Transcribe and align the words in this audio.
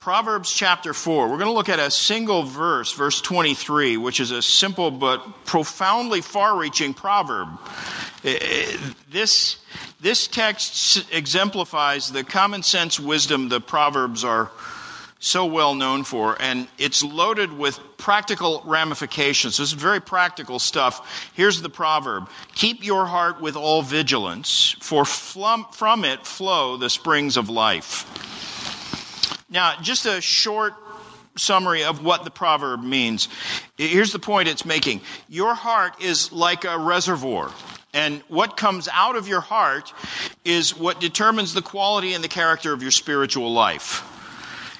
Proverbs 0.00 0.50
chapter 0.50 0.94
4. 0.94 1.28
We're 1.28 1.36
going 1.36 1.50
to 1.50 1.52
look 1.52 1.68
at 1.68 1.78
a 1.78 1.90
single 1.90 2.44
verse, 2.44 2.90
verse 2.94 3.20
23, 3.20 3.98
which 3.98 4.18
is 4.18 4.30
a 4.30 4.40
simple 4.40 4.90
but 4.90 5.44
profoundly 5.44 6.22
far 6.22 6.56
reaching 6.56 6.94
proverb. 6.94 7.50
This, 9.10 9.58
this 10.00 10.26
text 10.26 11.04
exemplifies 11.12 12.10
the 12.10 12.24
common 12.24 12.62
sense 12.62 12.98
wisdom 12.98 13.50
the 13.50 13.60
Proverbs 13.60 14.24
are 14.24 14.50
so 15.18 15.44
well 15.44 15.74
known 15.74 16.04
for, 16.04 16.34
and 16.40 16.66
it's 16.78 17.02
loaded 17.02 17.52
with 17.52 17.78
practical 17.98 18.62
ramifications. 18.64 19.58
This 19.58 19.68
is 19.68 19.74
very 19.74 20.00
practical 20.00 20.58
stuff. 20.58 21.30
Here's 21.34 21.60
the 21.60 21.68
proverb 21.68 22.30
Keep 22.54 22.86
your 22.86 23.04
heart 23.04 23.42
with 23.42 23.54
all 23.54 23.82
vigilance, 23.82 24.74
for 24.80 25.04
from 25.04 26.06
it 26.06 26.26
flow 26.26 26.78
the 26.78 26.88
springs 26.88 27.36
of 27.36 27.50
life. 27.50 28.06
Now, 29.50 29.74
just 29.82 30.06
a 30.06 30.20
short 30.20 30.74
summary 31.36 31.84
of 31.84 32.04
what 32.04 32.24
the 32.24 32.30
proverb 32.30 32.82
means. 32.82 33.28
Here's 33.76 34.12
the 34.12 34.18
point 34.18 34.48
it's 34.48 34.64
making 34.64 35.00
Your 35.28 35.54
heart 35.54 36.00
is 36.02 36.32
like 36.32 36.64
a 36.64 36.78
reservoir. 36.78 37.50
And 37.92 38.22
what 38.28 38.56
comes 38.56 38.88
out 38.92 39.16
of 39.16 39.26
your 39.26 39.40
heart 39.40 39.92
is 40.44 40.78
what 40.78 41.00
determines 41.00 41.54
the 41.54 41.62
quality 41.62 42.14
and 42.14 42.22
the 42.22 42.28
character 42.28 42.72
of 42.72 42.82
your 42.82 42.92
spiritual 42.92 43.52
life. 43.52 44.06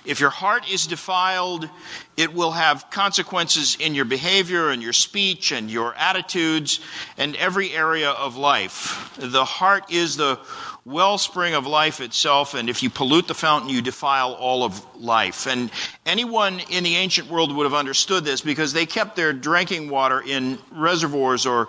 If 0.04 0.20
your 0.20 0.30
heart 0.30 0.70
is 0.70 0.86
defiled, 0.86 1.68
it 2.16 2.32
will 2.32 2.52
have 2.52 2.88
consequences 2.90 3.76
in 3.78 3.94
your 3.94 4.06
behavior 4.06 4.70
and 4.70 4.82
your 4.82 4.94
speech 4.94 5.52
and 5.52 5.70
your 5.70 5.94
attitudes 5.94 6.80
and 7.18 7.36
every 7.36 7.72
area 7.72 8.10
of 8.10 8.36
life. 8.36 9.12
The 9.18 9.44
heart 9.44 9.92
is 9.92 10.16
the 10.16 10.38
wellspring 10.84 11.54
of 11.54 11.66
life 11.66 12.00
itself, 12.00 12.54
and 12.54 12.70
if 12.70 12.82
you 12.82 12.90
pollute 12.90 13.28
the 13.28 13.34
fountain, 13.34 13.70
you 13.70 13.82
defile 13.82 14.32
all 14.32 14.64
of 14.64 14.82
life. 14.96 15.46
And 15.46 15.70
anyone 16.06 16.60
in 16.70 16.84
the 16.84 16.96
ancient 16.96 17.28
world 17.28 17.54
would 17.54 17.64
have 17.64 17.74
understood 17.74 18.24
this 18.24 18.40
because 18.40 18.72
they 18.72 18.86
kept 18.86 19.16
their 19.16 19.32
drinking 19.32 19.90
water 19.90 20.20
in 20.20 20.58
reservoirs 20.72 21.46
or, 21.46 21.68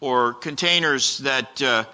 or 0.00 0.34
containers 0.34 1.18
that 1.18 1.62
uh, 1.62 1.84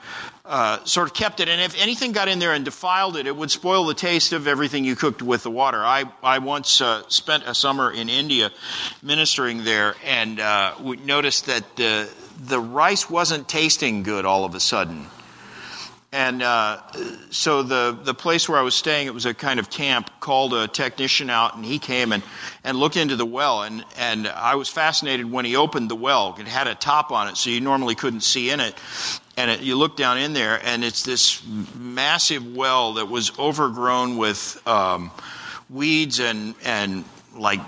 uh, 0.44 0.84
sort 0.84 1.08
of 1.08 1.14
kept 1.14 1.40
it. 1.40 1.48
And 1.48 1.60
if 1.60 1.80
anything 1.80 2.12
got 2.12 2.28
in 2.28 2.38
there 2.38 2.52
and 2.52 2.64
defiled 2.64 3.16
it, 3.16 3.26
it 3.26 3.34
would 3.34 3.50
spoil 3.50 3.86
the 3.86 3.94
taste 3.94 4.32
of 4.32 4.46
everything 4.46 4.84
you 4.84 4.96
cooked 4.96 5.22
with 5.22 5.42
the 5.42 5.50
water. 5.50 5.78
I, 5.78 6.04
I 6.22 6.38
once 6.38 6.80
uh, 6.80 7.02
spent 7.08 7.44
a 7.46 7.54
summer 7.54 7.90
in 7.90 8.08
India 8.08 8.50
ministering 9.02 9.64
there, 9.64 9.94
and 10.04 10.40
uh, 10.40 10.74
we 10.82 10.96
noticed 10.96 11.46
that 11.46 11.76
the, 11.76 12.10
the 12.38 12.60
rice 12.60 13.08
wasn't 13.08 13.48
tasting 13.48 14.02
good 14.02 14.24
all 14.24 14.44
of 14.44 14.54
a 14.54 14.60
sudden. 14.60 15.06
And 16.14 16.44
uh, 16.44 16.80
so 17.30 17.64
the, 17.64 17.98
the 18.00 18.14
place 18.14 18.48
where 18.48 18.56
I 18.56 18.62
was 18.62 18.76
staying, 18.76 19.08
it 19.08 19.14
was 19.14 19.26
a 19.26 19.34
kind 19.34 19.58
of 19.58 19.68
camp, 19.68 20.12
called 20.20 20.54
a 20.54 20.68
technician 20.68 21.28
out, 21.28 21.56
and 21.56 21.64
he 21.64 21.80
came 21.80 22.12
and, 22.12 22.22
and 22.62 22.78
looked 22.78 22.96
into 22.96 23.16
the 23.16 23.26
well. 23.26 23.64
And, 23.64 23.84
and 23.98 24.28
I 24.28 24.54
was 24.54 24.68
fascinated 24.68 25.28
when 25.28 25.44
he 25.44 25.56
opened 25.56 25.90
the 25.90 25.96
well. 25.96 26.36
It 26.38 26.46
had 26.46 26.68
a 26.68 26.76
top 26.76 27.10
on 27.10 27.26
it, 27.26 27.36
so 27.36 27.50
you 27.50 27.60
normally 27.60 27.96
couldn't 27.96 28.20
see 28.20 28.50
in 28.50 28.60
it. 28.60 28.76
And 29.36 29.50
it, 29.50 29.62
you 29.62 29.74
look 29.74 29.96
down 29.96 30.18
in 30.18 30.34
there, 30.34 30.60
and 30.64 30.84
it's 30.84 31.02
this 31.02 31.44
massive 31.74 32.46
well 32.54 32.92
that 32.92 33.06
was 33.06 33.36
overgrown 33.36 34.16
with 34.16 34.62
um, 34.68 35.10
weeds 35.68 36.20
and, 36.20 36.54
and 36.64 37.04
like 37.36 37.58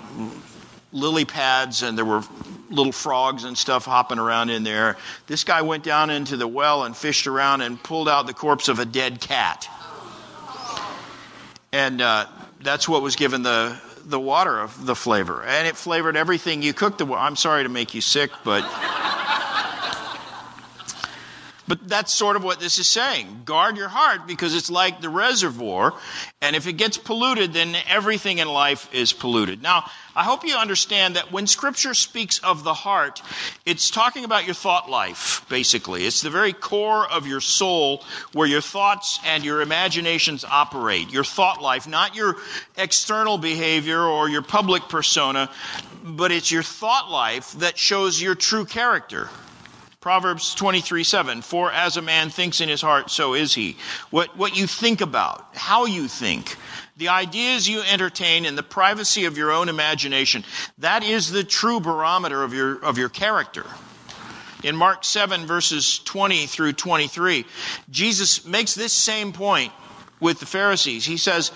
lily 0.91 1.25
pads, 1.25 1.83
and 1.83 1.97
there 1.97 2.05
were 2.05 2.23
little 2.69 2.91
frogs 2.91 3.43
and 3.43 3.57
stuff 3.57 3.85
hopping 3.85 4.19
around 4.19 4.49
in 4.49 4.63
there. 4.63 4.97
This 5.27 5.43
guy 5.43 5.61
went 5.61 5.83
down 5.83 6.09
into 6.09 6.37
the 6.37 6.47
well 6.47 6.83
and 6.83 6.95
fished 6.95 7.27
around 7.27 7.61
and 7.61 7.81
pulled 7.81 8.09
out 8.09 8.27
the 8.27 8.33
corpse 8.33 8.67
of 8.67 8.79
a 8.79 8.85
dead 8.85 9.19
cat. 9.19 9.69
And 11.71 12.01
uh, 12.01 12.27
that's 12.61 12.87
what 12.87 13.01
was 13.01 13.15
given 13.15 13.43
the, 13.43 13.79
the 14.05 14.19
water 14.19 14.59
of 14.59 14.85
the 14.85 14.95
flavor. 14.95 15.43
And 15.43 15.67
it 15.67 15.75
flavored 15.75 16.15
everything 16.15 16.61
you 16.61 16.73
cooked. 16.73 16.97
The, 16.99 17.05
I'm 17.13 17.35
sorry 17.35 17.63
to 17.63 17.69
make 17.69 17.93
you 17.93 18.01
sick, 18.01 18.31
but. 18.43 18.63
But 21.67 21.87
that's 21.87 22.13
sort 22.13 22.37
of 22.37 22.43
what 22.45 22.61
this 22.61 22.79
is 22.79 22.87
saying. 22.87 23.41
Guard 23.43 23.75
your 23.75 23.89
heart 23.89 24.25
because 24.25 24.55
it's 24.55 24.69
like 24.69 25.01
the 25.01 25.09
reservoir, 25.09 25.93
and 26.41 26.55
if 26.55 26.65
it 26.65 26.73
gets 26.73 26.97
polluted, 26.97 27.51
then 27.51 27.75
everything 27.89 28.37
in 28.37 28.47
life 28.47 28.89
is 28.93 29.11
polluted. 29.11 29.61
Now, 29.61 29.83
I 30.15 30.23
hope 30.23 30.45
you 30.45 30.55
understand 30.55 31.17
that 31.17 31.31
when 31.31 31.45
Scripture 31.45 31.93
speaks 31.93 32.39
of 32.39 32.63
the 32.63 32.73
heart, 32.73 33.21
it's 33.65 33.91
talking 33.91 34.23
about 34.23 34.45
your 34.45 34.55
thought 34.55 34.89
life, 34.89 35.45
basically. 35.49 36.05
It's 36.05 36.21
the 36.21 36.29
very 36.29 36.53
core 36.53 37.05
of 37.05 37.27
your 37.27 37.41
soul 37.41 38.03
where 38.31 38.47
your 38.47 38.61
thoughts 38.61 39.19
and 39.25 39.43
your 39.43 39.61
imaginations 39.61 40.45
operate. 40.45 41.11
Your 41.11 41.25
thought 41.25 41.61
life, 41.61 41.85
not 41.85 42.15
your 42.15 42.37
external 42.77 43.37
behavior 43.37 44.01
or 44.01 44.29
your 44.29 44.41
public 44.41 44.83
persona, 44.89 45.49
but 46.03 46.31
it's 46.31 46.51
your 46.51 46.63
thought 46.63 47.11
life 47.11 47.51
that 47.59 47.77
shows 47.77 48.21
your 48.21 48.35
true 48.35 48.65
character. 48.65 49.29
Proverbs 50.07 50.55
23 50.55 51.03
7. 51.03 51.41
For 51.41 51.69
as 51.69 51.97
a 51.97 52.01
man 52.01 52.29
thinks 52.29 52.61
in 52.61 52.69
his 52.69 52.81
heart, 52.81 53.11
so 53.11 53.33
is 53.33 53.53
he. 53.53 53.75
What, 54.09 54.37
what 54.37 54.55
you 54.55 54.65
think 54.65 55.01
about, 55.01 55.45
how 55.53 55.83
you 55.83 56.07
think, 56.07 56.55
the 56.95 57.09
ideas 57.09 57.67
you 57.67 57.81
entertain 57.81 58.45
in 58.45 58.55
the 58.55 58.63
privacy 58.63 59.25
of 59.25 59.37
your 59.37 59.51
own 59.51 59.67
imagination, 59.67 60.45
that 60.77 61.03
is 61.03 61.29
the 61.29 61.43
true 61.43 61.81
barometer 61.81 62.41
of 62.41 62.53
your, 62.53 62.81
of 62.85 62.97
your 62.97 63.09
character. 63.09 63.65
In 64.63 64.77
Mark 64.77 65.03
7, 65.03 65.45
verses 65.45 65.99
20 65.99 66.45
through 66.45 66.71
23, 66.71 67.43
Jesus 67.89 68.45
makes 68.45 68.75
this 68.75 68.93
same 68.93 69.33
point 69.33 69.73
with 70.19 70.39
the 70.39 70.45
Pharisees. 70.45 71.05
He 71.05 71.17
says, 71.17 71.49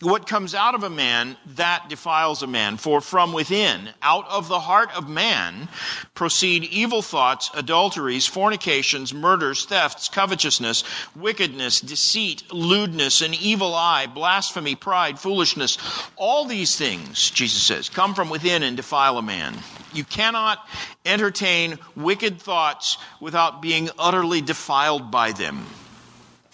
What 0.00 0.26
comes 0.26 0.54
out 0.54 0.74
of 0.74 0.82
a 0.82 0.90
man, 0.90 1.36
that 1.56 1.88
defiles 1.88 2.42
a 2.42 2.46
man. 2.46 2.76
For 2.76 3.00
from 3.00 3.32
within, 3.32 3.90
out 4.00 4.26
of 4.28 4.48
the 4.48 4.60
heart 4.60 4.90
of 4.96 5.08
man, 5.08 5.68
proceed 6.14 6.64
evil 6.64 7.02
thoughts, 7.02 7.50
adulteries, 7.54 8.26
fornications, 8.26 9.12
murders, 9.12 9.66
thefts, 9.66 10.08
covetousness, 10.08 10.84
wickedness, 11.14 11.80
deceit, 11.80 12.50
lewdness, 12.52 13.20
an 13.20 13.34
evil 13.34 13.74
eye, 13.74 14.06
blasphemy, 14.06 14.74
pride, 14.74 15.18
foolishness. 15.18 15.78
All 16.16 16.46
these 16.46 16.76
things, 16.76 17.30
Jesus 17.30 17.62
says, 17.62 17.88
come 17.88 18.14
from 18.14 18.30
within 18.30 18.62
and 18.62 18.76
defile 18.76 19.18
a 19.18 19.22
man. 19.22 19.54
You 19.92 20.04
cannot 20.04 20.66
entertain 21.04 21.78
wicked 21.96 22.40
thoughts 22.40 22.98
without 23.20 23.62
being 23.62 23.88
utterly 23.98 24.40
defiled 24.40 25.10
by 25.10 25.32
them. 25.32 25.66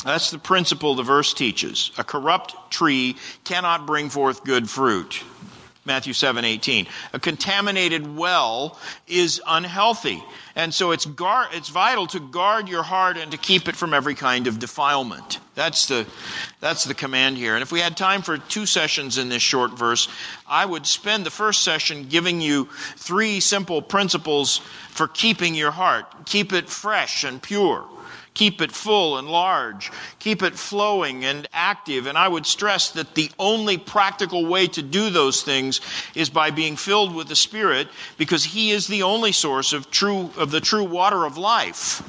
That's 0.05 0.31
the 0.31 0.39
principle 0.39 0.95
the 0.95 1.03
verse 1.03 1.33
teaches. 1.33 1.91
A 1.97 2.05
corrupt 2.05 2.71
tree 2.71 3.17
cannot 3.45 3.87
bring 3.87 4.11
forth 4.11 4.45
good 4.45 4.69
fruit. 4.69 5.23
Matthew 5.87 6.15
7 6.15 6.45
18. 6.45 6.87
A 7.13 7.19
contaminated 7.19 8.17
well 8.17 8.79
is 9.07 9.43
unhealthy. 9.47 10.23
And 10.57 10.73
so 10.73 10.93
it's, 10.93 11.07
it's 11.53 11.69
vital 11.69 12.07
to 12.09 12.21
guard 12.21 12.69
your 12.69 12.83
heart 12.83 13.19
and 13.19 13.33
to 13.33 13.37
keep 13.37 13.69
it 13.69 13.77
from 13.77 13.93
every 13.93 14.15
kind 14.15 14.47
of 14.47 14.59
defilement. 14.59 15.41
That's 15.55 15.87
the, 15.87 16.07
that's 16.61 16.85
the 16.85 16.95
command 16.95 17.37
here. 17.37 17.55
And 17.55 17.63
if 17.63 17.71
we 17.71 17.81
had 17.81 17.97
time 17.97 18.23
for 18.23 18.39
two 18.39 18.67
sessions 18.67 19.19
in 19.19 19.29
this 19.29 19.43
short 19.43 19.77
verse, 19.77 20.09
I 20.49 20.65
would 20.65 20.87
spend 20.87 21.27
the 21.27 21.31
first 21.31 21.63
session 21.63 22.05
giving 22.09 22.41
you 22.41 22.69
three 22.97 23.41
simple 23.41 23.83
principles 23.83 24.59
for 24.91 25.07
keeping 25.07 25.55
your 25.55 25.71
heart. 25.71 26.07
Keep 26.25 26.53
it 26.53 26.71
fresh 26.71 27.25
and 27.25 27.43
pure. 27.43 27.85
Keep 28.35 28.61
it 28.61 28.73
full 28.73 29.17
and 29.17 29.29
large. 29.29 29.93
Keep 30.19 30.43
it 30.43 30.59
flowing 30.59 31.25
and 31.25 31.49
active. 31.53 32.07
And 32.07 32.19
I 32.19 32.27
would 32.27 32.47
stress 32.47 32.91
that 32.91 33.15
the 33.15 33.31
only 33.39 33.79
practical 33.79 34.45
way 34.45 34.67
to 34.69 34.83
do 34.83 35.09
those 35.09 35.43
things 35.43 35.81
is 36.17 36.31
by 36.31 36.51
being 36.51 36.75
filled 36.75 37.15
with 37.15 37.29
the 37.29 37.37
Spirit 37.37 37.89
because 38.19 38.43
He 38.43 38.73
is 38.73 38.89
the 38.89 39.05
only 39.05 39.31
source 39.31 39.73
of 39.73 39.89
true, 39.91 40.31
of 40.37 40.51
the 40.51 40.61
true 40.61 40.83
water 40.83 41.25
of 41.25 41.39
life. 41.39 42.03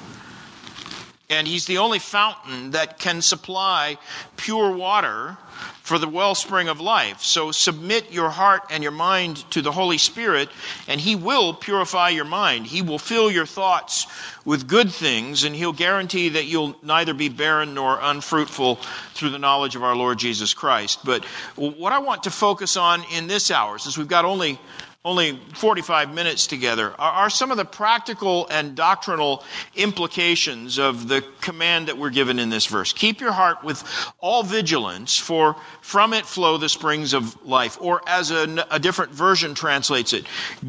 And 1.29 1.47
He's 1.47 1.65
the 1.65 1.77
only 1.77 1.99
fountain 1.99 2.71
that 2.71 2.97
can 2.97 3.21
supply 3.21 3.99
pure 4.35 4.71
water 4.71 5.37
for 5.85 5.99
the 5.99 6.07
wellspring 6.07 6.67
of 6.67 6.81
life. 6.81 7.21
So 7.21 7.51
submit 7.51 8.11
your 8.11 8.31
heart 8.31 8.63
and 8.71 8.81
your 8.81 8.91
mind 8.91 9.49
to 9.51 9.61
the 9.61 9.71
Holy 9.71 9.99
Spirit, 9.99 10.49
and 10.87 10.99
He 10.99 11.15
will 11.15 11.53
purify 11.53 12.09
your 12.09 12.25
mind. 12.25 12.65
He 12.65 12.81
will 12.81 12.97
fill 12.97 13.29
your 13.29 13.45
thoughts 13.45 14.07
with 14.45 14.67
good 14.67 14.91
things, 14.91 15.43
and 15.43 15.55
He'll 15.55 15.73
guarantee 15.73 16.29
that 16.29 16.45
you'll 16.45 16.75
neither 16.81 17.13
be 17.13 17.29
barren 17.29 17.75
nor 17.75 17.99
unfruitful 18.01 18.79
through 19.13 19.29
the 19.29 19.37
knowledge 19.37 19.75
of 19.75 19.83
our 19.83 19.95
Lord 19.95 20.17
Jesus 20.17 20.55
Christ. 20.55 21.05
But 21.05 21.23
what 21.55 21.93
I 21.93 21.99
want 21.99 22.23
to 22.23 22.31
focus 22.31 22.77
on 22.77 23.03
in 23.13 23.27
this 23.27 23.51
hour, 23.51 23.77
since 23.77 23.95
we've 23.95 24.07
got 24.07 24.25
only 24.25 24.59
only 25.05 25.39
45 25.53 26.13
minutes 26.13 26.47
together, 26.47 26.93
are, 26.97 27.29
some 27.29 27.51
of 27.51 27.57
the 27.57 27.63
practical 27.63 28.47
and 28.49 28.75
doctrinal 28.75 29.43
implications 29.75 30.79
of 30.79 31.07
the 31.07 31.23
command 31.41 31.87
that 31.87 31.97
we're 31.97 32.09
given 32.09 32.39
in 32.39 32.49
this 32.49 32.65
verse. 32.65 32.91
Keep 32.91 33.21
your 33.21 33.31
heart 33.31 33.63
with 33.63 33.83
all 34.19 34.41
vigilance, 34.41 35.15
for 35.15 35.55
from 35.81 36.13
it 36.13 36.25
flow 36.25 36.57
the 36.57 36.67
springs 36.67 37.13
of 37.13 37.45
life. 37.45 37.77
Or 37.79 38.01
as 38.07 38.31
a, 38.31 38.65
a 38.71 38.79
different 38.79 39.11
version 39.11 39.53
translates 39.53 40.11
it, 40.11 40.25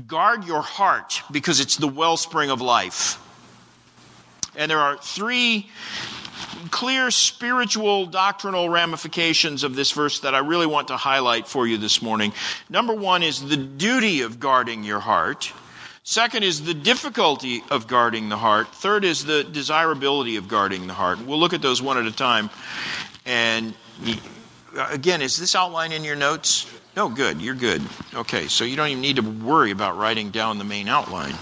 guard 0.07 0.45
your 0.45 0.61
heart 0.61 1.23
because 1.31 1.59
it's 1.59 1.77
the 1.77 1.89
wellspring 1.89 2.51
of 2.51 2.61
life. 2.61 3.19
And 4.55 4.71
there 4.71 4.81
are 4.81 4.99
three 4.99 5.71
clear 6.71 7.11
spiritual 7.11 8.07
doctrinal 8.07 8.69
ramifications 8.69 9.65
of 9.65 9.75
this 9.75 9.93
verse 9.93 10.21
that 10.21 10.35
I 10.35 10.39
really 10.39 10.67
want 10.67 10.89
to 10.89 10.97
highlight 10.97 11.47
for 11.47 11.67
you 11.67 11.79
this 11.79 12.03
morning. 12.03 12.33
Number 12.69 12.95
one 12.95 13.23
is 13.23 13.47
the 13.47 13.57
duty 13.57 14.23
of 14.23 14.41
guarding 14.41 14.85
your 14.85 15.01
heart. 15.01 15.53
Second 16.03 16.45
is 16.45 16.63
the 16.63 16.75
difficulty 16.75 17.65
of 17.71 17.89
guarding 17.89 18.29
the 18.29 18.37
heart. 18.37 18.69
Third 18.69 19.05
is 19.05 19.25
the 19.25 19.43
desirability 19.43 20.37
of 20.37 20.47
guarding 20.47 20.87
the 20.87 20.95
heart. 20.95 21.21
We'll 21.21 21.41
look 21.41 21.53
at 21.53 21.63
those 21.63 21.83
one 21.83 21.99
at 21.99 22.07
a 22.07 22.13
time. 22.13 22.49
And 23.25 23.75
again, 24.77 25.21
is 25.21 25.37
this 25.37 25.57
outline 25.57 25.91
in 25.93 26.05
your 26.05 26.15
notes? 26.15 26.73
No, 26.97 27.09
good. 27.09 27.43
You're 27.43 27.55
good. 27.55 27.83
Okay, 28.15 28.47
so 28.47 28.65
you 28.65 28.77
don't 28.77 28.89
even 28.89 29.01
need 29.01 29.17
to 29.17 29.23
worry 29.23 29.71
about 29.71 29.99
writing 29.99 30.31
down 30.31 30.59
the 30.59 30.65
main 30.65 30.89
outline. 30.89 31.35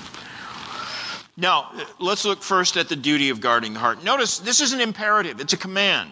Now, 1.37 1.73
let's 1.99 2.25
look 2.25 2.43
first 2.43 2.77
at 2.77 2.89
the 2.89 2.97
duty 2.97 3.31
of 3.31 3.41
guarding 3.41 3.75
the 3.75 3.81
heart. 3.81 4.05
Notice 4.05 4.39
this 4.39 4.61
is 4.61 4.73
an 4.73 4.81
imperative, 4.81 5.41
it's 5.41 5.53
a 5.53 5.57
command. 5.57 6.11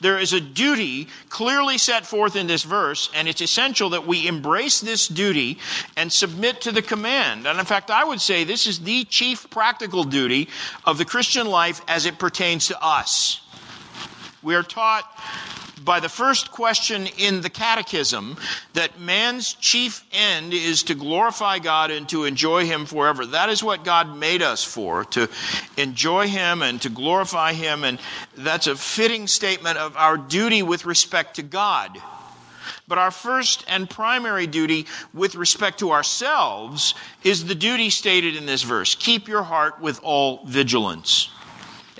There 0.00 0.18
is 0.18 0.32
a 0.32 0.40
duty 0.40 1.08
clearly 1.28 1.76
set 1.76 2.06
forth 2.06 2.34
in 2.34 2.46
this 2.46 2.62
verse, 2.62 3.10
and 3.14 3.28
it's 3.28 3.42
essential 3.42 3.90
that 3.90 4.06
we 4.06 4.26
embrace 4.26 4.80
this 4.80 5.06
duty 5.08 5.58
and 5.96 6.10
submit 6.10 6.62
to 6.62 6.72
the 6.72 6.80
command. 6.80 7.46
And 7.46 7.58
in 7.58 7.66
fact, 7.66 7.90
I 7.90 8.04
would 8.04 8.20
say 8.20 8.44
this 8.44 8.66
is 8.66 8.80
the 8.80 9.04
chief 9.04 9.50
practical 9.50 10.04
duty 10.04 10.48
of 10.86 10.96
the 10.96 11.04
Christian 11.04 11.46
life 11.48 11.82
as 11.86 12.06
it 12.06 12.18
pertains 12.18 12.68
to 12.68 12.82
us. 12.82 13.42
We 14.42 14.54
are 14.54 14.62
taught 14.62 15.04
by 15.84 16.00
the 16.00 16.08
first 16.08 16.50
question 16.50 17.06
in 17.18 17.40
the 17.40 17.50
Catechism 17.50 18.36
that 18.74 19.00
man's 19.00 19.54
chief 19.54 20.04
end 20.12 20.52
is 20.52 20.84
to 20.84 20.94
glorify 20.94 21.58
God 21.58 21.90
and 21.90 22.08
to 22.10 22.24
enjoy 22.24 22.66
Him 22.66 22.86
forever. 22.86 23.26
That 23.26 23.48
is 23.48 23.62
what 23.62 23.84
God 23.84 24.16
made 24.16 24.42
us 24.42 24.62
for, 24.62 25.04
to 25.06 25.28
enjoy 25.76 26.28
Him 26.28 26.62
and 26.62 26.80
to 26.82 26.88
glorify 26.88 27.52
Him. 27.52 27.84
And 27.84 27.98
that's 28.36 28.66
a 28.66 28.76
fitting 28.76 29.26
statement 29.26 29.78
of 29.78 29.96
our 29.96 30.16
duty 30.16 30.62
with 30.62 30.86
respect 30.86 31.36
to 31.36 31.42
God. 31.42 31.98
But 32.86 32.98
our 32.98 33.12
first 33.12 33.64
and 33.68 33.88
primary 33.88 34.46
duty 34.48 34.86
with 35.14 35.36
respect 35.36 35.78
to 35.78 35.92
ourselves 35.92 36.94
is 37.22 37.44
the 37.44 37.54
duty 37.54 37.88
stated 37.88 38.34
in 38.36 38.46
this 38.46 38.62
verse 38.62 38.96
keep 38.96 39.28
your 39.28 39.44
heart 39.44 39.80
with 39.80 40.00
all 40.02 40.44
vigilance. 40.44 41.30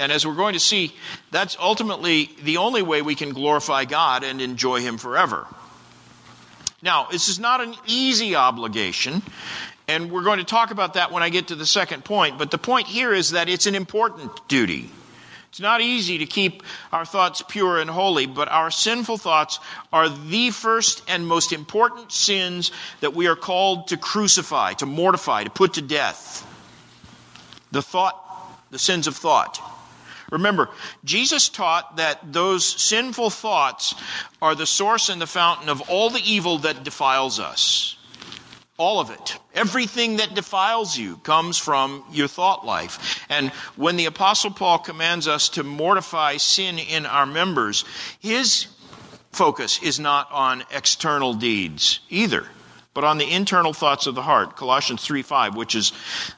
And 0.01 0.11
as 0.11 0.27
we're 0.27 0.35
going 0.35 0.55
to 0.55 0.61
see, 0.61 0.95
that's 1.31 1.59
ultimately 1.61 2.31
the 2.43 2.57
only 2.57 2.81
way 2.81 3.03
we 3.03 3.15
can 3.15 3.35
glorify 3.35 3.85
God 3.85 4.25
and 4.25 4.41
enjoy 4.41 4.81
Him 4.81 4.97
forever. 4.97 5.47
Now, 6.81 7.09
this 7.11 7.29
is 7.29 7.39
not 7.39 7.61
an 7.61 7.75
easy 7.87 8.35
obligation, 8.35 9.21
and 9.87 10.11
we're 10.11 10.23
going 10.23 10.39
to 10.39 10.45
talk 10.45 10.71
about 10.71 10.95
that 10.95 11.13
when 11.13 11.23
I 11.23 11.29
get 11.29 11.49
to 11.49 11.55
the 11.55 11.67
second 11.67 12.03
point. 12.03 12.39
But 12.39 12.51
the 12.51 12.57
point 12.57 12.87
here 12.87 13.13
is 13.13 13.33
that 13.33 13.51
it's 13.51 13.67
an 13.67 13.75
important 13.75 14.33
duty. 14.49 14.89
It's 15.51 15.61
not 15.61 15.83
easy 15.83 16.17
to 16.17 16.27
keep 16.27 16.63
our 16.95 17.05
thoughts 17.05 17.43
pure 17.47 17.79
and 17.79 17.91
holy, 17.91 18.25
but 18.25 18.49
our 18.49 18.71
sinful 18.71 19.19
thoughts 19.19 19.61
are 19.93 20.09
the 20.09 20.49
first 20.49 21.03
and 21.09 21.27
most 21.27 21.53
important 21.53 22.11
sins 22.11 22.73
that 23.01 23.13
we 23.13 23.27
are 23.27 23.37
called 23.37 23.89
to 23.89 23.99
crucify, 23.99 24.73
to 24.75 24.87
mortify, 24.87 25.45
to 25.45 25.51
put 25.51 25.75
to 25.75 25.83
death. 25.83 26.47
The 27.71 27.83
thought, 27.83 28.17
the 28.71 28.79
sins 28.79 29.07
of 29.07 29.15
thought. 29.15 29.61
Remember, 30.31 30.71
Jesus 31.05 31.49
taught 31.49 31.97
that 31.97 32.33
those 32.33 32.65
sinful 32.65 33.31
thoughts 33.31 33.95
are 34.41 34.55
the 34.55 34.67
source 34.67 35.09
and 35.09 35.21
the 35.21 35.27
fountain 35.27 35.69
of 35.69 35.83
all 35.89 36.11
the 36.11 36.23
evil 36.25 36.59
that 36.59 36.85
defiles 36.85 37.41
us. 37.41 37.97
All 38.77 39.01
of 39.01 39.11
it. 39.11 39.37
Everything 39.55 40.17
that 40.17 40.35
defiles 40.35 40.97
you 40.97 41.19
comes 41.19 41.59
from 41.59 42.03
your 42.13 42.29
thought 42.29 42.65
life. 42.65 43.27
And 43.29 43.51
when 43.77 43.97
the 43.97 44.07
Apostle 44.07 44.53
Paul 44.53 44.79
commands 44.79 45.29
us 45.29 45.51
to 45.51 45.63
mortify 45.63 46.39
sin 46.39 46.79
in 46.79 47.05
our 47.05 47.27
members, 47.27 47.85
his 48.21 48.69
focus 49.33 49.83
is 49.83 50.01
not 50.01 50.31
on 50.33 50.65
external 50.73 51.35
deeds 51.35 52.01
either 52.09 52.47
but 52.93 53.05
on 53.05 53.19
the 53.19 53.31
internal 53.31 53.73
thoughts 53.73 54.07
of 54.07 54.15
the 54.15 54.23
heart. 54.23 54.57
Colossians 54.57 55.05
3 55.05 55.23
5, 55.23 55.55
which 55.55 55.75
is 55.75 55.93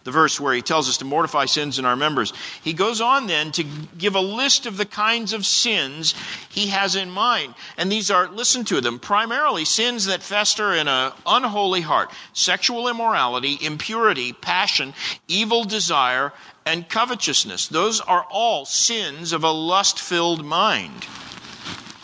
the 0.04 0.10
verse 0.10 0.38
where 0.38 0.52
he 0.52 0.60
tells 0.60 0.88
us 0.88 0.98
to 0.98 1.04
mortify 1.04 1.46
sins 1.46 1.78
in 1.78 1.84
our 1.84 1.96
members. 1.96 2.32
He 2.62 2.74
goes 2.74 3.00
on 3.00 3.26
then 3.26 3.52
to 3.52 3.64
give 3.96 4.14
a 4.14 4.20
list 4.20 4.66
of 4.66 4.76
the 4.76 4.84
kinds 4.84 5.32
of 5.32 5.46
sins 5.46 6.14
he 6.50 6.66
has 6.68 6.94
in 6.94 7.10
mind. 7.10 7.54
And 7.78 7.90
these 7.90 8.10
are, 8.10 8.28
listen 8.28 8.64
to 8.66 8.80
them, 8.80 8.98
primarily 8.98 9.64
sins 9.64 10.06
that 10.06 10.22
fester 10.22 10.74
in 10.74 10.88
an 10.88 11.12
unholy 11.26 11.80
heart 11.80 12.10
sexual 12.34 12.88
immorality, 12.88 13.58
impurity, 13.60 14.32
passion, 14.32 14.92
evil 15.28 15.64
desire, 15.64 16.32
and 16.66 16.88
covetousness. 16.88 17.68
Those 17.68 18.00
are 18.00 18.26
all 18.30 18.64
sins 18.64 19.32
of 19.32 19.42
a 19.42 19.50
lust 19.50 19.98
filled 19.98 20.44
mind. 20.44 21.06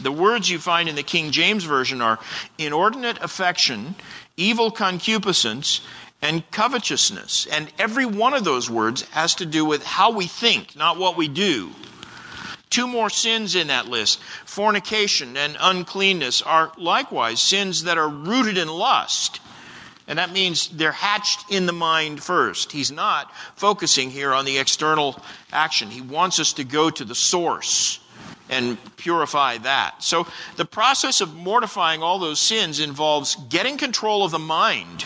The 0.01 0.13
words 0.13 0.49
you 0.49 0.59
find 0.59 0.89
in 0.89 0.95
the 0.95 1.03
King 1.03 1.33
James 1.33 1.65
Version 1.65 2.01
are 2.01 2.21
inordinate 2.57 3.19
affection, 3.21 3.97
evil 4.39 4.71
concupiscence, 4.71 5.83
and 6.23 6.49
covetousness. 6.51 7.47
And 7.47 7.71
every 7.79 8.07
one 8.07 8.35
of 8.35 8.45
those 8.45 8.71
words 8.71 9.03
has 9.11 9.37
to 9.37 9.47
do 9.47 9.65
with 9.65 9.85
how 9.85 10.13
we 10.13 10.27
think, 10.27 10.75
not 10.75 10.99
what 10.99 11.17
we 11.17 11.29
do. 11.29 11.71
Two 12.71 12.87
more 12.87 13.11
sins 13.11 13.55
in 13.55 13.69
that 13.69 13.89
list 13.89 14.21
fornication 14.45 15.37
and 15.37 15.57
uncleanness 15.59 16.43
are 16.43 16.73
likewise 16.77 17.41
sins 17.41 17.85
that 17.85 17.99
are 17.99 18.09
rooted 18.09 18.59
in 18.59 18.69
lust. 18.69 19.41
And 20.07 20.19
that 20.19 20.33
means 20.33 20.69
they're 20.69 20.93
hatched 20.93 21.51
in 21.51 21.67
the 21.67 21.73
mind 21.73 22.23
first. 22.23 22.73
He's 22.73 22.91
not 22.91 23.31
focusing 23.57 24.11
here 24.11 24.33
on 24.33 24.45
the 24.45 24.59
external 24.59 25.21
action. 25.53 25.91
He 25.91 26.01
wants 26.01 26.41
us 26.41 26.55
to 26.55 26.65
go 26.65 26.89
to 26.91 27.05
the 27.05 27.15
source 27.15 28.01
and 28.49 28.79
purify 28.97 29.59
that. 29.59 30.03
So 30.03 30.27
the 30.57 30.65
process 30.65 31.21
of 31.21 31.35
mortifying 31.35 32.03
all 32.03 32.19
those 32.19 32.41
sins 32.41 32.81
involves 32.81 33.37
getting 33.49 33.77
control 33.77 34.25
of 34.25 34.31
the 34.31 34.39
mind, 34.39 35.05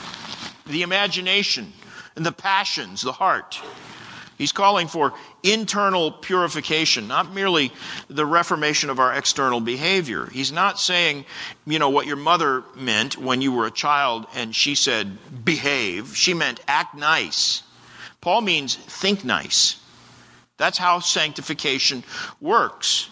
the 0.66 0.82
imagination, 0.82 1.72
and 2.16 2.24
the 2.24 2.32
passions, 2.32 3.02
the 3.02 3.12
heart. 3.12 3.60
He's 4.38 4.52
calling 4.52 4.88
for 4.88 5.14
internal 5.44 6.10
purification, 6.10 7.06
not 7.06 7.32
merely 7.32 7.72
the 8.08 8.26
reformation 8.26 8.90
of 8.90 8.98
our 8.98 9.12
external 9.12 9.60
behavior. 9.60 10.26
He's 10.26 10.50
not 10.50 10.80
saying, 10.80 11.26
you 11.64 11.78
know, 11.78 11.90
what 11.90 12.06
your 12.06 12.16
mother 12.16 12.64
meant 12.74 13.16
when 13.16 13.40
you 13.40 13.52
were 13.52 13.66
a 13.66 13.70
child 13.70 14.26
and 14.34 14.54
she 14.54 14.74
said, 14.74 15.16
behave. 15.44 16.16
She 16.16 16.34
meant 16.34 16.60
act 16.66 16.96
nice. 16.96 17.62
Paul 18.20 18.40
means 18.40 18.74
think 18.74 19.24
nice. 19.24 19.78
That's 20.56 20.78
how 20.78 21.00
sanctification 21.00 22.02
works. 22.40 23.08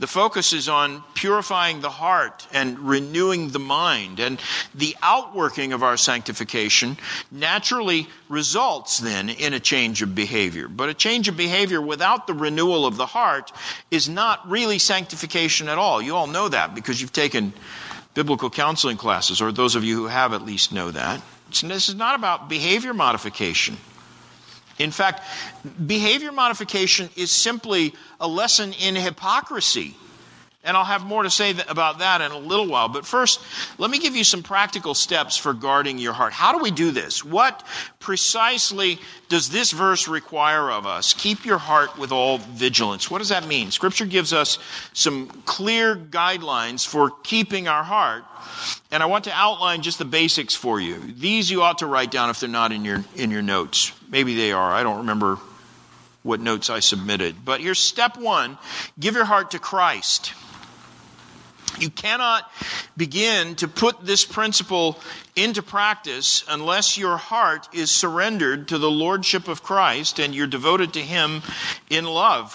The 0.00 0.06
focus 0.06 0.54
is 0.54 0.66
on 0.66 1.04
purifying 1.12 1.82
the 1.82 1.90
heart 1.90 2.48
and 2.54 2.78
renewing 2.78 3.50
the 3.50 3.58
mind. 3.58 4.18
And 4.18 4.40
the 4.74 4.96
outworking 5.02 5.74
of 5.74 5.82
our 5.82 5.98
sanctification 5.98 6.96
naturally 7.30 8.08
results 8.30 8.98
then 8.98 9.28
in 9.28 9.52
a 9.52 9.60
change 9.60 10.00
of 10.00 10.14
behavior. 10.14 10.68
But 10.68 10.88
a 10.88 10.94
change 10.94 11.28
of 11.28 11.36
behavior 11.36 11.82
without 11.82 12.26
the 12.26 12.32
renewal 12.32 12.86
of 12.86 12.96
the 12.96 13.04
heart 13.04 13.52
is 13.90 14.08
not 14.08 14.48
really 14.48 14.78
sanctification 14.78 15.68
at 15.68 15.76
all. 15.76 16.00
You 16.00 16.16
all 16.16 16.26
know 16.26 16.48
that 16.48 16.74
because 16.74 16.98
you've 16.98 17.12
taken 17.12 17.52
biblical 18.14 18.48
counseling 18.48 18.96
classes, 18.96 19.42
or 19.42 19.52
those 19.52 19.74
of 19.74 19.84
you 19.84 19.96
who 19.96 20.06
have 20.06 20.32
at 20.32 20.46
least 20.46 20.72
know 20.72 20.90
that. 20.90 21.20
This 21.62 21.90
is 21.90 21.94
not 21.94 22.14
about 22.14 22.48
behavior 22.48 22.94
modification. 22.94 23.76
In 24.80 24.90
fact, 24.90 25.22
behavior 25.86 26.32
modification 26.32 27.10
is 27.14 27.30
simply 27.30 27.92
a 28.18 28.26
lesson 28.26 28.72
in 28.72 28.96
hypocrisy. 28.96 29.94
And 30.62 30.76
I'll 30.76 30.84
have 30.84 31.06
more 31.06 31.22
to 31.22 31.30
say 31.30 31.54
about 31.68 32.00
that 32.00 32.20
in 32.20 32.32
a 32.32 32.38
little 32.38 32.66
while. 32.66 32.88
But 32.88 33.06
first, 33.06 33.40
let 33.78 33.90
me 33.90 33.98
give 33.98 34.14
you 34.14 34.24
some 34.24 34.42
practical 34.42 34.92
steps 34.92 35.38
for 35.38 35.54
guarding 35.54 35.96
your 35.98 36.12
heart. 36.12 36.34
How 36.34 36.52
do 36.52 36.62
we 36.62 36.70
do 36.70 36.90
this? 36.90 37.24
What 37.24 37.66
precisely 37.98 38.98
does 39.30 39.48
this 39.48 39.72
verse 39.72 40.06
require 40.06 40.70
of 40.70 40.84
us? 40.84 41.14
Keep 41.14 41.46
your 41.46 41.56
heart 41.56 41.96
with 41.96 42.12
all 42.12 42.38
vigilance. 42.38 43.10
What 43.10 43.18
does 43.18 43.30
that 43.30 43.46
mean? 43.46 43.70
Scripture 43.70 44.04
gives 44.04 44.34
us 44.34 44.58
some 44.92 45.28
clear 45.46 45.96
guidelines 45.96 46.86
for 46.86 47.10
keeping 47.22 47.66
our 47.66 47.82
heart. 47.82 48.24
And 48.90 49.02
I 49.02 49.06
want 49.06 49.24
to 49.24 49.32
outline 49.32 49.80
just 49.80 49.98
the 49.98 50.04
basics 50.04 50.54
for 50.54 50.78
you. 50.78 50.98
These 50.98 51.50
you 51.50 51.62
ought 51.62 51.78
to 51.78 51.86
write 51.86 52.10
down 52.10 52.28
if 52.28 52.38
they're 52.38 52.50
not 52.50 52.70
in 52.70 52.84
your, 52.84 53.02
in 53.16 53.30
your 53.30 53.40
notes. 53.40 53.92
Maybe 54.10 54.34
they 54.34 54.52
are. 54.52 54.72
I 54.72 54.82
don't 54.82 54.98
remember 54.98 55.38
what 56.22 56.38
notes 56.38 56.68
I 56.68 56.80
submitted. 56.80 57.46
But 57.46 57.62
here's 57.62 57.78
step 57.78 58.18
one 58.18 58.58
give 58.98 59.14
your 59.14 59.24
heart 59.24 59.52
to 59.52 59.58
Christ. 59.58 60.34
You 61.78 61.90
cannot 61.90 62.50
begin 62.96 63.54
to 63.56 63.68
put 63.68 64.04
this 64.04 64.24
principle 64.24 64.98
into 65.36 65.62
practice 65.62 66.44
unless 66.48 66.98
your 66.98 67.16
heart 67.16 67.68
is 67.72 67.90
surrendered 67.90 68.68
to 68.68 68.78
the 68.78 68.90
Lordship 68.90 69.48
of 69.48 69.62
Christ 69.62 70.18
and 70.18 70.34
you're 70.34 70.46
devoted 70.46 70.94
to 70.94 71.00
Him 71.00 71.42
in 71.88 72.04
love. 72.04 72.54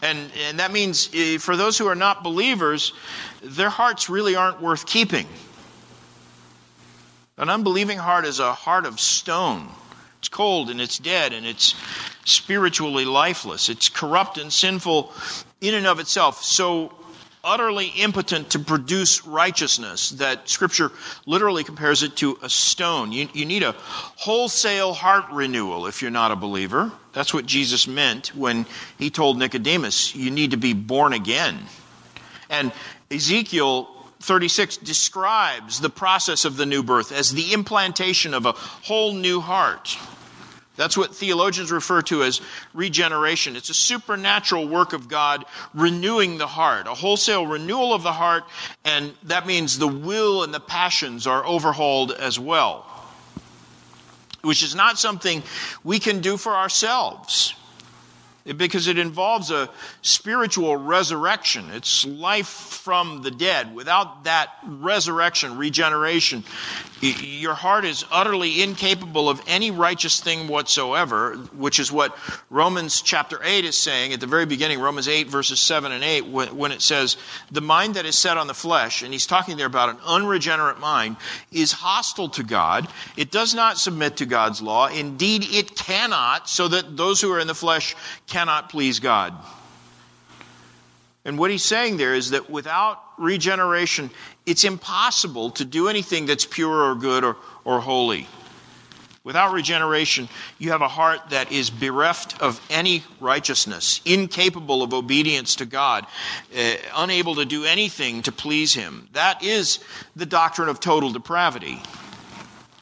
And, 0.00 0.30
and 0.48 0.60
that 0.60 0.72
means 0.72 1.10
eh, 1.12 1.38
for 1.38 1.56
those 1.56 1.76
who 1.76 1.86
are 1.88 1.96
not 1.96 2.22
believers, 2.22 2.92
their 3.42 3.70
hearts 3.70 4.08
really 4.08 4.36
aren't 4.36 4.60
worth 4.60 4.86
keeping. 4.86 5.26
An 7.36 7.48
unbelieving 7.48 7.98
heart 7.98 8.24
is 8.24 8.40
a 8.40 8.52
heart 8.52 8.86
of 8.86 8.98
stone. 8.98 9.68
It's 10.18 10.28
cold 10.28 10.70
and 10.70 10.80
it's 10.80 10.98
dead 10.98 11.32
and 11.32 11.46
it's 11.46 11.74
spiritually 12.24 13.04
lifeless. 13.04 13.68
It's 13.68 13.88
corrupt 13.88 14.38
and 14.38 14.52
sinful 14.52 15.12
in 15.60 15.74
and 15.74 15.86
of 15.86 16.00
itself. 16.00 16.42
So 16.42 16.92
utterly 17.44 17.88
impotent 17.88 18.50
to 18.50 18.58
produce 18.58 19.26
righteousness 19.26 20.10
that 20.10 20.48
Scripture 20.48 20.90
literally 21.26 21.64
compares 21.64 22.02
it 22.02 22.16
to 22.16 22.38
a 22.42 22.48
stone. 22.48 23.12
You, 23.12 23.28
you 23.32 23.44
need 23.44 23.62
a 23.62 23.72
wholesale 24.16 24.92
heart 24.92 25.26
renewal 25.32 25.86
if 25.86 26.02
you're 26.02 26.10
not 26.10 26.32
a 26.32 26.36
believer. 26.36 26.90
That's 27.12 27.32
what 27.32 27.46
Jesus 27.46 27.86
meant 27.86 28.34
when 28.34 28.66
he 28.98 29.10
told 29.10 29.38
Nicodemus, 29.38 30.14
you 30.14 30.30
need 30.30 30.50
to 30.52 30.56
be 30.56 30.72
born 30.72 31.12
again. 31.12 31.58
And 32.50 32.72
Ezekiel 33.10 33.88
36 34.20 34.78
describes 34.78 35.80
the 35.80 35.90
process 35.90 36.44
of 36.44 36.56
the 36.56 36.66
new 36.66 36.82
birth 36.82 37.12
as 37.12 37.32
the 37.32 37.52
implantation 37.52 38.34
of 38.34 38.46
a 38.46 38.52
whole 38.52 39.14
new 39.14 39.40
heart. 39.40 39.96
That's 40.78 40.96
what 40.96 41.12
theologians 41.12 41.72
refer 41.72 42.02
to 42.02 42.22
as 42.22 42.40
regeneration. 42.72 43.56
It's 43.56 43.68
a 43.68 43.74
supernatural 43.74 44.68
work 44.68 44.92
of 44.92 45.08
God 45.08 45.44
renewing 45.74 46.38
the 46.38 46.46
heart, 46.46 46.86
a 46.86 46.94
wholesale 46.94 47.44
renewal 47.44 47.92
of 47.92 48.04
the 48.04 48.12
heart, 48.12 48.44
and 48.84 49.12
that 49.24 49.44
means 49.44 49.76
the 49.76 49.88
will 49.88 50.44
and 50.44 50.54
the 50.54 50.60
passions 50.60 51.26
are 51.26 51.44
overhauled 51.44 52.12
as 52.12 52.38
well, 52.38 52.86
which 54.42 54.62
is 54.62 54.76
not 54.76 55.00
something 55.00 55.42
we 55.82 55.98
can 55.98 56.20
do 56.20 56.36
for 56.36 56.54
ourselves 56.54 57.54
because 58.56 58.88
it 58.88 58.98
involves 58.98 59.50
a 59.50 59.68
spiritual 60.02 60.76
resurrection. 60.76 61.70
It's 61.70 62.06
life 62.06 62.46
from 62.48 63.22
the 63.22 63.30
dead. 63.30 63.74
Without 63.74 64.24
that 64.24 64.50
resurrection, 64.64 65.58
regeneration, 65.58 66.44
your 67.00 67.54
heart 67.54 67.84
is 67.84 68.04
utterly 68.10 68.62
incapable 68.62 69.28
of 69.28 69.40
any 69.46 69.70
righteous 69.70 70.20
thing 70.20 70.48
whatsoever, 70.48 71.36
which 71.56 71.78
is 71.78 71.92
what 71.92 72.16
Romans 72.50 73.02
chapter 73.02 73.40
8 73.42 73.64
is 73.64 73.76
saying 73.76 74.12
at 74.12 74.20
the 74.20 74.26
very 74.26 74.46
beginning, 74.46 74.80
Romans 74.80 75.06
8, 75.06 75.28
verses 75.28 75.60
7 75.60 75.92
and 75.92 76.02
8, 76.02 76.22
when 76.28 76.72
it 76.72 76.82
says, 76.82 77.16
The 77.50 77.60
mind 77.60 77.94
that 77.94 78.06
is 78.06 78.16
set 78.16 78.36
on 78.36 78.46
the 78.46 78.54
flesh, 78.54 79.02
and 79.02 79.12
he's 79.12 79.26
talking 79.26 79.56
there 79.56 79.66
about 79.66 79.90
an 79.90 79.98
unregenerate 80.06 80.80
mind, 80.80 81.16
is 81.52 81.72
hostile 81.72 82.30
to 82.30 82.42
God. 82.42 82.88
It 83.16 83.30
does 83.30 83.54
not 83.54 83.78
submit 83.78 84.16
to 84.16 84.26
God's 84.26 84.60
law. 84.62 84.88
Indeed, 84.88 85.44
it 85.50 85.76
cannot, 85.76 86.48
so 86.48 86.68
that 86.68 86.96
those 86.96 87.20
who 87.20 87.32
are 87.32 87.40
in 87.40 87.46
the 87.46 87.54
flesh 87.54 87.94
cannot 88.38 88.68
please 88.68 89.00
God. 89.00 89.34
And 91.24 91.40
what 91.40 91.50
he's 91.50 91.64
saying 91.64 91.96
there 91.96 92.14
is 92.14 92.30
that 92.30 92.48
without 92.48 93.02
regeneration, 93.18 94.10
it's 94.46 94.62
impossible 94.62 95.50
to 95.58 95.64
do 95.64 95.88
anything 95.88 96.26
that's 96.26 96.46
pure 96.46 96.84
or 96.84 96.94
good 96.94 97.24
or, 97.24 97.36
or 97.64 97.80
holy. 97.80 98.28
Without 99.24 99.52
regeneration, 99.52 100.28
you 100.56 100.70
have 100.70 100.82
a 100.82 100.88
heart 100.88 101.30
that 101.30 101.50
is 101.50 101.68
bereft 101.68 102.40
of 102.40 102.64
any 102.70 103.02
righteousness, 103.18 104.00
incapable 104.04 104.84
of 104.84 104.94
obedience 104.94 105.56
to 105.56 105.66
God, 105.66 106.06
uh, 106.56 106.74
unable 106.94 107.34
to 107.34 107.44
do 107.44 107.64
anything 107.64 108.22
to 108.22 108.30
please 108.30 108.72
Him. 108.72 109.08
That 109.14 109.42
is 109.42 109.80
the 110.14 110.26
doctrine 110.26 110.68
of 110.68 110.78
total 110.78 111.10
depravity. 111.10 111.82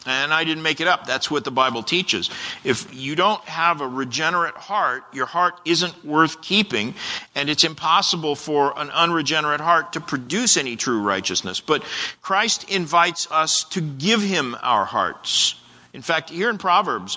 And 0.06 0.32
I 0.32 0.44
didn't 0.44 0.62
make 0.62 0.80
it 0.80 0.86
up. 0.86 1.06
That's 1.06 1.30
what 1.30 1.44
the 1.44 1.50
Bible 1.50 1.82
teaches. 1.82 2.30
If 2.64 2.94
you 2.94 3.16
don't 3.16 3.42
have 3.44 3.80
a 3.80 3.88
regenerate 3.88 4.54
heart, 4.54 5.04
your 5.12 5.26
heart 5.26 5.60
isn't 5.64 6.04
worth 6.04 6.40
keeping, 6.40 6.94
and 7.34 7.50
it's 7.50 7.64
impossible 7.64 8.36
for 8.36 8.72
an 8.78 8.90
unregenerate 8.90 9.60
heart 9.60 9.94
to 9.94 10.00
produce 10.00 10.56
any 10.56 10.76
true 10.76 11.00
righteousness. 11.02 11.60
But 11.60 11.84
Christ 12.22 12.70
invites 12.70 13.30
us 13.30 13.64
to 13.70 13.80
give 13.80 14.22
him 14.22 14.56
our 14.62 14.84
hearts. 14.84 15.56
In 15.96 16.02
fact, 16.02 16.28
here 16.28 16.50
in 16.50 16.58
Proverbs, 16.58 17.16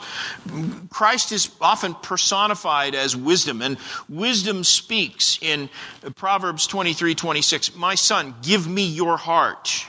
Christ 0.89 1.33
is 1.33 1.51
often 1.59 1.95
personified 1.95 2.95
as 2.95 3.13
wisdom, 3.13 3.61
and 3.61 3.77
wisdom 4.07 4.63
speaks 4.63 5.37
in 5.41 5.69
Proverbs 6.15 6.65
23 6.65 7.13
26. 7.13 7.75
My 7.75 7.95
son, 7.95 8.33
give 8.41 8.67
me 8.67 8.85
your 8.85 9.17
heart. 9.17 9.85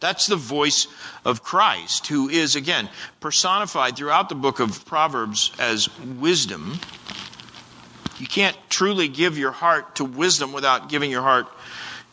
That's 0.00 0.26
the 0.26 0.36
voice 0.36 0.86
of 1.24 1.42
Christ, 1.42 2.06
who 2.06 2.28
is, 2.28 2.54
again, 2.54 2.88
personified 3.20 3.96
throughout 3.96 4.28
the 4.28 4.36
book 4.36 4.60
of 4.60 4.84
Proverbs 4.86 5.50
as 5.58 5.88
wisdom. 5.98 6.78
You 8.18 8.26
can't 8.26 8.56
truly 8.68 9.08
give 9.08 9.36
your 9.38 9.50
heart 9.50 9.96
to 9.96 10.04
wisdom 10.04 10.52
without 10.52 10.88
giving 10.88 11.10
your 11.10 11.22
heart 11.22 11.46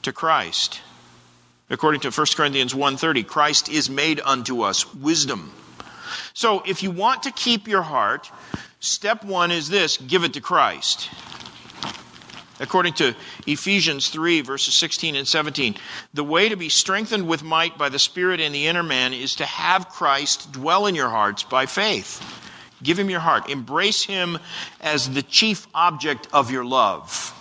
to 0.03 0.11
Christ. 0.11 0.81
According 1.69 2.01
to 2.01 2.11
1 2.11 2.35
Corinthians 2.35 2.73
1:30, 2.73 3.23
Christ 3.23 3.69
is 3.69 3.89
made 3.89 4.21
unto 4.23 4.61
us 4.61 4.93
wisdom. 4.93 5.51
So, 6.33 6.61
if 6.65 6.83
you 6.83 6.91
want 6.91 7.23
to 7.23 7.31
keep 7.31 7.67
your 7.67 7.81
heart, 7.81 8.29
step 8.79 9.23
1 9.23 9.51
is 9.51 9.69
this, 9.69 9.97
give 9.97 10.23
it 10.23 10.33
to 10.33 10.41
Christ. 10.41 11.09
According 12.59 12.93
to 12.93 13.15
Ephesians 13.45 14.09
3, 14.09 14.41
verses 14.41 14.73
16 14.75 15.15
and 15.15 15.27
17, 15.27 15.75
the 16.13 16.23
way 16.23 16.49
to 16.49 16.55
be 16.55 16.69
strengthened 16.69 17.27
with 17.27 17.43
might 17.43 17.77
by 17.77 17.89
the 17.89 17.99
Spirit 17.99 18.39
in 18.39 18.53
the 18.53 18.67
inner 18.67 18.83
man 18.83 19.13
is 19.13 19.35
to 19.35 19.45
have 19.45 19.89
Christ 19.89 20.53
dwell 20.53 20.85
in 20.85 20.95
your 20.95 21.09
hearts 21.09 21.43
by 21.43 21.65
faith. 21.65 22.23
Give 22.81 22.97
him 22.97 23.09
your 23.09 23.19
heart. 23.19 23.49
Embrace 23.49 24.03
him 24.03 24.37
as 24.79 25.09
the 25.09 25.23
chief 25.23 25.67
object 25.73 26.27
of 26.31 26.51
your 26.51 26.63
love. 26.63 27.33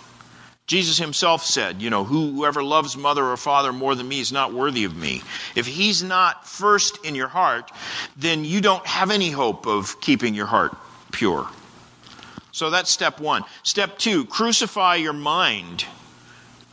Jesus 0.67 0.97
himself 0.97 1.45
said, 1.45 1.81
you 1.81 1.91
know, 1.91 2.03
whoever 2.03 2.63
loves 2.63 2.97
mother 2.97 3.23
or 3.23 3.37
father 3.37 3.71
more 3.71 3.93
than 3.93 4.07
me 4.07 4.19
is 4.19 4.31
not 4.31 4.51
worthy 4.51 4.83
of 4.83 4.97
me. 4.97 5.21
If 5.55 5.67
he's 5.67 6.01
not 6.01 6.47
first 6.47 7.05
in 7.05 7.13
your 7.13 7.27
heart, 7.27 7.71
then 8.17 8.43
you 8.43 8.61
don't 8.61 8.85
have 8.85 9.11
any 9.11 9.29
hope 9.29 9.67
of 9.67 10.01
keeping 10.01 10.33
your 10.33 10.47
heart 10.47 10.75
pure. 11.11 11.47
So 12.55 12.69
that's 12.69 12.89
step 12.89 13.19
one. 13.19 13.43
Step 13.63 13.97
two, 13.97 14.23
crucify 14.23 14.95
your 14.95 15.11
mind, 15.11 15.83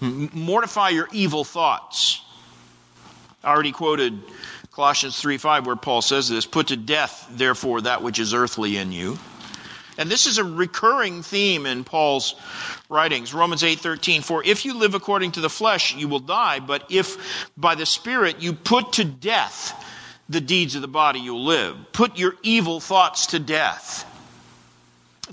mortify 0.00 0.90
your 0.90 1.08
evil 1.10 1.42
thoughts. 1.42 2.22
I 3.42 3.50
already 3.50 3.72
quoted 3.72 4.16
Colossians 4.70 5.20
3 5.20 5.38
5, 5.38 5.66
where 5.66 5.74
Paul 5.74 6.00
says 6.00 6.28
this 6.28 6.46
Put 6.46 6.68
to 6.68 6.76
death, 6.76 7.26
therefore, 7.32 7.80
that 7.80 8.00
which 8.00 8.20
is 8.20 8.32
earthly 8.32 8.76
in 8.76 8.92
you. 8.92 9.18
And 9.98 10.08
this 10.08 10.26
is 10.26 10.38
a 10.38 10.44
recurring 10.44 11.24
theme 11.24 11.66
in 11.66 11.82
Paul's 11.82 12.36
writings. 12.88 13.34
Romans 13.34 13.64
8:13 13.64 14.22
For 14.22 14.44
if 14.44 14.64
you 14.64 14.74
live 14.74 14.94
according 14.94 15.32
to 15.32 15.40
the 15.40 15.50
flesh 15.50 15.96
you 15.96 16.06
will 16.06 16.20
die 16.20 16.60
but 16.60 16.86
if 16.92 17.50
by 17.56 17.74
the 17.74 17.86
spirit 17.86 18.40
you 18.40 18.52
put 18.52 18.92
to 18.92 19.04
death 19.04 19.74
the 20.28 20.40
deeds 20.40 20.76
of 20.76 20.80
the 20.82 20.86
body 20.86 21.18
you'll 21.18 21.44
live. 21.44 21.76
Put 21.90 22.18
your 22.18 22.36
evil 22.44 22.78
thoughts 22.78 23.26
to 23.26 23.40
death. 23.40 24.06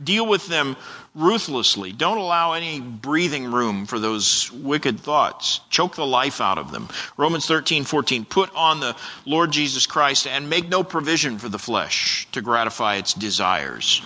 Deal 0.03 0.25
with 0.25 0.47
them 0.47 0.77
ruthlessly. 1.15 1.91
Don't 1.91 2.17
allow 2.17 2.53
any 2.53 2.79
breathing 2.79 3.51
room 3.51 3.85
for 3.85 3.99
those 3.99 4.51
wicked 4.51 4.99
thoughts. 4.99 5.59
Choke 5.69 5.95
the 5.95 6.05
life 6.05 6.41
out 6.41 6.57
of 6.57 6.71
them. 6.71 6.87
Romans 7.17 7.45
13, 7.45 7.83
14. 7.83 8.25
Put 8.25 8.53
on 8.55 8.79
the 8.79 8.95
Lord 9.25 9.51
Jesus 9.51 9.85
Christ 9.85 10.27
and 10.27 10.49
make 10.49 10.69
no 10.69 10.83
provision 10.83 11.37
for 11.37 11.49
the 11.49 11.59
flesh 11.59 12.27
to 12.31 12.41
gratify 12.41 12.95
its 12.95 13.13
desires. 13.13 14.01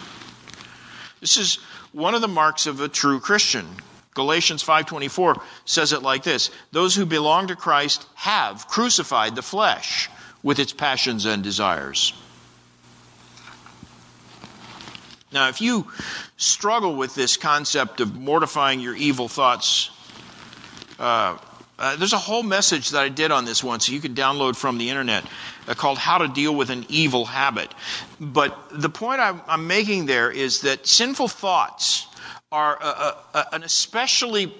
This 1.19 1.37
is 1.37 1.55
one 1.91 2.15
of 2.15 2.21
the 2.21 2.27
marks 2.27 2.65
of 2.65 2.81
a 2.81 2.89
true 2.89 3.19
Christian. 3.19 3.67
Galatians 4.13 4.63
5:24 4.63 5.41
says 5.65 5.93
it 5.93 6.03
like 6.03 6.23
this: 6.23 6.49
Those 6.71 6.95
who 6.95 7.05
belong 7.05 7.47
to 7.47 7.55
Christ 7.55 8.05
have 8.15 8.67
crucified 8.67 9.35
the 9.35 9.41
flesh 9.41 10.09
with 10.43 10.59
its 10.59 10.73
passions 10.73 11.25
and 11.25 11.41
desires. 11.41 12.13
Now, 15.33 15.49
if 15.49 15.61
you 15.61 15.87
struggle 16.37 16.95
with 16.95 17.15
this 17.15 17.37
concept 17.37 17.99
of 17.99 18.15
mortifying 18.15 18.79
your 18.79 18.95
evil 18.95 19.27
thoughts, 19.27 19.89
uh, 20.99 21.37
uh, 21.79 21.95
there's 21.95 22.13
a 22.13 22.17
whole 22.19 22.43
message 22.43 22.91
that 22.91 23.01
I 23.01 23.09
did 23.09 23.31
on 23.31 23.45
this 23.45 23.57
so 23.57 23.91
you 23.91 23.99
can 23.99 24.13
download 24.13 24.55
from 24.55 24.77
the 24.77 24.89
internet 24.89 25.25
uh, 25.67 25.73
called 25.73 25.97
How 25.97 26.19
to 26.19 26.27
Deal 26.27 26.55
with 26.55 26.69
an 26.69 26.85
Evil 26.87 27.25
Habit. 27.25 27.73
But 28.19 28.57
the 28.71 28.89
point 28.89 29.19
I'm, 29.19 29.41
I'm 29.47 29.65
making 29.65 30.05
there 30.05 30.29
is 30.29 30.61
that 30.61 30.85
sinful 30.85 31.29
thoughts 31.29 32.07
are 32.51 32.77
a, 32.79 33.15
a, 33.33 33.47
an 33.53 33.63
especially 33.63 34.53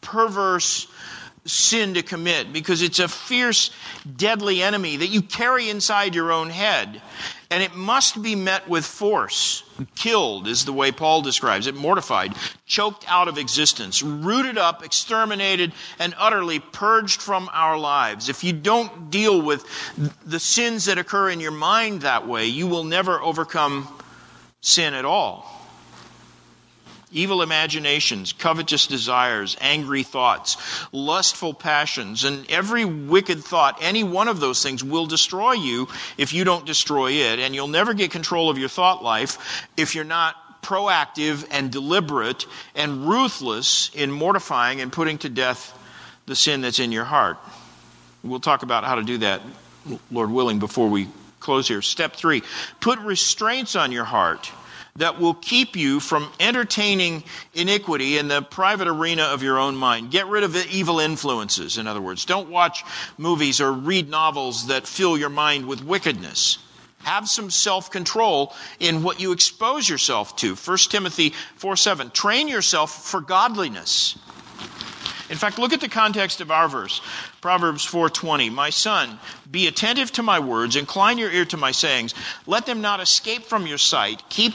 perverse 0.00 0.86
sin 1.46 1.94
to 1.94 2.02
commit 2.02 2.52
because 2.52 2.82
it's 2.82 2.98
a 2.98 3.08
fierce, 3.08 3.70
deadly 4.16 4.62
enemy 4.62 4.96
that 4.96 5.08
you 5.08 5.22
carry 5.22 5.70
inside 5.70 6.14
your 6.14 6.32
own 6.32 6.50
head. 6.50 7.00
And 7.50 7.62
it 7.62 7.74
must 7.74 8.20
be 8.20 8.34
met 8.34 8.68
with 8.68 8.84
force. 8.84 9.62
Killed 9.94 10.48
is 10.48 10.64
the 10.64 10.72
way 10.72 10.90
Paul 10.90 11.22
describes 11.22 11.68
it, 11.68 11.76
mortified, 11.76 12.34
choked 12.66 13.04
out 13.08 13.28
of 13.28 13.38
existence, 13.38 14.02
rooted 14.02 14.58
up, 14.58 14.84
exterminated, 14.84 15.72
and 15.98 16.14
utterly 16.18 16.58
purged 16.58 17.22
from 17.22 17.48
our 17.52 17.78
lives. 17.78 18.28
If 18.28 18.42
you 18.42 18.52
don't 18.52 19.10
deal 19.10 19.40
with 19.40 19.64
the 20.24 20.40
sins 20.40 20.86
that 20.86 20.98
occur 20.98 21.30
in 21.30 21.40
your 21.40 21.52
mind 21.52 22.02
that 22.02 22.26
way, 22.26 22.46
you 22.46 22.66
will 22.66 22.84
never 22.84 23.20
overcome 23.20 23.86
sin 24.60 24.94
at 24.94 25.04
all. 25.04 25.55
Evil 27.12 27.42
imaginations, 27.42 28.32
covetous 28.32 28.86
desires, 28.86 29.56
angry 29.60 30.02
thoughts, 30.02 30.56
lustful 30.92 31.54
passions, 31.54 32.24
and 32.24 32.50
every 32.50 32.84
wicked 32.84 33.42
thought, 33.42 33.78
any 33.80 34.02
one 34.02 34.28
of 34.28 34.40
those 34.40 34.62
things 34.62 34.82
will 34.82 35.06
destroy 35.06 35.52
you 35.52 35.88
if 36.18 36.32
you 36.32 36.44
don't 36.44 36.66
destroy 36.66 37.12
it. 37.12 37.38
And 37.38 37.54
you'll 37.54 37.68
never 37.68 37.94
get 37.94 38.10
control 38.10 38.50
of 38.50 38.58
your 38.58 38.68
thought 38.68 39.02
life 39.02 39.68
if 39.76 39.94
you're 39.94 40.04
not 40.04 40.62
proactive 40.62 41.46
and 41.52 41.70
deliberate 41.70 42.44
and 42.74 43.08
ruthless 43.08 43.90
in 43.94 44.10
mortifying 44.10 44.80
and 44.80 44.92
putting 44.92 45.18
to 45.18 45.28
death 45.28 45.72
the 46.26 46.34
sin 46.34 46.60
that's 46.60 46.80
in 46.80 46.90
your 46.90 47.04
heart. 47.04 47.38
We'll 48.24 48.40
talk 48.40 48.64
about 48.64 48.82
how 48.82 48.96
to 48.96 49.04
do 49.04 49.18
that, 49.18 49.42
Lord 50.10 50.30
willing, 50.30 50.58
before 50.58 50.88
we 50.88 51.06
close 51.38 51.68
here. 51.68 51.82
Step 51.82 52.14
three 52.14 52.42
put 52.80 52.98
restraints 52.98 53.76
on 53.76 53.92
your 53.92 54.04
heart 54.04 54.50
that 54.96 55.20
will 55.20 55.34
keep 55.34 55.76
you 55.76 56.00
from 56.00 56.30
entertaining 56.40 57.22
iniquity 57.54 58.18
in 58.18 58.28
the 58.28 58.42
private 58.42 58.88
arena 58.88 59.24
of 59.24 59.42
your 59.42 59.58
own 59.58 59.76
mind. 59.76 60.10
Get 60.10 60.26
rid 60.26 60.44
of 60.44 60.52
the 60.52 60.66
evil 60.70 61.00
influences, 61.00 61.78
in 61.78 61.86
other 61.86 62.00
words. 62.00 62.24
Don't 62.24 62.50
watch 62.50 62.84
movies 63.18 63.60
or 63.60 63.72
read 63.72 64.08
novels 64.08 64.68
that 64.68 64.86
fill 64.86 65.16
your 65.16 65.30
mind 65.30 65.66
with 65.66 65.84
wickedness. 65.84 66.58
Have 67.04 67.28
some 67.28 67.50
self 67.50 67.90
control 67.90 68.52
in 68.80 69.02
what 69.02 69.20
you 69.20 69.32
expose 69.32 69.88
yourself 69.88 70.34
to. 70.36 70.56
1 70.56 70.78
Timothy 70.90 71.34
4 71.56 71.76
7. 71.76 72.10
Train 72.10 72.48
yourself 72.48 73.06
for 73.06 73.20
godliness. 73.20 74.18
In 75.28 75.36
fact, 75.36 75.58
look 75.58 75.72
at 75.72 75.80
the 75.80 75.88
context 75.88 76.40
of 76.40 76.50
our 76.50 76.68
verse. 76.68 77.00
Proverbs 77.40 77.84
4:20. 77.84 78.50
My 78.50 78.70
son, 78.70 79.18
be 79.50 79.66
attentive 79.66 80.12
to 80.12 80.22
my 80.22 80.38
words, 80.38 80.76
incline 80.76 81.18
your 81.18 81.30
ear 81.30 81.44
to 81.46 81.56
my 81.56 81.72
sayings. 81.72 82.14
Let 82.46 82.66
them 82.66 82.80
not 82.80 83.00
escape 83.00 83.46
from 83.46 83.66
your 83.66 83.78
sight. 83.78 84.22
Keep 84.28 84.54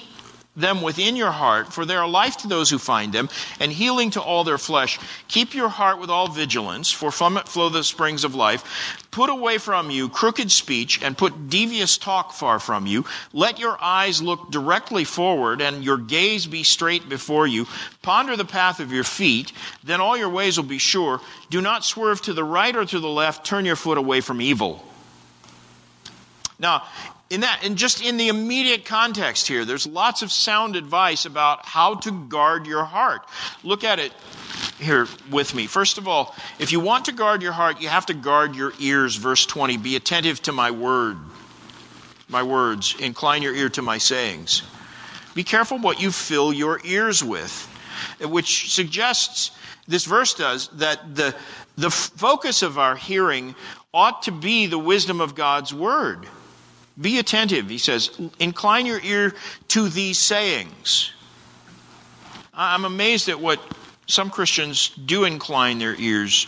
them 0.55 0.81
within 0.81 1.15
your 1.15 1.31
heart, 1.31 1.71
for 1.71 1.85
they 1.85 1.95
are 1.95 2.07
life 2.07 2.37
to 2.37 2.47
those 2.47 2.69
who 2.69 2.77
find 2.77 3.13
them, 3.13 3.29
and 3.59 3.71
healing 3.71 4.11
to 4.11 4.21
all 4.21 4.43
their 4.43 4.57
flesh. 4.57 4.99
Keep 5.27 5.53
your 5.53 5.69
heart 5.69 5.99
with 5.99 6.09
all 6.09 6.27
vigilance, 6.27 6.91
for 6.91 7.11
from 7.11 7.37
it 7.37 7.47
flow 7.47 7.69
the 7.69 7.83
springs 7.83 8.23
of 8.23 8.35
life. 8.35 8.97
Put 9.11 9.29
away 9.29 9.57
from 9.57 9.89
you 9.91 10.09
crooked 10.09 10.51
speech, 10.51 11.01
and 11.01 11.17
put 11.17 11.49
devious 11.49 11.97
talk 11.97 12.33
far 12.33 12.59
from 12.59 12.85
you. 12.85 13.05
Let 13.31 13.59
your 13.59 13.77
eyes 13.81 14.21
look 14.21 14.51
directly 14.51 15.05
forward, 15.05 15.61
and 15.61 15.83
your 15.83 15.97
gaze 15.97 16.45
be 16.45 16.63
straight 16.63 17.07
before 17.07 17.47
you. 17.47 17.65
Ponder 18.01 18.35
the 18.35 18.45
path 18.45 18.79
of 18.81 18.91
your 18.91 19.05
feet, 19.05 19.53
then 19.83 20.01
all 20.01 20.17
your 20.17 20.29
ways 20.29 20.57
will 20.57 20.65
be 20.65 20.79
sure. 20.79 21.21
Do 21.49 21.61
not 21.61 21.85
swerve 21.85 22.21
to 22.23 22.33
the 22.33 22.43
right 22.43 22.75
or 22.75 22.85
to 22.85 22.99
the 22.99 23.09
left. 23.09 23.45
Turn 23.45 23.65
your 23.65 23.77
foot 23.77 23.97
away 23.97 24.19
from 24.19 24.41
evil. 24.41 24.85
Now, 26.59 26.83
in 27.31 27.41
that, 27.41 27.61
and 27.63 27.77
just 27.77 28.03
in 28.03 28.17
the 28.17 28.27
immediate 28.27 28.83
context 28.83 29.47
here, 29.47 29.63
there's 29.63 29.87
lots 29.87 30.21
of 30.21 30.33
sound 30.33 30.75
advice 30.75 31.25
about 31.25 31.65
how 31.65 31.95
to 31.95 32.11
guard 32.11 32.67
your 32.67 32.83
heart. 32.83 33.21
Look 33.63 33.85
at 33.85 33.99
it 33.99 34.11
here 34.79 35.07
with 35.31 35.55
me. 35.55 35.65
First 35.65 35.97
of 35.97 36.09
all, 36.09 36.35
if 36.59 36.73
you 36.73 36.81
want 36.81 37.05
to 37.05 37.13
guard 37.13 37.41
your 37.41 37.53
heart, 37.53 37.79
you 37.79 37.87
have 37.87 38.05
to 38.07 38.13
guard 38.13 38.53
your 38.57 38.73
ears. 38.79 39.15
Verse 39.15 39.45
20 39.45 39.77
Be 39.77 39.95
attentive 39.95 40.41
to 40.41 40.51
my 40.51 40.71
word, 40.71 41.17
my 42.27 42.43
words, 42.43 42.97
incline 42.99 43.41
your 43.43 43.55
ear 43.55 43.69
to 43.69 43.81
my 43.81 43.97
sayings. 43.97 44.63
Be 45.33 45.45
careful 45.45 45.77
what 45.77 46.01
you 46.01 46.11
fill 46.11 46.51
your 46.51 46.81
ears 46.83 47.23
with, 47.23 47.65
which 48.19 48.73
suggests, 48.73 49.51
this 49.87 50.03
verse 50.03 50.33
does, 50.33 50.67
that 50.73 51.15
the, 51.15 51.33
the 51.77 51.91
focus 51.91 52.61
of 52.61 52.77
our 52.77 52.97
hearing 52.97 53.55
ought 53.93 54.23
to 54.23 54.33
be 54.33 54.65
the 54.65 54.77
wisdom 54.77 55.21
of 55.21 55.33
God's 55.33 55.73
word. 55.73 56.27
Be 56.99 57.19
attentive, 57.19 57.69
he 57.69 57.77
says. 57.77 58.09
Incline 58.39 58.85
your 58.85 59.01
ear 59.01 59.33
to 59.69 59.89
these 59.89 60.19
sayings. 60.19 61.11
I'm 62.53 62.85
amazed 62.85 63.29
at 63.29 63.39
what 63.39 63.59
some 64.07 64.29
Christians 64.29 64.89
do 64.89 65.23
incline 65.23 65.79
their 65.79 65.95
ears 65.95 66.47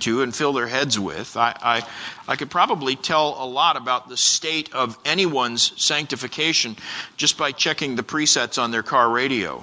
to 0.00 0.22
and 0.22 0.34
fill 0.34 0.52
their 0.52 0.66
heads 0.66 0.98
with. 0.98 1.36
I, 1.36 1.56
I, 1.62 1.88
I, 2.26 2.36
could 2.36 2.50
probably 2.50 2.96
tell 2.96 3.36
a 3.38 3.46
lot 3.46 3.76
about 3.76 4.08
the 4.08 4.16
state 4.16 4.74
of 4.74 4.98
anyone's 5.04 5.80
sanctification 5.80 6.76
just 7.16 7.38
by 7.38 7.52
checking 7.52 7.94
the 7.94 8.02
presets 8.02 8.60
on 8.60 8.72
their 8.72 8.82
car 8.82 9.08
radio 9.08 9.62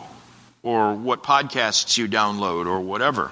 or 0.63 0.93
what 0.93 1.23
podcasts 1.23 1.97
you 1.97 2.07
download 2.07 2.65
or 2.65 2.79
whatever. 2.79 3.31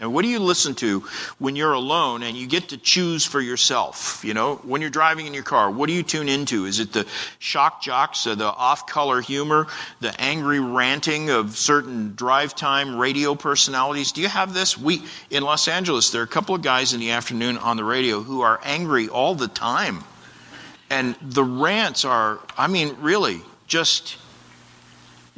And 0.00 0.14
what 0.14 0.22
do 0.22 0.28
you 0.28 0.38
listen 0.38 0.76
to 0.76 1.00
when 1.40 1.56
you're 1.56 1.72
alone 1.72 2.22
and 2.22 2.36
you 2.36 2.46
get 2.46 2.68
to 2.68 2.76
choose 2.76 3.24
for 3.24 3.40
yourself? 3.40 4.24
You 4.24 4.32
know, 4.32 4.56
when 4.56 4.80
you're 4.80 4.90
driving 4.90 5.26
in 5.26 5.34
your 5.34 5.42
car, 5.42 5.68
what 5.68 5.88
do 5.88 5.92
you 5.92 6.04
tune 6.04 6.28
into? 6.28 6.66
Is 6.66 6.78
it 6.78 6.92
the 6.92 7.04
shock 7.40 7.82
jocks, 7.82 8.22
the 8.22 8.44
off 8.44 8.86
color 8.86 9.20
humor, 9.20 9.66
the 10.00 10.18
angry 10.20 10.60
ranting 10.60 11.30
of 11.30 11.56
certain 11.56 12.14
drive 12.14 12.54
time 12.54 12.96
radio 12.96 13.34
personalities? 13.34 14.12
Do 14.12 14.20
you 14.20 14.28
have 14.28 14.54
this? 14.54 14.78
We, 14.78 15.02
in 15.30 15.42
Los 15.42 15.66
Angeles, 15.66 16.10
there 16.10 16.20
are 16.20 16.24
a 16.24 16.28
couple 16.28 16.54
of 16.54 16.62
guys 16.62 16.92
in 16.92 17.00
the 17.00 17.10
afternoon 17.10 17.58
on 17.58 17.76
the 17.76 17.84
radio 17.84 18.22
who 18.22 18.42
are 18.42 18.60
angry 18.62 19.08
all 19.08 19.34
the 19.34 19.48
time. 19.48 20.04
And 20.90 21.16
the 21.20 21.44
rants 21.44 22.04
are, 22.04 22.38
I 22.56 22.68
mean, 22.68 22.96
really, 23.00 23.42
just 23.66 24.16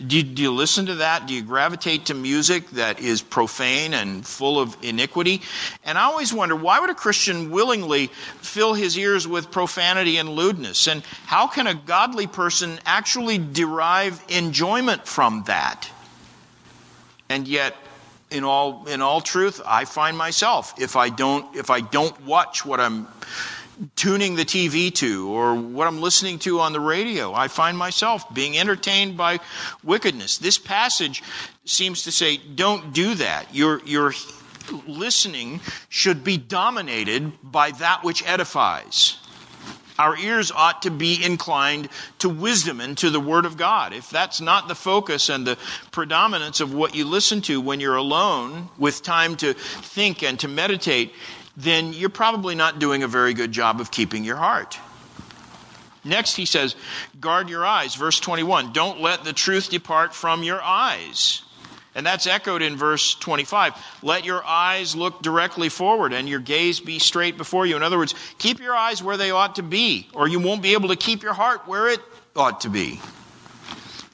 do 0.06 0.16
you, 0.16 0.22
do 0.22 0.42
you, 0.42 0.52
listen 0.52 0.86
to 0.86 0.96
that? 0.96 1.26
Do 1.26 1.34
you 1.34 1.42
gravitate 1.42 2.06
to 2.06 2.14
music 2.14 2.68
that 2.70 3.00
is 3.00 3.22
profane 3.22 3.94
and 3.94 4.26
full 4.26 4.58
of 4.58 4.76
iniquity? 4.82 5.42
And 5.84 5.98
I 5.98 6.04
always 6.04 6.32
wonder 6.32 6.56
why 6.56 6.80
would 6.80 6.90
a 6.90 6.94
Christian 6.94 7.50
willingly 7.50 8.08
fill 8.40 8.74
his 8.74 8.96
ears 8.96 9.28
with 9.28 9.50
profanity 9.50 10.16
and 10.16 10.28
lewdness? 10.28 10.88
And 10.88 11.02
how 11.26 11.46
can 11.46 11.66
a 11.66 11.74
godly 11.74 12.26
person 12.26 12.78
actually 12.86 13.38
derive 13.38 14.22
enjoyment 14.28 15.06
from 15.06 15.44
that? 15.46 15.90
And 17.28 17.46
yet, 17.46 17.76
in 18.30 18.44
all 18.44 18.86
in 18.86 19.02
all 19.02 19.20
truth, 19.20 19.60
I 19.66 19.84
find 19.84 20.16
myself 20.16 20.74
if 20.78 20.96
I 20.96 21.08
don't 21.08 21.56
if 21.56 21.70
I 21.70 21.80
don't 21.80 22.24
watch 22.24 22.64
what 22.64 22.80
I'm 22.80 23.06
tuning 23.96 24.36
the 24.36 24.44
TV 24.44 24.94
to 24.96 25.28
or 25.30 25.54
what 25.54 25.86
I'm 25.86 26.00
listening 26.00 26.38
to 26.40 26.60
on 26.60 26.72
the 26.72 26.80
radio. 26.80 27.32
I 27.32 27.48
find 27.48 27.76
myself 27.76 28.32
being 28.32 28.56
entertained 28.58 29.16
by 29.16 29.40
wickedness. 29.82 30.38
This 30.38 30.58
passage 30.58 31.22
seems 31.64 32.02
to 32.04 32.12
say, 32.12 32.36
don't 32.36 32.92
do 32.92 33.14
that. 33.14 33.54
Your, 33.54 33.80
your 33.84 34.12
listening 34.86 35.60
should 35.88 36.24
be 36.24 36.36
dominated 36.36 37.32
by 37.42 37.70
that 37.72 38.04
which 38.04 38.26
edifies. 38.26 39.16
Our 39.98 40.16
ears 40.16 40.50
ought 40.50 40.82
to 40.82 40.90
be 40.90 41.22
inclined 41.22 41.90
to 42.20 42.30
wisdom 42.30 42.80
and 42.80 42.96
to 42.98 43.10
the 43.10 43.20
Word 43.20 43.44
of 43.44 43.58
God. 43.58 43.92
If 43.92 44.08
that's 44.08 44.40
not 44.40 44.66
the 44.66 44.74
focus 44.74 45.28
and 45.28 45.46
the 45.46 45.58
predominance 45.90 46.60
of 46.60 46.72
what 46.72 46.94
you 46.94 47.04
listen 47.04 47.42
to 47.42 47.60
when 47.60 47.80
you're 47.80 47.96
alone 47.96 48.70
with 48.78 49.02
time 49.02 49.36
to 49.36 49.52
think 49.52 50.22
and 50.22 50.40
to 50.40 50.48
meditate, 50.48 51.12
then 51.56 51.92
you're 51.92 52.08
probably 52.08 52.54
not 52.54 52.78
doing 52.78 53.02
a 53.02 53.08
very 53.08 53.34
good 53.34 53.52
job 53.52 53.80
of 53.80 53.90
keeping 53.90 54.24
your 54.24 54.36
heart. 54.36 54.78
Next, 56.04 56.34
he 56.34 56.46
says, 56.46 56.76
guard 57.20 57.50
your 57.50 57.64
eyes. 57.64 57.94
Verse 57.94 58.20
21 58.20 58.72
Don't 58.72 59.00
let 59.00 59.24
the 59.24 59.32
truth 59.32 59.70
depart 59.70 60.14
from 60.14 60.42
your 60.42 60.60
eyes. 60.62 61.42
And 61.94 62.06
that's 62.06 62.28
echoed 62.28 62.62
in 62.62 62.76
verse 62.76 63.16
25. 63.16 63.74
Let 64.02 64.24
your 64.24 64.44
eyes 64.44 64.94
look 64.94 65.22
directly 65.22 65.68
forward 65.68 66.12
and 66.12 66.28
your 66.28 66.38
gaze 66.38 66.78
be 66.78 67.00
straight 67.00 67.36
before 67.36 67.66
you. 67.66 67.76
In 67.76 67.82
other 67.82 67.98
words, 67.98 68.14
keep 68.38 68.60
your 68.60 68.76
eyes 68.76 69.02
where 69.02 69.16
they 69.16 69.32
ought 69.32 69.56
to 69.56 69.64
be, 69.64 70.08
or 70.14 70.28
you 70.28 70.38
won't 70.38 70.62
be 70.62 70.74
able 70.74 70.90
to 70.90 70.96
keep 70.96 71.22
your 71.22 71.34
heart 71.34 71.66
where 71.66 71.88
it 71.88 72.00
ought 72.36 72.60
to 72.60 72.68
be. 72.68 73.00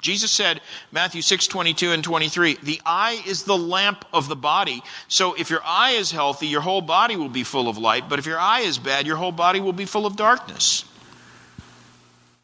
Jesus 0.06 0.30
said, 0.30 0.60
Matthew 0.92 1.20
6, 1.20 1.48
22 1.48 1.90
and 1.90 2.04
23, 2.04 2.58
the 2.62 2.80
eye 2.86 3.20
is 3.26 3.42
the 3.42 3.58
lamp 3.58 4.04
of 4.12 4.28
the 4.28 4.36
body. 4.36 4.84
So 5.08 5.34
if 5.34 5.50
your 5.50 5.62
eye 5.64 5.96
is 5.98 6.12
healthy, 6.12 6.46
your 6.46 6.60
whole 6.60 6.80
body 6.80 7.16
will 7.16 7.28
be 7.28 7.42
full 7.42 7.68
of 7.68 7.76
light. 7.76 8.08
But 8.08 8.20
if 8.20 8.26
your 8.26 8.38
eye 8.38 8.60
is 8.60 8.78
bad, 8.78 9.04
your 9.08 9.16
whole 9.16 9.32
body 9.32 9.58
will 9.58 9.72
be 9.72 9.84
full 9.84 10.06
of 10.06 10.14
darkness. 10.14 10.84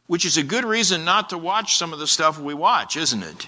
Which 0.09 0.25
is 0.25 0.39
a 0.39 0.43
good 0.43 0.65
reason 0.65 1.05
not 1.05 1.31
to 1.31 1.39
watch 1.39 1.77
some 1.77 1.93
of 1.93 2.01
the 2.01 2.09
stuff 2.09 2.37
we 2.37 2.53
watch, 2.53 2.97
isn't 2.97 3.23
it? 3.23 3.47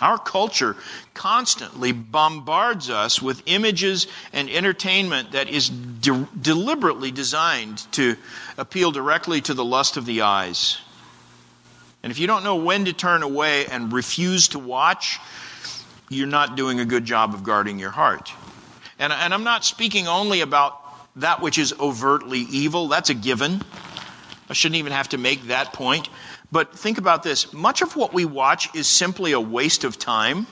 Our 0.00 0.16
culture 0.16 0.74
constantly 1.12 1.92
bombards 1.92 2.88
us 2.88 3.20
with 3.20 3.42
images 3.44 4.06
and 4.32 4.48
entertainment 4.48 5.32
that 5.32 5.50
is 5.50 5.68
de- 5.68 6.26
deliberately 6.40 7.10
designed 7.10 7.84
to 7.92 8.16
appeal 8.56 8.92
directly 8.92 9.42
to 9.42 9.52
the 9.52 9.64
lust 9.64 9.98
of 9.98 10.06
the 10.06 10.22
eyes. 10.22 10.78
And 12.04 12.10
if 12.10 12.18
you 12.18 12.26
don't 12.26 12.44
know 12.44 12.56
when 12.56 12.84
to 12.84 12.92
turn 12.92 13.22
away 13.22 13.64
and 13.64 13.90
refuse 13.90 14.48
to 14.48 14.58
watch, 14.58 15.18
you're 16.10 16.26
not 16.26 16.54
doing 16.54 16.78
a 16.78 16.84
good 16.84 17.06
job 17.06 17.32
of 17.32 17.44
guarding 17.44 17.78
your 17.78 17.88
heart. 17.88 18.30
And, 18.98 19.10
and 19.10 19.32
I'm 19.32 19.42
not 19.42 19.64
speaking 19.64 20.06
only 20.06 20.42
about 20.42 20.78
that 21.16 21.40
which 21.40 21.56
is 21.56 21.72
overtly 21.80 22.40
evil, 22.40 22.88
that's 22.88 23.08
a 23.08 23.14
given. 23.14 23.62
I 24.50 24.52
shouldn't 24.52 24.80
even 24.80 24.92
have 24.92 25.08
to 25.08 25.18
make 25.18 25.44
that 25.44 25.72
point. 25.72 26.10
But 26.52 26.78
think 26.78 26.98
about 26.98 27.22
this 27.22 27.54
much 27.54 27.80
of 27.80 27.96
what 27.96 28.12
we 28.12 28.26
watch 28.26 28.74
is 28.74 28.86
simply 28.86 29.32
a 29.32 29.40
waste 29.40 29.84
of 29.84 29.98
time. 29.98 30.46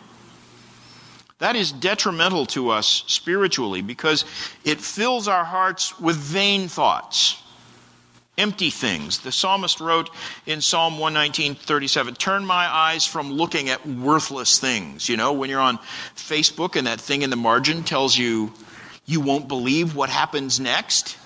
That 1.38 1.54
is 1.54 1.70
detrimental 1.70 2.46
to 2.46 2.70
us 2.70 3.04
spiritually 3.08 3.82
because 3.82 4.24
it 4.64 4.80
fills 4.80 5.28
our 5.28 5.44
hearts 5.44 6.00
with 6.00 6.16
vain 6.16 6.68
thoughts 6.68 7.41
empty 8.38 8.70
things. 8.70 9.18
The 9.18 9.32
psalmist 9.32 9.80
wrote 9.80 10.10
in 10.46 10.60
Psalm 10.60 10.98
119:37, 10.98 12.14
"Turn 12.14 12.46
my 12.46 12.66
eyes 12.66 13.04
from 13.04 13.32
looking 13.32 13.68
at 13.68 13.86
worthless 13.86 14.58
things." 14.58 15.08
You 15.08 15.16
know, 15.16 15.32
when 15.32 15.50
you're 15.50 15.60
on 15.60 15.78
Facebook 16.16 16.76
and 16.76 16.86
that 16.86 17.00
thing 17.00 17.22
in 17.22 17.30
the 17.30 17.36
margin 17.36 17.84
tells 17.84 18.16
you 18.16 18.52
you 19.04 19.20
won't 19.20 19.48
believe 19.48 19.94
what 19.94 20.08
happens 20.08 20.58
next, 20.58 21.16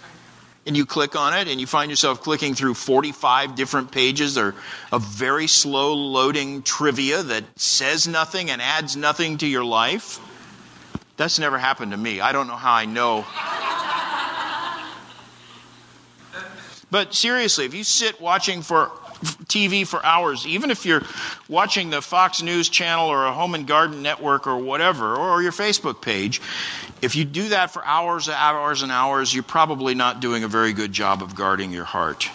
and 0.66 0.76
you 0.76 0.84
click 0.84 1.14
on 1.14 1.32
it 1.32 1.46
and 1.46 1.60
you 1.60 1.66
find 1.66 1.90
yourself 1.90 2.22
clicking 2.22 2.54
through 2.54 2.74
45 2.74 3.54
different 3.54 3.92
pages 3.92 4.36
or 4.36 4.56
of 4.90 5.02
very 5.02 5.46
slow 5.46 5.94
loading 5.94 6.62
trivia 6.62 7.22
that 7.22 7.44
says 7.54 8.08
nothing 8.08 8.50
and 8.50 8.60
adds 8.60 8.96
nothing 8.96 9.38
to 9.38 9.46
your 9.46 9.64
life. 9.64 10.18
That's 11.16 11.38
never 11.38 11.56
happened 11.56 11.92
to 11.92 11.96
me. 11.96 12.20
I 12.20 12.32
don't 12.32 12.48
know 12.48 12.56
how 12.56 12.72
I 12.72 12.84
know 12.84 13.24
But 16.90 17.14
seriously, 17.14 17.64
if 17.64 17.74
you 17.74 17.84
sit 17.84 18.20
watching 18.20 18.62
for 18.62 18.90
TV 19.46 19.86
for 19.86 20.04
hours, 20.04 20.46
even 20.46 20.70
if 20.70 20.86
you're 20.86 21.02
watching 21.48 21.90
the 21.90 22.00
Fox 22.00 22.42
News 22.42 22.68
channel 22.68 23.08
or 23.08 23.26
a 23.26 23.32
Home 23.32 23.54
and 23.54 23.66
Garden 23.66 24.02
Network 24.02 24.46
or 24.46 24.58
whatever, 24.58 25.16
or 25.16 25.42
your 25.42 25.52
Facebook 25.52 26.00
page, 26.00 26.40
if 27.02 27.16
you 27.16 27.24
do 27.24 27.48
that 27.48 27.72
for 27.72 27.84
hours 27.84 28.28
and 28.28 28.36
hours 28.36 28.82
and 28.82 28.92
hours, 28.92 29.34
you're 29.34 29.42
probably 29.42 29.94
not 29.94 30.20
doing 30.20 30.44
a 30.44 30.48
very 30.48 30.72
good 30.72 30.92
job 30.92 31.22
of 31.22 31.34
guarding 31.34 31.72
your 31.72 31.84
heart. 31.84 32.28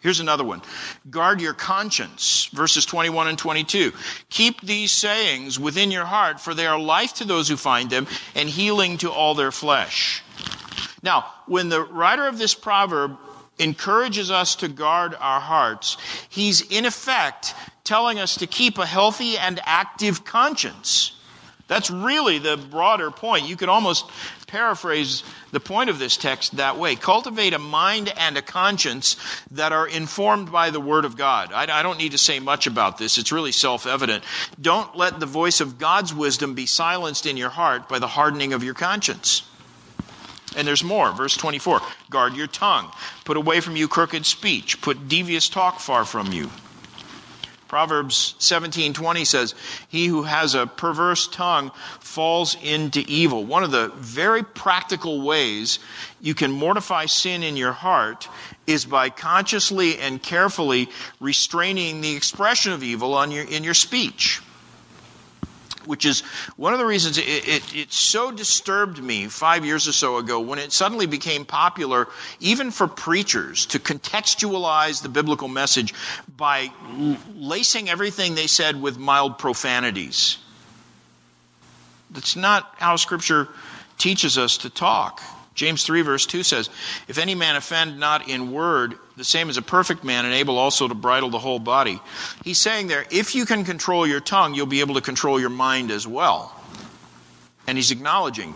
Here's 0.00 0.20
another 0.20 0.44
one. 0.44 0.62
Guard 1.10 1.42
your 1.42 1.52
conscience. 1.52 2.48
Verses 2.54 2.86
21 2.86 3.28
and 3.28 3.38
22. 3.38 3.92
Keep 4.30 4.62
these 4.62 4.92
sayings 4.92 5.60
within 5.60 5.90
your 5.90 6.06
heart, 6.06 6.40
for 6.40 6.54
they 6.54 6.66
are 6.66 6.80
life 6.80 7.14
to 7.14 7.26
those 7.26 7.48
who 7.48 7.56
find 7.58 7.90
them 7.90 8.06
and 8.34 8.48
healing 8.48 8.96
to 8.98 9.10
all 9.10 9.34
their 9.34 9.52
flesh. 9.52 10.22
Now, 11.02 11.26
when 11.46 11.68
the 11.68 11.82
writer 11.82 12.26
of 12.26 12.38
this 12.38 12.54
proverb 12.54 13.18
encourages 13.60 14.30
us 14.30 14.56
to 14.56 14.68
guard 14.68 15.14
our 15.18 15.40
hearts, 15.40 15.96
he's 16.28 16.60
in 16.60 16.86
effect 16.86 17.54
telling 17.84 18.18
us 18.18 18.36
to 18.36 18.46
keep 18.46 18.78
a 18.78 18.86
healthy 18.86 19.36
and 19.36 19.60
active 19.64 20.24
conscience. 20.24 21.12
That's 21.70 21.88
really 21.88 22.38
the 22.38 22.56
broader 22.56 23.12
point. 23.12 23.48
You 23.48 23.56
could 23.56 23.68
almost 23.68 24.04
paraphrase 24.48 25.22
the 25.52 25.60
point 25.60 25.88
of 25.88 26.00
this 26.00 26.16
text 26.16 26.56
that 26.56 26.76
way. 26.76 26.96
Cultivate 26.96 27.54
a 27.54 27.60
mind 27.60 28.12
and 28.16 28.36
a 28.36 28.42
conscience 28.42 29.16
that 29.52 29.72
are 29.72 29.86
informed 29.86 30.50
by 30.50 30.70
the 30.70 30.80
Word 30.80 31.04
of 31.04 31.16
God. 31.16 31.52
I, 31.52 31.78
I 31.78 31.84
don't 31.84 31.98
need 31.98 32.10
to 32.12 32.18
say 32.18 32.40
much 32.40 32.66
about 32.66 32.98
this, 32.98 33.18
it's 33.18 33.30
really 33.30 33.52
self 33.52 33.86
evident. 33.86 34.24
Don't 34.60 34.96
let 34.96 35.20
the 35.20 35.26
voice 35.26 35.60
of 35.60 35.78
God's 35.78 36.12
wisdom 36.12 36.54
be 36.54 36.66
silenced 36.66 37.24
in 37.24 37.36
your 37.36 37.50
heart 37.50 37.88
by 37.88 38.00
the 38.00 38.08
hardening 38.08 38.52
of 38.52 38.64
your 38.64 38.74
conscience. 38.74 39.42
And 40.56 40.66
there's 40.66 40.84
more. 40.84 41.12
Verse 41.12 41.36
24 41.36 41.80
Guard 42.10 42.34
your 42.34 42.46
tongue. 42.46 42.90
Put 43.24 43.36
away 43.36 43.60
from 43.60 43.76
you 43.76 43.88
crooked 43.88 44.26
speech. 44.26 44.80
Put 44.80 45.08
devious 45.08 45.48
talk 45.48 45.80
far 45.80 46.04
from 46.04 46.32
you. 46.32 46.50
Proverbs 47.70 48.34
17:20 48.40 49.24
says, 49.24 49.54
"He 49.88 50.08
who 50.08 50.24
has 50.24 50.56
a 50.56 50.66
perverse 50.66 51.28
tongue 51.28 51.70
falls 52.00 52.56
into 52.60 53.04
evil." 53.06 53.44
One 53.44 53.62
of 53.62 53.70
the 53.70 53.92
very 53.94 54.42
practical 54.42 55.20
ways 55.20 55.78
you 56.20 56.34
can 56.34 56.50
mortify 56.50 57.06
sin 57.06 57.44
in 57.44 57.56
your 57.56 57.72
heart 57.72 58.26
is 58.66 58.84
by 58.84 59.08
consciously 59.08 60.00
and 60.00 60.20
carefully 60.20 60.88
restraining 61.20 62.00
the 62.00 62.16
expression 62.16 62.72
of 62.72 62.82
evil 62.82 63.14
on 63.14 63.30
your, 63.30 63.44
in 63.44 63.62
your 63.62 63.74
speech 63.74 64.40
which 65.90 66.06
is 66.06 66.20
one 66.56 66.72
of 66.72 66.78
the 66.78 66.86
reasons 66.86 67.18
it, 67.18 67.22
it, 67.26 67.74
it, 67.74 67.92
so 67.92 68.30
disturbed 68.30 69.02
me 69.02 69.26
five 69.26 69.64
years 69.64 69.88
or 69.88 69.92
so 69.92 70.18
ago 70.18 70.38
when 70.38 70.60
it 70.60 70.72
suddenly 70.72 71.06
became 71.06 71.44
popular, 71.44 72.06
even 72.38 72.70
for 72.70 72.86
preachers, 72.86 73.66
to 73.66 73.80
contextualize 73.80 75.02
the 75.02 75.08
biblical 75.08 75.48
message 75.48 75.92
by 76.36 76.70
lacing 77.34 77.90
everything 77.90 78.36
they 78.36 78.46
said 78.46 78.80
with 78.80 78.98
mild 78.98 79.36
profanities. 79.36 80.38
That's 82.12 82.36
not 82.36 82.72
how 82.78 82.94
Scripture 82.94 83.48
teaches 83.98 84.38
us 84.38 84.58
to 84.58 84.70
talk. 84.70 85.20
James 85.54 85.84
3, 85.84 86.02
verse 86.02 86.26
2 86.26 86.42
says, 86.42 86.70
If 87.08 87.18
any 87.18 87.34
man 87.34 87.56
offend 87.56 87.98
not 87.98 88.28
in 88.28 88.52
word, 88.52 88.94
the 89.16 89.24
same 89.24 89.50
as 89.50 89.56
a 89.56 89.62
perfect 89.62 90.04
man, 90.04 90.24
and 90.24 90.32
able 90.32 90.58
also 90.58 90.86
to 90.88 90.94
bridle 90.94 91.30
the 91.30 91.38
whole 91.38 91.58
body. 91.58 92.00
He's 92.44 92.58
saying 92.58 92.86
there, 92.86 93.04
if 93.10 93.34
you 93.34 93.44
can 93.44 93.64
control 93.64 94.06
your 94.06 94.20
tongue, 94.20 94.54
you'll 94.54 94.66
be 94.66 94.80
able 94.80 94.94
to 94.94 95.00
control 95.00 95.40
your 95.40 95.50
mind 95.50 95.90
as 95.90 96.06
well. 96.06 96.54
And 97.66 97.76
he's 97.76 97.90
acknowledging 97.90 98.54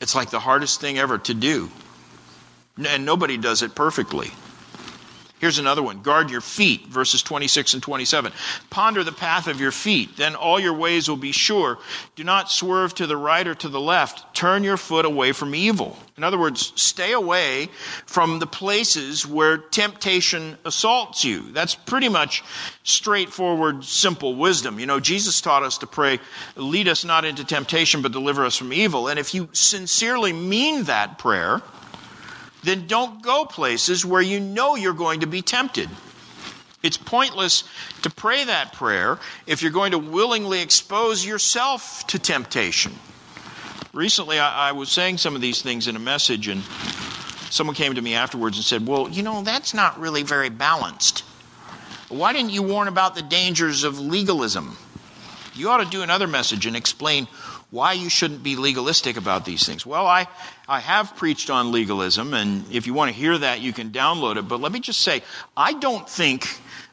it's 0.00 0.14
like 0.14 0.30
the 0.30 0.40
hardest 0.40 0.80
thing 0.80 0.98
ever 0.98 1.18
to 1.18 1.34
do. 1.34 1.70
And 2.76 3.06
nobody 3.06 3.36
does 3.36 3.62
it 3.62 3.74
perfectly. 3.74 4.30
Here's 5.40 5.58
another 5.58 5.82
one. 5.82 6.00
Guard 6.00 6.30
your 6.30 6.40
feet, 6.40 6.86
verses 6.86 7.22
26 7.22 7.74
and 7.74 7.82
27. 7.82 8.32
Ponder 8.70 9.02
the 9.02 9.12
path 9.12 9.48
of 9.48 9.60
your 9.60 9.72
feet, 9.72 10.16
then 10.16 10.36
all 10.36 10.60
your 10.60 10.72
ways 10.72 11.08
will 11.08 11.16
be 11.16 11.32
sure. 11.32 11.78
Do 12.14 12.22
not 12.22 12.50
swerve 12.50 12.94
to 12.94 13.06
the 13.06 13.16
right 13.16 13.46
or 13.46 13.54
to 13.56 13.68
the 13.68 13.80
left. 13.80 14.34
Turn 14.34 14.62
your 14.62 14.76
foot 14.76 15.04
away 15.04 15.32
from 15.32 15.54
evil. 15.54 15.98
In 16.16 16.22
other 16.22 16.38
words, 16.38 16.72
stay 16.76 17.12
away 17.12 17.68
from 18.06 18.38
the 18.38 18.46
places 18.46 19.26
where 19.26 19.58
temptation 19.58 20.56
assaults 20.64 21.24
you. 21.24 21.50
That's 21.52 21.74
pretty 21.74 22.08
much 22.08 22.44
straightforward, 22.84 23.84
simple 23.84 24.36
wisdom. 24.36 24.78
You 24.78 24.86
know, 24.86 25.00
Jesus 25.00 25.40
taught 25.40 25.64
us 25.64 25.78
to 25.78 25.88
pray, 25.88 26.20
lead 26.54 26.86
us 26.86 27.04
not 27.04 27.24
into 27.24 27.44
temptation, 27.44 28.02
but 28.02 28.12
deliver 28.12 28.44
us 28.44 28.56
from 28.56 28.72
evil. 28.72 29.08
And 29.08 29.18
if 29.18 29.34
you 29.34 29.48
sincerely 29.52 30.32
mean 30.32 30.84
that 30.84 31.18
prayer, 31.18 31.60
then 32.64 32.86
don't 32.86 33.22
go 33.22 33.44
places 33.44 34.04
where 34.04 34.22
you 34.22 34.40
know 34.40 34.74
you're 34.74 34.92
going 34.92 35.20
to 35.20 35.26
be 35.26 35.42
tempted. 35.42 35.88
It's 36.82 36.98
pointless 36.98 37.64
to 38.02 38.10
pray 38.10 38.44
that 38.44 38.74
prayer 38.74 39.18
if 39.46 39.62
you're 39.62 39.72
going 39.72 39.92
to 39.92 39.98
willingly 39.98 40.60
expose 40.60 41.24
yourself 41.24 42.06
to 42.08 42.18
temptation. 42.18 42.92
Recently, 43.94 44.38
I, 44.38 44.68
I, 44.68 44.72
was 44.72 44.90
saying 44.90 45.18
some 45.18 45.34
of 45.34 45.40
these 45.40 45.62
things 45.62 45.88
in 45.88 45.96
a 45.96 46.00
message, 46.00 46.48
and 46.48 46.62
someone 47.48 47.74
came 47.74 47.94
to 47.94 48.02
me 48.02 48.14
afterwards 48.14 48.58
and 48.58 48.64
said, 48.64 48.86
Well, 48.86 49.08
you 49.08 49.22
know, 49.22 49.42
that's 49.42 49.72
not 49.72 49.98
really 49.98 50.24
very 50.24 50.50
balanced. 50.50 51.20
Why 52.08 52.32
didn't 52.32 52.50
you 52.50 52.62
warn 52.62 52.88
about 52.88 53.14
the 53.14 53.22
dangers 53.22 53.84
of 53.84 53.98
legalism? 53.98 54.76
You 55.54 55.70
ought 55.70 55.82
to 55.82 55.88
do 55.88 56.02
another 56.02 56.26
message 56.26 56.66
and 56.66 56.76
explain 56.76 57.28
why 57.74 57.92
you 57.92 58.08
shouldn't 58.08 58.44
be 58.44 58.54
legalistic 58.54 59.16
about 59.16 59.44
these 59.44 59.66
things. 59.66 59.84
Well, 59.84 60.06
I, 60.06 60.28
I 60.68 60.78
have 60.78 61.16
preached 61.16 61.50
on 61.50 61.72
legalism, 61.72 62.32
and 62.32 62.64
if 62.70 62.86
you 62.86 62.94
want 62.94 63.12
to 63.12 63.20
hear 63.20 63.36
that, 63.36 63.60
you 63.60 63.72
can 63.72 63.90
download 63.90 64.36
it. 64.36 64.46
But 64.46 64.60
let 64.60 64.70
me 64.70 64.78
just 64.78 65.00
say, 65.00 65.22
I 65.56 65.72
don't 65.72 66.08
think 66.08 66.46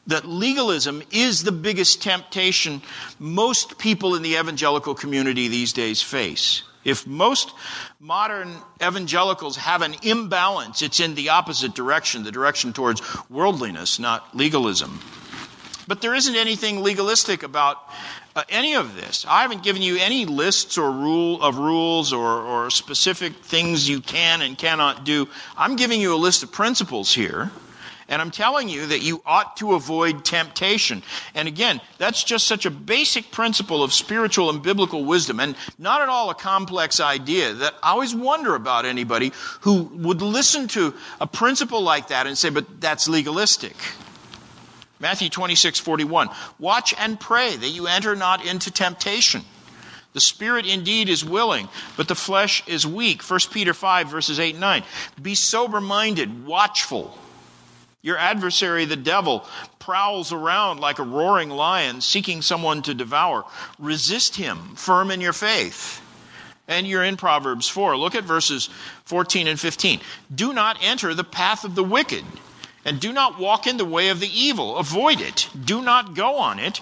that 0.08 0.24
legalism 0.24 1.00
is 1.12 1.44
the 1.44 1.52
biggest 1.52 2.02
temptation 2.02 2.82
most 3.20 3.78
people 3.78 4.16
in 4.16 4.22
the 4.22 4.34
evangelical 4.34 4.96
community 4.96 5.46
these 5.46 5.72
days 5.72 6.02
face. 6.02 6.64
If 6.84 7.06
most 7.06 7.52
modern 8.00 8.52
evangelicals 8.82 9.56
have 9.58 9.82
an 9.82 9.94
imbalance, 10.02 10.82
it's 10.82 10.98
in 10.98 11.14
the 11.14 11.28
opposite 11.28 11.76
direction, 11.76 12.24
the 12.24 12.32
direction 12.32 12.72
towards 12.72 13.00
worldliness, 13.30 14.00
not 14.00 14.36
legalism. 14.36 14.98
But 15.92 16.00
there 16.00 16.14
isn't 16.14 16.36
anything 16.36 16.80
legalistic 16.80 17.42
about 17.42 17.76
uh, 18.34 18.44
any 18.48 18.76
of 18.76 18.96
this. 18.96 19.26
I 19.28 19.42
haven't 19.42 19.62
given 19.62 19.82
you 19.82 19.98
any 19.98 20.24
lists 20.24 20.78
or 20.78 20.90
rule 20.90 21.42
of 21.42 21.58
rules 21.58 22.14
or, 22.14 22.40
or 22.40 22.70
specific 22.70 23.34
things 23.34 23.86
you 23.86 24.00
can 24.00 24.40
and 24.40 24.56
cannot 24.56 25.04
do. 25.04 25.28
I'm 25.54 25.76
giving 25.76 26.00
you 26.00 26.14
a 26.14 26.16
list 26.16 26.42
of 26.42 26.50
principles 26.50 27.12
here. 27.12 27.50
And 28.08 28.22
I'm 28.22 28.30
telling 28.30 28.70
you 28.70 28.86
that 28.86 29.02
you 29.02 29.20
ought 29.26 29.58
to 29.58 29.74
avoid 29.74 30.24
temptation. 30.24 31.02
And 31.34 31.46
again, 31.46 31.78
that's 31.98 32.24
just 32.24 32.46
such 32.46 32.64
a 32.64 32.70
basic 32.70 33.30
principle 33.30 33.82
of 33.82 33.92
spiritual 33.92 34.48
and 34.48 34.62
biblical 34.62 35.04
wisdom, 35.04 35.40
and 35.40 35.54
not 35.78 36.00
at 36.00 36.08
all 36.08 36.30
a 36.30 36.34
complex 36.34 37.00
idea 37.00 37.52
that 37.52 37.74
I 37.82 37.90
always 37.90 38.14
wonder 38.14 38.54
about 38.54 38.86
anybody 38.86 39.32
who 39.60 39.82
would 39.82 40.22
listen 40.22 40.68
to 40.68 40.94
a 41.20 41.26
principle 41.26 41.82
like 41.82 42.08
that 42.08 42.26
and 42.26 42.38
say, 42.38 42.48
but 42.48 42.80
that's 42.80 43.10
legalistic. 43.10 43.76
Matthew 45.02 45.30
26, 45.30 45.80
41. 45.80 46.28
Watch 46.60 46.94
and 46.96 47.18
pray 47.18 47.56
that 47.56 47.68
you 47.68 47.88
enter 47.88 48.14
not 48.14 48.46
into 48.46 48.70
temptation. 48.70 49.42
The 50.12 50.20
spirit 50.20 50.64
indeed 50.64 51.08
is 51.08 51.24
willing, 51.24 51.68
but 51.96 52.06
the 52.06 52.14
flesh 52.14 52.62
is 52.68 52.86
weak. 52.86 53.20
1 53.28 53.40
Peter 53.50 53.74
5, 53.74 54.08
verses 54.08 54.38
8 54.38 54.50
and 54.50 54.60
9. 54.60 54.84
Be 55.20 55.34
sober 55.34 55.80
minded, 55.80 56.46
watchful. 56.46 57.18
Your 58.00 58.16
adversary, 58.16 58.84
the 58.84 58.94
devil, 58.94 59.44
prowls 59.80 60.32
around 60.32 60.78
like 60.78 61.00
a 61.00 61.04
roaring 61.04 61.50
lion, 61.50 62.00
seeking 62.00 62.40
someone 62.40 62.82
to 62.82 62.94
devour. 62.94 63.44
Resist 63.80 64.36
him, 64.36 64.76
firm 64.76 65.10
in 65.10 65.20
your 65.20 65.32
faith. 65.32 66.00
And 66.68 66.86
you're 66.86 67.02
in 67.02 67.16
Proverbs 67.16 67.68
4. 67.68 67.96
Look 67.96 68.14
at 68.14 68.22
verses 68.22 68.70
14 69.06 69.48
and 69.48 69.58
15. 69.58 70.00
Do 70.32 70.52
not 70.52 70.78
enter 70.80 71.12
the 71.12 71.24
path 71.24 71.64
of 71.64 71.74
the 71.74 71.82
wicked 71.82 72.24
and 72.84 73.00
do 73.00 73.12
not 73.12 73.38
walk 73.38 73.66
in 73.66 73.76
the 73.76 73.84
way 73.84 74.08
of 74.08 74.20
the 74.20 74.30
evil. 74.32 74.76
Avoid 74.76 75.20
it. 75.20 75.48
Do 75.64 75.82
not 75.82 76.14
go 76.14 76.36
on 76.36 76.58
it. 76.58 76.80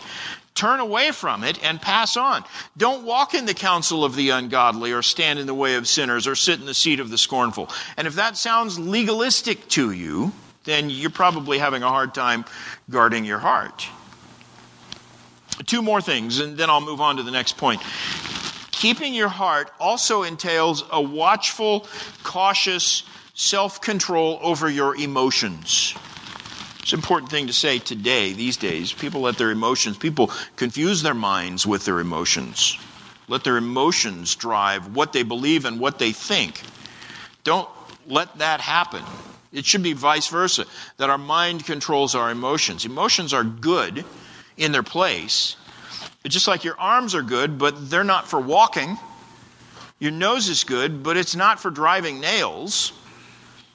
Turn 0.54 0.80
away 0.80 1.12
from 1.12 1.44
it 1.44 1.62
and 1.64 1.80
pass 1.80 2.16
on. 2.16 2.44
Don't 2.76 3.04
walk 3.04 3.34
in 3.34 3.46
the 3.46 3.54
counsel 3.54 4.04
of 4.04 4.16
the 4.16 4.30
ungodly 4.30 4.92
or 4.92 5.02
stand 5.02 5.38
in 5.38 5.46
the 5.46 5.54
way 5.54 5.76
of 5.76 5.86
sinners 5.86 6.26
or 6.26 6.34
sit 6.34 6.60
in 6.60 6.66
the 6.66 6.74
seat 6.74 7.00
of 7.00 7.10
the 7.10 7.18
scornful. 7.18 7.70
And 7.96 8.06
if 8.06 8.16
that 8.16 8.36
sounds 8.36 8.78
legalistic 8.78 9.68
to 9.68 9.92
you, 9.92 10.32
then 10.64 10.90
you're 10.90 11.10
probably 11.10 11.58
having 11.58 11.82
a 11.82 11.88
hard 11.88 12.14
time 12.14 12.44
guarding 12.90 13.24
your 13.24 13.38
heart. 13.38 13.86
Two 15.66 15.82
more 15.82 16.00
things, 16.00 16.40
and 16.40 16.56
then 16.56 16.68
I'll 16.68 16.80
move 16.80 17.00
on 17.00 17.16
to 17.16 17.22
the 17.22 17.30
next 17.30 17.56
point. 17.56 17.82
Keeping 18.70 19.14
your 19.14 19.28
heart 19.28 19.70
also 19.78 20.22
entails 20.22 20.84
a 20.90 21.00
watchful, 21.00 21.86
cautious 22.22 23.02
self 23.34 23.80
control 23.80 24.38
over 24.42 24.68
your 24.68 24.96
emotions. 24.96 25.94
It's 26.80 26.92
an 26.92 26.98
important 26.98 27.30
thing 27.30 27.46
to 27.46 27.52
say 27.52 27.78
today, 27.78 28.32
these 28.32 28.56
days. 28.56 28.92
People 28.92 29.20
let 29.22 29.38
their 29.38 29.50
emotions, 29.50 29.98
people 29.98 30.30
confuse 30.56 31.02
their 31.02 31.14
minds 31.14 31.66
with 31.66 31.84
their 31.84 32.00
emotions. 32.00 32.78
Let 33.28 33.44
their 33.44 33.56
emotions 33.56 34.34
drive 34.34 34.96
what 34.96 35.12
they 35.12 35.22
believe 35.22 35.64
and 35.64 35.78
what 35.78 35.98
they 35.98 36.12
think. 36.12 36.60
Don't 37.44 37.68
let 38.06 38.38
that 38.38 38.60
happen. 38.60 39.04
It 39.52 39.64
should 39.64 39.82
be 39.82 39.92
vice 39.92 40.28
versa, 40.28 40.64
that 40.96 41.10
our 41.10 41.18
mind 41.18 41.64
controls 41.64 42.14
our 42.14 42.30
emotions. 42.30 42.84
Emotions 42.84 43.32
are 43.32 43.44
good 43.44 44.04
in 44.56 44.72
their 44.72 44.82
place, 44.82 45.56
just 46.26 46.48
like 46.48 46.64
your 46.64 46.78
arms 46.78 47.14
are 47.14 47.22
good, 47.22 47.58
but 47.58 47.90
they're 47.90 48.04
not 48.04 48.28
for 48.28 48.40
walking. 48.40 48.98
Your 49.98 50.12
nose 50.12 50.48
is 50.48 50.64
good, 50.64 51.02
but 51.02 51.16
it's 51.16 51.36
not 51.36 51.60
for 51.60 51.70
driving 51.70 52.20
nails. 52.20 52.92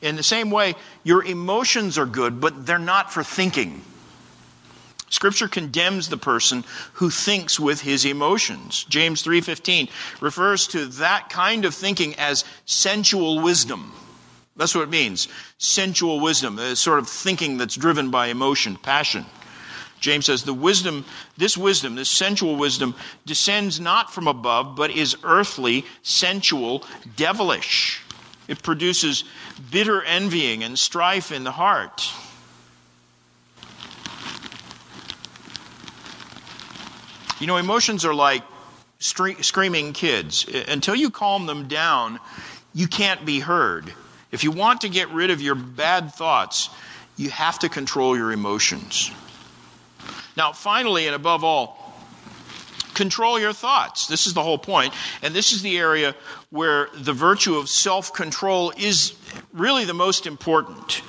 In 0.02 0.16
the 0.16 0.24
same 0.24 0.52
way, 0.52 0.76
your 1.04 1.24
emotions 1.24 1.98
are 1.98 2.06
good, 2.06 2.40
but 2.42 2.66
they're 2.66 2.78
not 2.78 3.12
for 3.12 3.24
thinking. 3.24 3.82
Scripture 5.10 5.48
condemns 5.48 6.10
the 6.10 6.18
person 6.18 6.64
who 6.94 7.10
thinks 7.10 7.60
with 7.60 7.82
his 7.82 8.06
emotions. 8.06 8.86
James 8.90 9.22
3:15 9.22 9.88
refers 10.20 10.68
to 10.68 10.86
that 10.88 11.30
kind 11.30 11.64
of 11.64 11.74
thinking 11.74 12.16
as 12.16 12.44
sensual 12.66 13.40
wisdom. 13.40 13.94
That's 14.58 14.76
what 14.76 14.84
it 14.84 14.90
means. 14.90 15.28
Sensual 15.58 16.20
wisdom, 16.20 16.60
a 16.60 16.76
sort 16.76 17.00
of 17.00 17.10
thinking 17.10 17.58
that's 17.58 17.76
driven 17.76 18.10
by 18.10 18.28
emotion, 18.28 18.78
passion. 18.78 19.26
James 20.00 20.26
says 20.26 20.44
the 20.44 20.54
wisdom, 20.54 21.06
this 21.38 21.58
wisdom, 21.58 21.96
this 21.96 22.10
sensual 22.10 22.56
wisdom 22.56 22.96
descends 23.26 23.80
not 23.80 24.14
from 24.14 24.28
above, 24.28 24.76
but 24.76 24.92
is 24.92 25.16
earthly, 25.24 25.86
sensual, 26.04 26.84
devilish. 27.16 28.02
It 28.48 28.62
produces 28.62 29.24
bitter 29.72 30.02
envying 30.04 30.64
and 30.64 30.78
strife 30.78 31.32
in 31.32 31.44
the 31.44 31.52
heart. 31.52 32.08
You 37.40 37.48
know, 37.48 37.58
emotions 37.58 38.06
are 38.06 38.14
like 38.14 38.44
screaming 39.00 39.94
kids. 39.94 40.46
Until 40.68 40.96
you 40.96 41.10
calm 41.10 41.46
them 41.46 41.68
down, 41.68 42.20
you 42.74 42.88
can't 42.88 43.26
be 43.26 43.40
heard. 43.40 43.94
If 44.32 44.44
you 44.44 44.52
want 44.52 44.82
to 44.82 44.90
get 44.90 45.10
rid 45.10 45.32
of 45.32 45.42
your 45.42 45.56
bad 45.56 46.14
thoughts, 46.14 46.70
you 47.18 47.30
have 47.30 47.60
to 47.60 47.70
control 47.70 48.18
your 48.18 48.32
emotions. 48.32 49.12
Now, 50.38 50.52
finally, 50.52 51.08
and 51.08 51.16
above 51.16 51.44
all, 51.44 51.85
control 52.96 53.40
your 53.40 53.54
thoughts. 53.54 54.08
This 54.08 54.26
is 54.26 54.34
the 54.34 54.44
whole 54.44 54.58
point. 54.58 54.94
And 55.22 55.34
this 55.34 55.52
is 55.52 55.62
the 55.62 55.78
area 55.78 56.16
where 56.50 56.90
the 56.96 57.14
virtue 57.14 57.56
of 57.56 57.70
self 57.70 58.14
control 58.14 58.72
is 58.78 59.14
really 59.54 59.86
the 59.86 59.94
most 59.94 60.26
important. 60.26 61.02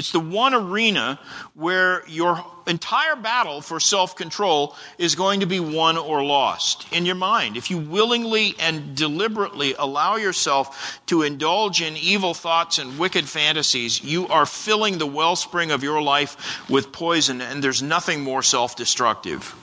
It's 0.00 0.12
the 0.12 0.20
one 0.20 0.54
arena 0.54 1.18
where 1.54 2.08
your 2.08 2.42
entire 2.66 3.16
battle 3.16 3.60
for 3.60 3.78
self 3.80 4.16
control 4.16 4.74
is 4.96 5.14
going 5.14 5.40
to 5.40 5.46
be 5.46 5.60
won 5.60 5.98
or 5.98 6.24
lost 6.24 6.90
in 6.90 7.04
your 7.04 7.16
mind. 7.16 7.58
If 7.58 7.70
you 7.70 7.76
willingly 7.76 8.54
and 8.58 8.96
deliberately 8.96 9.74
allow 9.78 10.16
yourself 10.16 11.00
to 11.06 11.22
indulge 11.22 11.82
in 11.82 11.98
evil 11.98 12.32
thoughts 12.32 12.78
and 12.78 12.98
wicked 12.98 13.28
fantasies, 13.28 14.02
you 14.02 14.26
are 14.28 14.46
filling 14.46 14.96
the 14.96 15.06
wellspring 15.06 15.70
of 15.70 15.82
your 15.82 16.00
life 16.00 16.66
with 16.70 16.92
poison, 16.92 17.42
and 17.42 17.62
there's 17.62 17.82
nothing 17.82 18.22
more 18.22 18.42
self 18.42 18.76
destructive. 18.76 19.54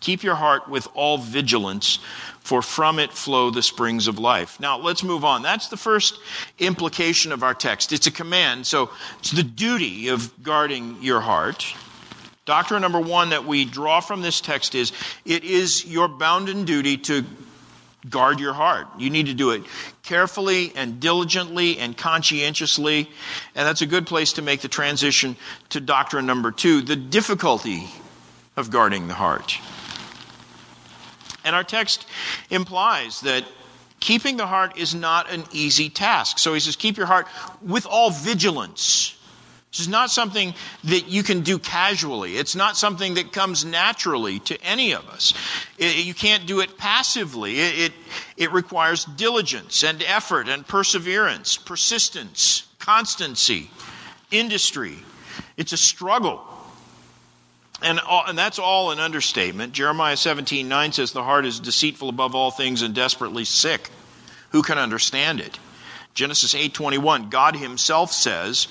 Keep 0.00 0.22
your 0.22 0.34
heart 0.34 0.68
with 0.68 0.88
all 0.94 1.18
vigilance, 1.18 1.98
for 2.40 2.62
from 2.62 2.98
it 2.98 3.12
flow 3.12 3.50
the 3.50 3.62
springs 3.62 4.06
of 4.06 4.18
life. 4.18 4.60
Now, 4.60 4.78
let's 4.78 5.02
move 5.02 5.24
on. 5.24 5.42
That's 5.42 5.68
the 5.68 5.76
first 5.76 6.18
implication 6.58 7.32
of 7.32 7.42
our 7.42 7.54
text. 7.54 7.92
It's 7.92 8.06
a 8.06 8.12
command, 8.12 8.66
so 8.66 8.90
it's 9.18 9.32
the 9.32 9.42
duty 9.42 10.08
of 10.08 10.30
guarding 10.42 11.02
your 11.02 11.20
heart. 11.20 11.74
Doctrine 12.44 12.82
number 12.82 13.00
one 13.00 13.30
that 13.30 13.44
we 13.44 13.64
draw 13.64 14.00
from 14.00 14.22
this 14.22 14.40
text 14.40 14.76
is 14.76 14.92
it 15.24 15.42
is 15.42 15.84
your 15.84 16.06
bounden 16.06 16.64
duty 16.64 16.96
to 16.98 17.24
guard 18.08 18.38
your 18.38 18.52
heart. 18.52 18.86
You 18.98 19.10
need 19.10 19.26
to 19.26 19.34
do 19.34 19.50
it 19.50 19.64
carefully 20.04 20.72
and 20.76 21.00
diligently 21.00 21.78
and 21.78 21.96
conscientiously. 21.96 23.10
And 23.56 23.66
that's 23.66 23.82
a 23.82 23.86
good 23.86 24.06
place 24.06 24.34
to 24.34 24.42
make 24.42 24.60
the 24.60 24.68
transition 24.68 25.36
to 25.70 25.80
doctrine 25.80 26.26
number 26.26 26.52
two 26.52 26.82
the 26.82 26.94
difficulty 26.94 27.88
of 28.56 28.70
guarding 28.70 29.08
the 29.08 29.14
heart. 29.14 29.58
And 31.46 31.54
our 31.54 31.64
text 31.64 32.06
implies 32.50 33.22
that 33.22 33.44
keeping 34.00 34.36
the 34.36 34.46
heart 34.46 34.76
is 34.76 34.94
not 34.94 35.30
an 35.30 35.44
easy 35.52 35.88
task. 35.88 36.38
So 36.38 36.52
he 36.52 36.60
says, 36.60 36.76
keep 36.76 36.96
your 36.96 37.06
heart 37.06 37.26
with 37.62 37.86
all 37.86 38.10
vigilance. 38.10 39.16
This 39.70 39.80
is 39.80 39.88
not 39.88 40.10
something 40.10 40.54
that 40.84 41.08
you 41.08 41.22
can 41.22 41.42
do 41.42 41.58
casually. 41.58 42.36
It's 42.36 42.56
not 42.56 42.76
something 42.76 43.14
that 43.14 43.32
comes 43.32 43.64
naturally 43.64 44.38
to 44.40 44.60
any 44.62 44.92
of 44.92 45.08
us. 45.08 45.34
It, 45.78 46.04
you 46.04 46.14
can't 46.14 46.46
do 46.46 46.60
it 46.60 46.78
passively. 46.78 47.60
It, 47.60 47.78
it, 47.78 47.92
it 48.36 48.52
requires 48.52 49.04
diligence 49.04 49.84
and 49.84 50.02
effort 50.02 50.48
and 50.48 50.66
perseverance, 50.66 51.56
persistence, 51.56 52.66
constancy, 52.78 53.70
industry. 54.30 54.96
It's 55.56 55.72
a 55.72 55.76
struggle. 55.76 56.42
And, 57.82 58.00
all, 58.00 58.24
and 58.26 58.38
that's 58.38 58.58
all 58.58 58.90
an 58.90 58.98
understatement. 58.98 59.72
Jeremiah 59.72 60.16
17 60.16 60.66
9 60.68 60.92
says, 60.92 61.12
The 61.12 61.22
heart 61.22 61.44
is 61.44 61.60
deceitful 61.60 62.08
above 62.08 62.34
all 62.34 62.50
things 62.50 62.82
and 62.82 62.94
desperately 62.94 63.44
sick. 63.44 63.90
Who 64.50 64.62
can 64.62 64.78
understand 64.78 65.40
it? 65.40 65.58
Genesis 66.16 66.54
8:21 66.54 67.28
God 67.30 67.56
himself 67.56 68.10
says 68.10 68.68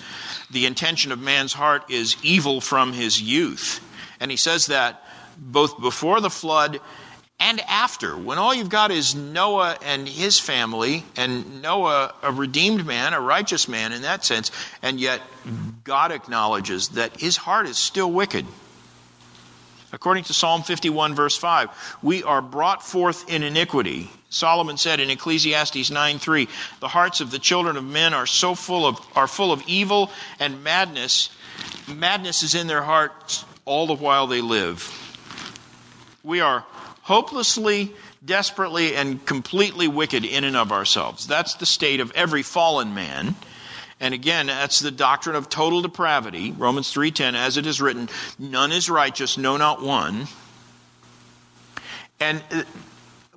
the 0.49 0.65
intention 0.65 1.11
of 1.11 1.19
man's 1.19 1.53
heart 1.53 1.91
is 1.91 2.17
evil 2.23 2.59
from 2.59 2.91
his 2.91 3.21
youth. 3.21 3.79
And 4.19 4.31
he 4.31 4.37
says 4.37 4.65
that 4.67 5.03
both 5.37 5.79
before 5.79 6.21
the 6.21 6.29
flood 6.31 6.79
and 7.39 7.61
after 7.61 8.17
when 8.17 8.39
all 8.39 8.53
you've 8.53 8.69
got 8.69 8.89
is 8.89 9.13
Noah 9.13 9.77
and 9.83 10.07
his 10.07 10.39
family 10.39 11.03
and 11.15 11.61
Noah 11.61 12.15
a 12.23 12.31
redeemed 12.31 12.85
man, 12.85 13.13
a 13.13 13.21
righteous 13.21 13.67
man 13.67 13.91
in 13.91 14.01
that 14.01 14.25
sense, 14.25 14.49
and 14.81 14.99
yet 14.99 15.21
God 15.83 16.11
acknowledges 16.11 16.89
that 16.89 17.19
his 17.19 17.37
heart 17.37 17.67
is 17.67 17.77
still 17.77 18.11
wicked. 18.11 18.47
According 19.95 20.25
to 20.25 20.34
Psalm 20.34 20.62
51, 20.62 21.15
verse 21.15 21.38
5, 21.38 21.99
we 22.03 22.21
are 22.21 22.41
brought 22.41 22.84
forth 22.84 23.29
in 23.29 23.43
iniquity. 23.43 24.10
Solomon 24.29 24.75
said 24.75 24.99
in 24.99 25.10
Ecclesiastes 25.10 25.89
9 25.89 26.19
3, 26.19 26.49
the 26.81 26.89
hearts 26.89 27.21
of 27.21 27.31
the 27.31 27.39
children 27.39 27.77
of 27.77 27.86
men 27.86 28.13
are 28.13 28.25
so 28.25 28.55
full 28.55 28.86
of 28.86 28.99
are 29.15 29.25
full 29.25 29.53
of 29.53 29.63
evil 29.67 30.12
and 30.38 30.65
madness. 30.65 31.29
Madness 31.88 32.43
is 32.43 32.55
in 32.55 32.67
their 32.67 32.81
hearts 32.81 33.45
all 33.63 33.88
the 33.88 33.95
while 33.95 34.27
they 34.27 34.41
live. 34.41 34.91
We 36.25 36.41
are 36.41 36.65
hopelessly, 37.03 37.93
desperately, 38.23 38.97
and 38.97 39.25
completely 39.25 39.88
wicked 39.88 40.25
in 40.25 40.43
and 40.43 40.58
of 40.58 40.73
ourselves. 40.73 41.25
That's 41.25 41.53
the 41.53 41.65
state 41.65 42.01
of 42.01 42.12
every 42.12 42.43
fallen 42.43 42.93
man. 42.93 43.36
And 43.99 44.13
again, 44.13 44.47
that's 44.47 44.79
the 44.79 44.91
doctrine 44.91 45.36
of 45.36 45.49
total 45.49 45.81
depravity. 45.81 46.51
Romans 46.51 46.93
3:10 46.93 47.36
as 47.36 47.58
it 47.58 47.65
is 47.65 47.81
written, 47.81 48.10
none 48.38 48.71
is 48.71 48.89
righteous, 48.89 49.38
no 49.38 49.58
not 49.58 49.81
one. 49.81 50.27
And 52.19 52.43
uh, 52.51 52.63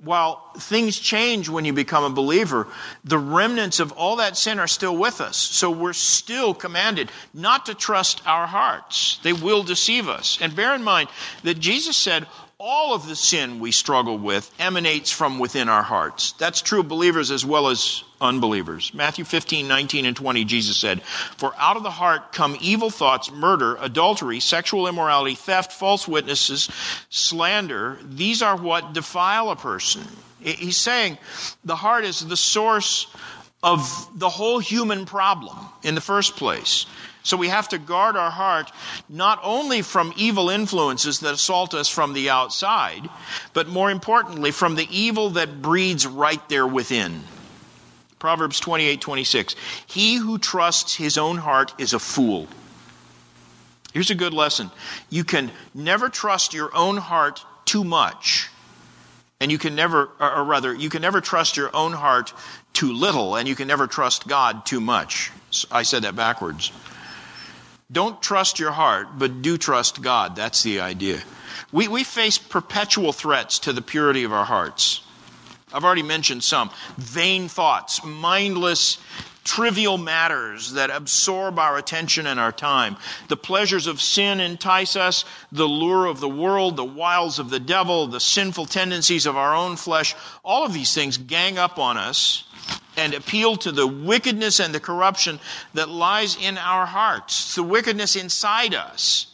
while 0.01 0.48
things 0.59 0.99
change 0.99 1.49
when 1.49 1.65
you 1.65 1.73
become 1.73 2.03
a 2.03 2.09
believer, 2.09 2.67
the 3.03 3.17
remnants 3.17 3.79
of 3.79 3.91
all 3.93 4.17
that 4.17 4.37
sin 4.37 4.59
are 4.59 4.67
still 4.67 4.95
with 4.95 5.21
us. 5.21 5.37
So 5.37 5.71
we're 5.71 5.93
still 5.93 6.53
commanded 6.53 7.11
not 7.33 7.65
to 7.67 7.73
trust 7.73 8.21
our 8.25 8.47
hearts. 8.47 9.19
They 9.23 9.33
will 9.33 9.63
deceive 9.63 10.07
us. 10.07 10.37
And 10.41 10.55
bear 10.55 10.75
in 10.75 10.83
mind 10.83 11.09
that 11.43 11.59
Jesus 11.59 11.97
said, 11.97 12.27
all 12.61 12.93
of 12.93 13.07
the 13.07 13.15
sin 13.15 13.61
we 13.61 13.71
struggle 13.71 14.17
with 14.17 14.53
emanates 14.59 15.09
from 15.09 15.39
within 15.39 15.69
our 15.69 15.81
hearts. 15.81 16.33
That's 16.33 16.61
true 16.61 16.81
of 16.81 16.89
believers 16.89 17.31
as 17.31 17.45
well 17.45 17.69
as 17.69 18.03
unbelievers. 18.19 18.93
Matthew 18.93 19.23
15, 19.23 19.65
19, 19.65 20.05
and 20.05 20.15
20, 20.15 20.43
Jesus 20.43 20.75
said, 20.75 21.01
For 21.01 21.53
out 21.57 21.77
of 21.77 21.83
the 21.83 21.89
heart 21.89 22.33
come 22.33 22.57
evil 22.59 22.89
thoughts, 22.89 23.31
murder, 23.31 23.77
adultery, 23.79 24.41
sexual 24.41 24.87
immorality, 24.87 25.35
theft, 25.35 25.71
false 25.71 26.05
witnesses, 26.05 26.69
slander. 27.09 27.97
These 28.03 28.41
are 28.41 28.57
what 28.57 28.91
defile 28.91 29.51
a 29.51 29.55
person. 29.55 30.05
He's 30.39 30.77
saying 30.77 31.17
the 31.63 31.75
heart 31.75 32.05
is 32.05 32.25
the 32.25 32.37
source 32.37 33.07
of 33.61 34.07
the 34.17 34.29
whole 34.29 34.59
human 34.59 35.05
problem 35.05 35.57
in 35.83 35.95
the 35.95 36.01
first 36.01 36.37
place. 36.37 36.85
So 37.23 37.35
we 37.35 37.49
have 37.49 37.69
to 37.69 37.77
guard 37.77 38.15
our 38.15 38.31
heart 38.31 38.71
not 39.09 39.39
only 39.43 39.81
from 39.81 40.13
evil 40.15 40.49
influences 40.49 41.19
that 41.19 41.33
assault 41.33 41.73
us 41.73 41.89
from 41.89 42.13
the 42.13 42.29
outside, 42.29 43.09
but 43.53 43.67
more 43.67 43.91
importantly, 43.91 44.51
from 44.51 44.75
the 44.75 44.87
evil 44.89 45.31
that 45.31 45.61
breeds 45.61 46.07
right 46.07 46.47
there 46.47 46.65
within. 46.65 47.23
Proverbs 48.17 48.59
28 48.59 49.01
26. 49.01 49.55
He 49.87 50.15
who 50.15 50.37
trusts 50.37 50.95
his 50.95 51.17
own 51.17 51.37
heart 51.37 51.73
is 51.77 51.93
a 51.93 51.99
fool, 51.99 52.47
Here's 53.93 54.11
a 54.11 54.15
good 54.15 54.33
lesson. 54.33 54.69
You 55.09 55.23
can 55.23 55.51
never 55.73 56.09
trust 56.09 56.53
your 56.53 56.75
own 56.75 56.97
heart 56.97 57.43
too 57.65 57.83
much. 57.83 58.49
And 59.41 59.51
you 59.51 59.57
can 59.57 59.73
never, 59.73 60.09
or 60.19 60.43
rather, 60.43 60.73
you 60.73 60.89
can 60.89 61.01
never 61.01 61.21
trust 61.21 61.55
your 61.55 61.73
own 61.73 61.93
heart 61.93 62.33
too 62.73 62.91
little, 62.91 63.35
and 63.35 63.47
you 63.47 63.55
can 63.55 63.67
never 63.67 63.87
trust 63.87 64.27
God 64.27 64.65
too 64.65 64.81
much. 64.81 65.31
I 65.71 65.83
said 65.83 66.03
that 66.03 66.15
backwards. 66.15 66.71
Don't 67.91 68.21
trust 68.21 68.59
your 68.59 68.71
heart, 68.71 69.17
but 69.17 69.41
do 69.41 69.57
trust 69.57 70.01
God. 70.01 70.35
That's 70.35 70.61
the 70.61 70.81
idea. 70.81 71.21
We, 71.71 71.87
we 71.87 72.03
face 72.03 72.37
perpetual 72.37 73.13
threats 73.13 73.59
to 73.59 73.73
the 73.73 73.81
purity 73.81 74.25
of 74.25 74.33
our 74.33 74.45
hearts. 74.45 75.01
I've 75.73 75.85
already 75.85 76.03
mentioned 76.03 76.43
some. 76.43 76.69
Vain 76.97 77.47
thoughts, 77.47 78.03
mindless, 78.03 78.97
trivial 79.49 79.97
matters 79.97 80.73
that 80.73 80.91
absorb 80.91 81.57
our 81.57 81.75
attention 81.75 82.27
and 82.27 82.39
our 82.39 82.51
time. 82.51 82.95
The 83.29 83.35
pleasures 83.35 83.87
of 83.87 83.99
sin 83.99 84.39
entice 84.39 84.95
us, 84.95 85.25
the 85.51 85.65
lure 85.65 86.05
of 86.05 86.19
the 86.19 86.29
world, 86.29 86.77
the 86.77 86.85
wiles 86.85 87.39
of 87.39 87.49
the 87.49 87.59
devil, 87.59 88.05
the 88.05 88.19
sinful 88.19 88.67
tendencies 88.67 89.25
of 89.25 89.35
our 89.35 89.55
own 89.55 89.75
flesh. 89.75 90.15
All 90.45 90.67
of 90.67 90.73
these 90.73 90.93
things 90.93 91.17
gang 91.17 91.57
up 91.57 91.79
on 91.79 91.97
us 91.97 92.43
and 92.95 93.15
appeal 93.15 93.55
to 93.57 93.71
the 93.71 93.87
wickedness 93.87 94.59
and 94.59 94.71
the 94.71 94.79
corruption 94.79 95.39
that 95.73 95.89
lies 95.89 96.37
in 96.39 96.59
our 96.59 96.85
hearts, 96.85 97.55
the 97.55 97.63
wickedness 97.63 98.15
inside 98.15 98.75
us 98.75 99.33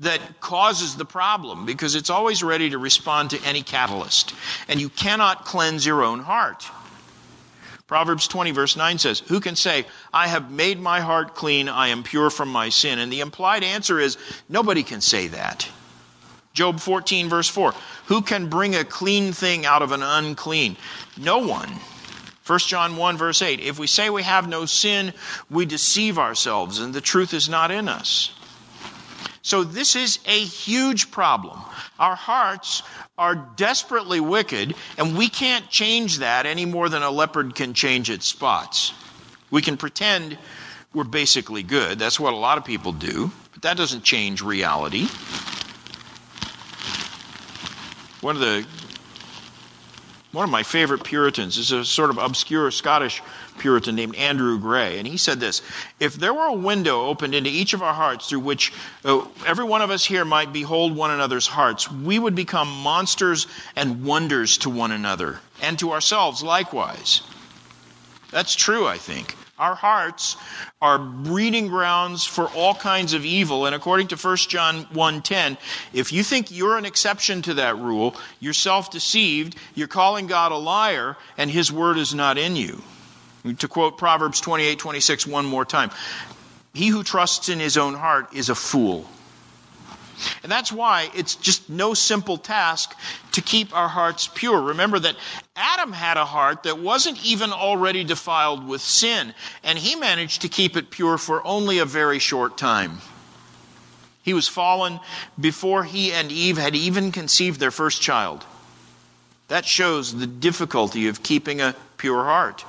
that 0.00 0.20
causes 0.40 0.96
the 0.96 1.06
problem 1.06 1.64
because 1.64 1.94
it's 1.94 2.10
always 2.10 2.42
ready 2.42 2.68
to 2.68 2.76
respond 2.76 3.30
to 3.30 3.42
any 3.44 3.62
catalyst. 3.62 4.34
And 4.68 4.78
you 4.78 4.90
cannot 4.90 5.46
cleanse 5.46 5.86
your 5.86 6.04
own 6.04 6.20
heart. 6.20 6.66
Proverbs 7.86 8.28
20, 8.28 8.52
verse 8.52 8.76
9 8.76 8.98
says, 8.98 9.20
Who 9.20 9.40
can 9.40 9.56
say, 9.56 9.84
I 10.12 10.26
have 10.28 10.50
made 10.50 10.80
my 10.80 11.00
heart 11.00 11.34
clean, 11.34 11.68
I 11.68 11.88
am 11.88 12.02
pure 12.02 12.30
from 12.30 12.48
my 12.48 12.68
sin? 12.68 12.98
And 12.98 13.12
the 13.12 13.20
implied 13.20 13.64
answer 13.64 13.98
is, 13.98 14.16
nobody 14.48 14.82
can 14.82 15.00
say 15.00 15.28
that. 15.28 15.68
Job 16.54 16.80
14, 16.80 17.28
verse 17.28 17.48
4, 17.48 17.74
Who 18.06 18.22
can 18.22 18.48
bring 18.48 18.74
a 18.74 18.84
clean 18.84 19.32
thing 19.32 19.66
out 19.66 19.82
of 19.82 19.92
an 19.92 20.02
unclean? 20.02 20.76
No 21.16 21.38
one. 21.38 21.70
1 22.46 22.58
John 22.60 22.96
1, 22.96 23.16
verse 23.16 23.40
8, 23.40 23.60
If 23.60 23.78
we 23.78 23.86
say 23.86 24.10
we 24.10 24.22
have 24.22 24.48
no 24.48 24.66
sin, 24.66 25.12
we 25.48 25.64
deceive 25.64 26.18
ourselves, 26.18 26.80
and 26.80 26.92
the 26.92 27.00
truth 27.00 27.34
is 27.34 27.48
not 27.48 27.70
in 27.70 27.88
us. 27.88 28.32
So 29.42 29.64
this 29.64 29.96
is 29.96 30.20
a 30.24 30.38
huge 30.38 31.10
problem. 31.10 31.58
Our 31.98 32.14
hearts 32.14 32.84
are 33.18 33.34
desperately 33.56 34.20
wicked, 34.20 34.74
and 34.96 35.18
we 35.18 35.28
can't 35.28 35.68
change 35.68 36.18
that 36.18 36.46
any 36.46 36.64
more 36.64 36.88
than 36.88 37.02
a 37.02 37.10
leopard 37.10 37.56
can 37.56 37.74
change 37.74 38.08
its 38.08 38.26
spots. 38.26 38.92
We 39.50 39.60
can 39.60 39.76
pretend 39.76 40.38
we're 40.94 41.04
basically 41.04 41.64
good. 41.64 41.98
That's 41.98 42.20
what 42.20 42.34
a 42.34 42.36
lot 42.36 42.56
of 42.56 42.64
people 42.64 42.92
do, 42.92 43.32
but 43.52 43.62
that 43.62 43.76
doesn't 43.76 44.04
change 44.04 44.42
reality. 44.42 45.08
One 48.20 48.36
of 48.36 48.40
the 48.40 48.64
one 50.30 50.44
of 50.44 50.50
my 50.50 50.62
favorite 50.62 51.04
Puritans 51.04 51.58
is 51.58 51.72
a 51.72 51.84
sort 51.84 52.08
of 52.08 52.16
obscure 52.16 52.70
Scottish 52.70 53.22
Puritan 53.58 53.94
named 53.94 54.16
Andrew 54.16 54.58
Gray. 54.58 54.98
And 54.98 55.06
he 55.06 55.16
said 55.16 55.40
this 55.40 55.62
If 56.00 56.14
there 56.14 56.34
were 56.34 56.46
a 56.46 56.52
window 56.52 57.06
opened 57.06 57.34
into 57.34 57.50
each 57.50 57.74
of 57.74 57.82
our 57.82 57.94
hearts 57.94 58.28
through 58.28 58.40
which 58.40 58.72
uh, 59.04 59.24
every 59.46 59.64
one 59.64 59.82
of 59.82 59.90
us 59.90 60.04
here 60.04 60.24
might 60.24 60.52
behold 60.52 60.96
one 60.96 61.10
another's 61.10 61.46
hearts, 61.46 61.90
we 61.90 62.18
would 62.18 62.34
become 62.34 62.68
monsters 62.82 63.46
and 63.76 64.04
wonders 64.04 64.58
to 64.58 64.70
one 64.70 64.92
another 64.92 65.40
and 65.60 65.78
to 65.78 65.92
ourselves 65.92 66.42
likewise. 66.42 67.22
That's 68.30 68.54
true, 68.54 68.86
I 68.86 68.98
think. 68.98 69.36
Our 69.58 69.74
hearts 69.76 70.36
are 70.80 70.98
breeding 70.98 71.68
grounds 71.68 72.24
for 72.24 72.48
all 72.48 72.74
kinds 72.74 73.12
of 73.12 73.24
evil. 73.24 73.66
And 73.66 73.76
according 73.76 74.08
to 74.08 74.16
1 74.16 74.48
John 74.48 74.86
1:10, 74.86 75.56
if 75.92 76.10
you 76.10 76.24
think 76.24 76.50
you're 76.50 76.78
an 76.78 76.84
exception 76.84 77.42
to 77.42 77.54
that 77.54 77.78
rule, 77.78 78.16
you're 78.40 78.54
self-deceived, 78.54 79.54
you're 79.76 79.86
calling 79.86 80.26
God 80.26 80.50
a 80.50 80.56
liar, 80.56 81.16
and 81.38 81.50
his 81.50 81.70
word 81.70 81.98
is 81.98 82.12
not 82.12 82.38
in 82.38 82.56
you. 82.56 82.82
To 83.58 83.68
quote 83.68 83.98
Proverbs 83.98 84.40
28:26 84.40 85.26
one 85.26 85.46
more 85.46 85.64
time, 85.64 85.90
he 86.74 86.88
who 86.88 87.02
trusts 87.02 87.48
in 87.48 87.58
his 87.58 87.76
own 87.76 87.94
heart 87.94 88.28
is 88.32 88.48
a 88.48 88.54
fool. 88.54 89.08
And 90.42 90.52
that's 90.52 90.70
why 90.70 91.10
it's 91.14 91.34
just 91.34 91.68
no 91.68 91.94
simple 91.94 92.38
task 92.38 92.94
to 93.32 93.40
keep 93.40 93.74
our 93.74 93.88
hearts 93.88 94.28
pure. 94.32 94.60
Remember 94.60 94.98
that 95.00 95.16
Adam 95.56 95.92
had 95.92 96.16
a 96.16 96.24
heart 96.24 96.62
that 96.62 96.78
wasn't 96.78 97.24
even 97.24 97.52
already 97.52 98.04
defiled 98.04 98.66
with 98.66 98.80
sin, 98.80 99.34
and 99.64 99.78
he 99.78 99.96
managed 99.96 100.42
to 100.42 100.48
keep 100.48 100.76
it 100.76 100.90
pure 100.90 101.18
for 101.18 101.44
only 101.44 101.78
a 101.78 101.84
very 101.84 102.20
short 102.20 102.56
time. 102.56 102.98
He 104.22 104.34
was 104.34 104.46
fallen 104.46 105.00
before 105.40 105.82
he 105.82 106.12
and 106.12 106.30
Eve 106.30 106.58
had 106.58 106.76
even 106.76 107.10
conceived 107.10 107.58
their 107.58 107.72
first 107.72 108.00
child. 108.00 108.44
That 109.48 109.66
shows 109.66 110.14
the 110.14 110.28
difficulty 110.28 111.08
of 111.08 111.24
keeping 111.24 111.60
a 111.60 111.74
pure 111.96 112.22
heart. 112.22 112.64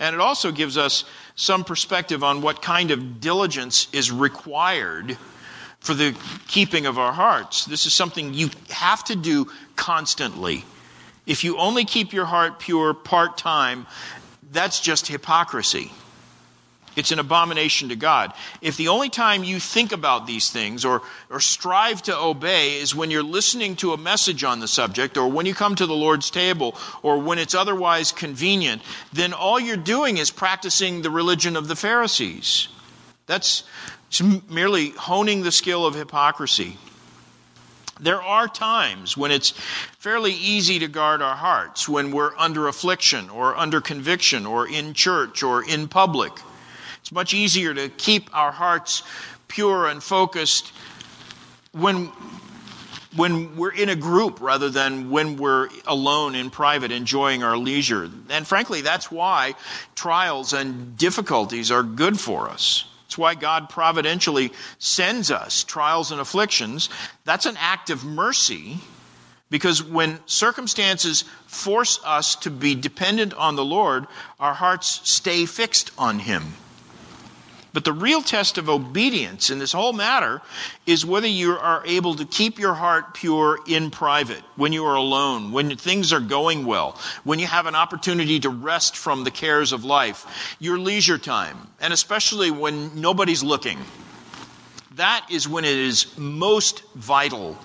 And 0.00 0.14
it 0.14 0.20
also 0.20 0.52
gives 0.52 0.76
us 0.76 1.04
some 1.34 1.64
perspective 1.64 2.22
on 2.22 2.40
what 2.42 2.62
kind 2.62 2.90
of 2.90 3.20
diligence 3.20 3.88
is 3.92 4.10
required 4.12 5.16
for 5.80 5.94
the 5.94 6.16
keeping 6.46 6.86
of 6.86 6.98
our 6.98 7.12
hearts. 7.12 7.64
This 7.64 7.86
is 7.86 7.94
something 7.94 8.34
you 8.34 8.50
have 8.70 9.04
to 9.04 9.16
do 9.16 9.46
constantly. 9.76 10.64
If 11.26 11.44
you 11.44 11.58
only 11.58 11.84
keep 11.84 12.12
your 12.12 12.24
heart 12.24 12.58
pure 12.58 12.94
part 12.94 13.38
time, 13.38 13.86
that's 14.50 14.80
just 14.80 15.06
hypocrisy. 15.06 15.92
It's 16.98 17.12
an 17.12 17.20
abomination 17.20 17.90
to 17.90 17.96
God. 17.96 18.32
If 18.60 18.76
the 18.76 18.88
only 18.88 19.08
time 19.08 19.44
you 19.44 19.60
think 19.60 19.92
about 19.92 20.26
these 20.26 20.50
things 20.50 20.84
or, 20.84 21.02
or 21.30 21.38
strive 21.38 22.02
to 22.02 22.18
obey 22.18 22.80
is 22.80 22.92
when 22.94 23.12
you're 23.12 23.22
listening 23.22 23.76
to 23.76 23.92
a 23.92 23.96
message 23.96 24.42
on 24.42 24.58
the 24.58 24.66
subject 24.66 25.16
or 25.16 25.28
when 25.28 25.46
you 25.46 25.54
come 25.54 25.76
to 25.76 25.86
the 25.86 25.94
Lord's 25.94 26.28
table 26.28 26.76
or 27.02 27.18
when 27.18 27.38
it's 27.38 27.54
otherwise 27.54 28.10
convenient, 28.10 28.82
then 29.12 29.32
all 29.32 29.60
you're 29.60 29.76
doing 29.76 30.18
is 30.18 30.32
practicing 30.32 31.02
the 31.02 31.10
religion 31.10 31.56
of 31.56 31.68
the 31.68 31.76
Pharisees. 31.76 32.66
That's 33.26 33.62
merely 34.48 34.90
honing 34.90 35.42
the 35.42 35.52
skill 35.52 35.86
of 35.86 35.94
hypocrisy. 35.94 36.78
There 38.00 38.22
are 38.22 38.48
times 38.48 39.16
when 39.16 39.30
it's 39.30 39.50
fairly 39.98 40.32
easy 40.32 40.80
to 40.80 40.88
guard 40.88 41.22
our 41.22 41.36
hearts, 41.36 41.88
when 41.88 42.10
we're 42.10 42.36
under 42.36 42.66
affliction 42.66 43.30
or 43.30 43.56
under 43.56 43.80
conviction 43.80 44.46
or 44.46 44.66
in 44.68 44.94
church 44.94 45.42
or 45.42 45.62
in 45.62 45.86
public. 45.88 46.32
It's 47.08 47.12
much 47.14 47.32
easier 47.32 47.72
to 47.72 47.88
keep 47.88 48.28
our 48.36 48.52
hearts 48.52 49.02
pure 49.48 49.86
and 49.86 50.02
focused 50.02 50.74
when, 51.72 52.12
when 53.16 53.56
we're 53.56 53.72
in 53.72 53.88
a 53.88 53.96
group 53.96 54.42
rather 54.42 54.68
than 54.68 55.08
when 55.08 55.38
we're 55.38 55.70
alone 55.86 56.34
in 56.34 56.50
private 56.50 56.92
enjoying 56.92 57.42
our 57.42 57.56
leisure. 57.56 58.10
And 58.28 58.46
frankly, 58.46 58.82
that's 58.82 59.10
why 59.10 59.54
trials 59.94 60.52
and 60.52 60.98
difficulties 60.98 61.70
are 61.70 61.82
good 61.82 62.20
for 62.20 62.50
us. 62.50 62.84
It's 63.06 63.16
why 63.16 63.36
God 63.36 63.70
providentially 63.70 64.52
sends 64.78 65.30
us 65.30 65.64
trials 65.64 66.12
and 66.12 66.20
afflictions. 66.20 66.90
That's 67.24 67.46
an 67.46 67.56
act 67.58 67.88
of 67.88 68.04
mercy 68.04 68.80
because 69.48 69.82
when 69.82 70.20
circumstances 70.26 71.24
force 71.46 72.00
us 72.04 72.34
to 72.36 72.50
be 72.50 72.74
dependent 72.74 73.32
on 73.32 73.56
the 73.56 73.64
Lord, 73.64 74.06
our 74.38 74.52
hearts 74.52 75.00
stay 75.10 75.46
fixed 75.46 75.90
on 75.96 76.18
Him. 76.18 76.52
But 77.72 77.84
the 77.84 77.92
real 77.92 78.22
test 78.22 78.56
of 78.56 78.68
obedience 78.68 79.50
in 79.50 79.58
this 79.58 79.72
whole 79.72 79.92
matter 79.92 80.40
is 80.86 81.04
whether 81.04 81.26
you 81.26 81.52
are 81.52 81.82
able 81.84 82.14
to 82.16 82.24
keep 82.24 82.58
your 82.58 82.74
heart 82.74 83.14
pure 83.14 83.58
in 83.66 83.90
private, 83.90 84.42
when 84.56 84.72
you 84.72 84.86
are 84.86 84.94
alone, 84.94 85.52
when 85.52 85.76
things 85.76 86.12
are 86.12 86.20
going 86.20 86.64
well, 86.64 86.98
when 87.24 87.38
you 87.38 87.46
have 87.46 87.66
an 87.66 87.74
opportunity 87.74 88.40
to 88.40 88.48
rest 88.48 88.96
from 88.96 89.24
the 89.24 89.30
cares 89.30 89.72
of 89.72 89.84
life, 89.84 90.56
your 90.58 90.78
leisure 90.78 91.18
time, 91.18 91.68
and 91.80 91.92
especially 91.92 92.50
when 92.50 93.00
nobody's 93.00 93.42
looking. 93.42 93.78
That 94.96 95.26
is 95.30 95.46
when 95.46 95.64
it 95.64 95.76
is 95.76 96.16
most 96.18 96.82
vital 96.94 97.56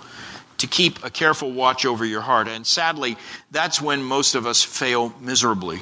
to 0.57 0.67
keep 0.67 1.03
a 1.03 1.09
careful 1.09 1.51
watch 1.51 1.85
over 1.85 2.05
your 2.05 2.21
heart. 2.21 2.47
And 2.47 2.65
sadly, 2.67 3.17
that's 3.51 3.81
when 3.81 4.03
most 4.03 4.35
of 4.35 4.45
us 4.45 4.63
fail 4.63 5.13
miserably. 5.19 5.79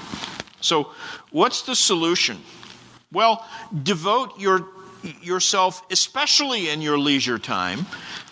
So, 0.62 0.92
what's 1.32 1.64
the 1.64 1.76
solution? 1.76 2.42
Well, 3.12 3.46
devote 3.84 4.40
your, 4.40 4.66
yourself, 5.22 5.84
especially 5.92 6.70
in 6.70 6.82
your 6.82 6.98
leisure 6.98 7.38
time, 7.40 7.86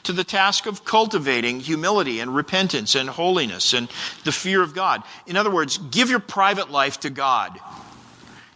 to 0.04 0.14
the 0.14 0.24
task 0.24 0.66
of 0.66 0.86
cultivating 0.86 1.60
humility 1.60 2.20
and 2.22 2.34
repentance 2.34 2.96
and 2.96 3.10
holiness 3.10 3.74
and 3.74 3.90
the 4.24 4.32
fear 4.32 4.62
of 4.62 4.74
God. 4.74 5.04
In 5.28 5.36
other 5.36 5.52
words, 5.52 5.78
give 5.78 6.10
your 6.10 6.20
private 6.20 6.72
life 6.72 7.02
to 7.02 7.10
God. 7.10 7.60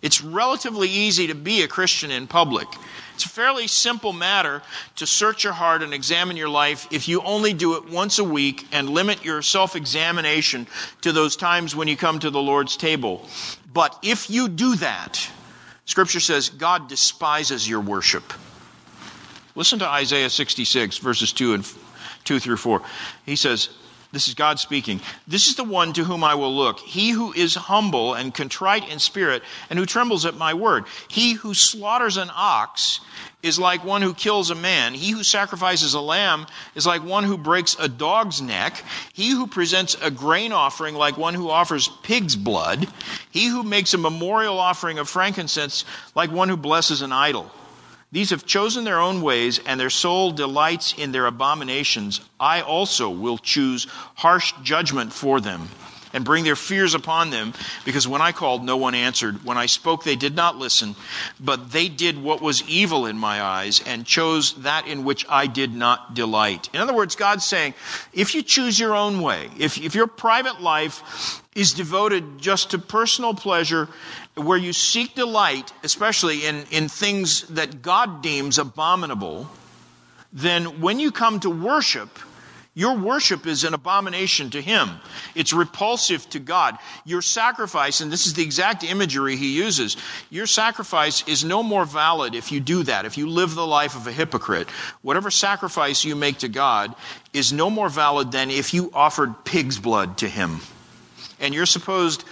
It's 0.01 0.21
relatively 0.21 0.89
easy 0.89 1.27
to 1.27 1.35
be 1.35 1.61
a 1.61 1.67
Christian 1.67 2.11
in 2.11 2.27
public. 2.27 2.67
It's 3.15 3.25
a 3.25 3.29
fairly 3.29 3.67
simple 3.67 4.11
matter 4.11 4.61
to 4.97 5.05
search 5.05 5.43
your 5.43 5.53
heart 5.53 5.83
and 5.83 5.93
examine 5.93 6.35
your 6.35 6.49
life 6.49 6.87
if 6.91 7.07
you 7.07 7.21
only 7.21 7.53
do 7.53 7.75
it 7.75 7.89
once 7.89 8.19
a 8.19 8.23
week 8.23 8.67
and 8.71 8.89
limit 8.89 9.23
your 9.23 9.41
self 9.41 9.75
examination 9.75 10.67
to 11.01 11.11
those 11.11 11.35
times 11.35 11.75
when 11.75 11.87
you 11.87 11.95
come 11.95 12.19
to 12.19 12.29
the 12.29 12.41
Lord's 12.41 12.75
table. 12.75 13.27
But 13.71 13.97
if 14.03 14.29
you 14.29 14.49
do 14.49 14.75
that, 14.77 15.29
Scripture 15.85 16.19
says 16.19 16.49
God 16.49 16.87
despises 16.87 17.67
your 17.67 17.81
worship. 17.81 18.33
Listen 19.55 19.79
to 19.79 19.87
Isaiah 19.87 20.29
66, 20.29 20.97
verses 20.97 21.33
2 21.33 21.53
and 21.53 21.73
2 22.23 22.39
through 22.39 22.57
4. 22.57 22.81
He 23.25 23.35
says, 23.35 23.69
this 24.13 24.27
is 24.27 24.35
God 24.35 24.59
speaking. 24.59 25.01
This 25.27 25.47
is 25.47 25.55
the 25.55 25.63
one 25.63 25.91
to 25.93 26.03
whom 26.03 26.23
I 26.23 26.35
will 26.35 26.55
look. 26.55 26.79
He 26.79 27.09
who 27.09 27.33
is 27.33 27.55
humble 27.55 28.13
and 28.13 28.31
contrite 28.31 28.87
in 28.87 28.99
spirit 28.99 29.41
and 29.71 29.79
who 29.79 29.87
trembles 29.87 30.27
at 30.27 30.35
my 30.35 30.53
word. 30.53 30.85
He 31.07 31.33
who 31.33 31.55
slaughters 31.55 32.17
an 32.17 32.29
ox 32.31 32.99
is 33.41 33.57
like 33.57 33.83
one 33.83 34.03
who 34.03 34.13
kills 34.13 34.51
a 34.51 34.55
man. 34.55 34.93
He 34.93 35.09
who 35.09 35.23
sacrifices 35.23 35.95
a 35.95 35.99
lamb 35.99 36.45
is 36.75 36.85
like 36.85 37.03
one 37.03 37.23
who 37.23 37.39
breaks 37.39 37.75
a 37.79 37.89
dog's 37.89 38.39
neck. 38.39 38.83
He 39.13 39.31
who 39.31 39.47
presents 39.47 39.97
a 39.99 40.11
grain 40.11 40.51
offering 40.51 40.93
like 40.93 41.17
one 41.17 41.33
who 41.33 41.49
offers 41.49 41.89
pig's 42.03 42.35
blood. 42.35 42.87
He 43.31 43.47
who 43.47 43.63
makes 43.63 43.95
a 43.95 43.97
memorial 43.97 44.59
offering 44.59 44.99
of 44.99 45.09
frankincense 45.09 45.85
like 46.13 46.31
one 46.31 46.49
who 46.49 46.57
blesses 46.57 47.01
an 47.01 47.11
idol. 47.11 47.51
These 48.13 48.29
have 48.29 48.45
chosen 48.45 48.83
their 48.83 48.99
own 48.99 49.23
ways, 49.23 49.59
and 49.65 49.79
their 49.79 49.89
soul 49.89 50.29
delights 50.29 50.93
in 50.95 51.11
their 51.11 51.25
abominations. 51.25 52.21
I 52.39 52.61
also 52.61 53.09
will 53.09 53.39
choose 53.39 53.87
harsh 54.13 54.53
judgment 54.61 55.11
for 55.11 55.41
them 55.41 55.67
and 56.13 56.23
bring 56.23 56.43
their 56.43 56.55
fears 56.55 56.93
upon 56.93 57.31
them, 57.31 57.53
because 57.85 58.07
when 58.07 58.21
I 58.21 58.31
called, 58.31 58.63
no 58.63 58.77
one 58.77 58.93
answered. 58.93 59.43
When 59.43 59.57
I 59.57 59.65
spoke, 59.65 60.03
they 60.03 60.15
did 60.15 60.35
not 60.35 60.57
listen, 60.57 60.95
but 61.39 61.71
they 61.71 61.89
did 61.89 62.21
what 62.21 62.39
was 62.39 62.61
evil 62.69 63.07
in 63.07 63.17
my 63.17 63.41
eyes 63.41 63.81
and 63.83 64.05
chose 64.05 64.53
that 64.61 64.85
in 64.85 65.05
which 65.05 65.25
I 65.27 65.47
did 65.47 65.73
not 65.73 66.13
delight. 66.13 66.69
In 66.71 66.81
other 66.81 66.93
words, 66.93 67.15
God's 67.15 67.45
saying, 67.45 67.73
if 68.13 68.35
you 68.35 68.43
choose 68.43 68.79
your 68.79 68.95
own 68.95 69.21
way, 69.23 69.49
if, 69.57 69.79
if 69.79 69.95
your 69.95 70.05
private 70.05 70.61
life 70.61 71.41
is 71.55 71.73
devoted 71.73 72.37
just 72.37 72.71
to 72.71 72.77
personal 72.77 73.33
pleasure 73.33 73.89
where 74.35 74.57
you 74.57 74.73
seek 74.73 75.15
delight, 75.15 75.71
especially 75.83 76.45
in, 76.45 76.63
in 76.71 76.89
things 76.89 77.43
that 77.49 77.81
God 77.81 78.21
deems 78.21 78.57
abominable, 78.57 79.49
then 80.31 80.81
when 80.81 80.99
you 80.99 81.11
come 81.11 81.39
to 81.41 81.49
worship, 81.49 82.09
your 82.75 82.97
worship 82.97 83.45
is 83.45 83.63
an 83.63 83.75
abomination 83.75 84.49
to 84.51 84.61
Him. 84.61 84.89
It's 85.35 85.53
repulsive 85.53 86.27
to 86.31 86.39
God. 86.39 86.79
Your 87.05 87.21
sacrifice, 87.21 88.01
and 88.01 88.11
this 88.11 88.25
is 88.25 88.33
the 88.33 88.41
exact 88.41 88.83
imagery 88.83 89.35
He 89.35 89.55
uses, 89.55 89.95
your 90.31 90.47
sacrifice 90.47 91.27
is 91.27 91.43
no 91.43 91.61
more 91.61 91.85
valid 91.85 92.33
if 92.33 92.51
you 92.51 92.59
do 92.59 92.81
that, 92.83 93.05
if 93.05 93.15
you 93.15 93.29
live 93.29 93.53
the 93.53 93.67
life 93.67 93.95
of 93.95 94.07
a 94.07 94.11
hypocrite. 94.11 94.67
Whatever 95.03 95.29
sacrifice 95.29 96.03
you 96.03 96.15
make 96.15 96.39
to 96.39 96.49
God 96.49 96.95
is 97.31 97.53
no 97.53 97.69
more 97.69 97.89
valid 97.89 98.31
than 98.31 98.49
if 98.49 98.73
you 98.73 98.89
offered 98.95 99.45
pig's 99.45 99.77
blood 99.77 100.17
to 100.17 100.27
Him. 100.27 100.59
And 101.39 101.53
your 101.53 101.67
supposed 101.67 102.23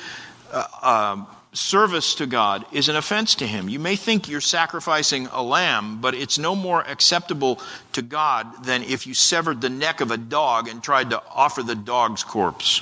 uh, 0.51 0.65
uh, 0.81 1.25
service 1.53 2.15
to 2.15 2.25
God 2.25 2.65
is 2.71 2.87
an 2.87 2.95
offense 2.95 3.35
to 3.35 3.47
Him. 3.47 3.67
You 3.67 3.79
may 3.79 3.95
think 3.95 4.29
you're 4.29 4.41
sacrificing 4.41 5.27
a 5.27 5.43
lamb, 5.43 5.99
but 5.99 6.15
it's 6.15 6.37
no 6.37 6.55
more 6.55 6.81
acceptable 6.81 7.59
to 7.93 8.01
God 8.01 8.63
than 8.63 8.83
if 8.83 9.05
you 9.05 9.13
severed 9.13 9.59
the 9.59 9.69
neck 9.69 10.01
of 10.01 10.11
a 10.11 10.17
dog 10.17 10.67
and 10.67 10.81
tried 10.81 11.09
to 11.09 11.21
offer 11.29 11.61
the 11.61 11.75
dog's 11.75 12.23
corpse. 12.23 12.81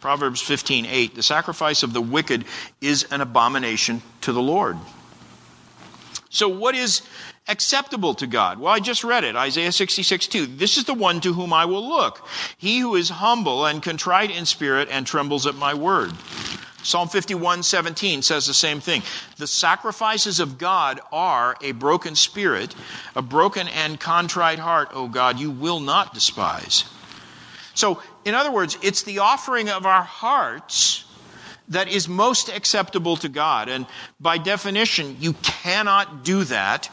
Proverbs 0.00 0.42
15:8 0.42 1.14
The 1.14 1.22
sacrifice 1.22 1.82
of 1.82 1.92
the 1.92 2.00
wicked 2.00 2.44
is 2.80 3.04
an 3.04 3.20
abomination 3.20 4.02
to 4.22 4.32
the 4.32 4.42
Lord. 4.42 4.78
So 6.28 6.48
what 6.48 6.74
is 6.74 7.02
acceptable 7.46 8.14
to 8.14 8.26
God? 8.26 8.58
Well, 8.58 8.72
I 8.72 8.80
just 8.80 9.04
read 9.04 9.22
it, 9.22 9.36
Isaiah 9.36 9.70
66 9.70 10.26
2. 10.26 10.46
This 10.46 10.78
is 10.78 10.84
the 10.84 10.94
one 10.94 11.20
to 11.20 11.34
whom 11.34 11.52
I 11.52 11.66
will 11.66 11.86
look. 11.86 12.26
He 12.56 12.78
who 12.78 12.96
is 12.96 13.10
humble 13.10 13.66
and 13.66 13.82
contrite 13.82 14.30
in 14.30 14.46
spirit 14.46 14.88
and 14.90 15.06
trembles 15.06 15.46
at 15.46 15.54
my 15.54 15.74
word. 15.74 16.12
Psalm 16.82 17.08
51 17.08 17.62
17 17.62 18.22
says 18.22 18.46
the 18.46 18.54
same 18.54 18.80
thing. 18.80 19.02
The 19.36 19.46
sacrifices 19.46 20.40
of 20.40 20.58
God 20.58 21.00
are 21.12 21.56
a 21.60 21.72
broken 21.72 22.14
spirit, 22.14 22.74
a 23.14 23.22
broken 23.22 23.68
and 23.68 23.98
contrite 23.98 24.58
heart, 24.58 24.90
O 24.92 25.08
God, 25.08 25.38
you 25.38 25.50
will 25.50 25.80
not 25.80 26.14
despise. 26.14 26.84
So, 27.74 28.02
in 28.24 28.34
other 28.34 28.52
words, 28.52 28.76
it's 28.82 29.02
the 29.02 29.20
offering 29.20 29.68
of 29.70 29.86
our 29.86 30.02
hearts 30.02 31.04
that 31.68 31.88
is 31.88 32.08
most 32.08 32.48
acceptable 32.48 33.16
to 33.16 33.28
God. 33.28 33.68
And 33.68 33.86
by 34.20 34.38
definition, 34.38 35.16
you 35.20 35.32
cannot 35.34 36.24
do 36.24 36.44
that 36.44 36.90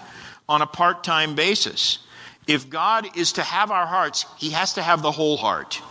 on 0.47 0.61
a 0.61 0.67
part 0.67 1.03
time 1.03 1.35
basis. 1.35 1.99
If 2.47 2.69
God 2.69 3.17
is 3.17 3.33
to 3.33 3.43
have 3.43 3.71
our 3.71 3.85
hearts, 3.85 4.25
He 4.37 4.51
has 4.51 4.73
to 4.73 4.81
have 4.81 5.01
the 5.01 5.11
whole 5.11 5.37
heart. 5.37 5.81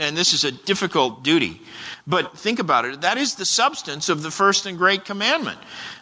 And 0.00 0.16
this 0.16 0.32
is 0.32 0.44
a 0.44 0.50
difficult 0.50 1.22
duty. 1.22 1.60
But 2.06 2.36
think 2.36 2.58
about 2.58 2.86
it. 2.86 3.02
That 3.02 3.18
is 3.18 3.34
the 3.34 3.44
substance 3.44 4.08
of 4.08 4.22
the 4.22 4.30
first 4.30 4.64
and 4.64 4.78
great 4.78 5.04
commandment. 5.04 5.58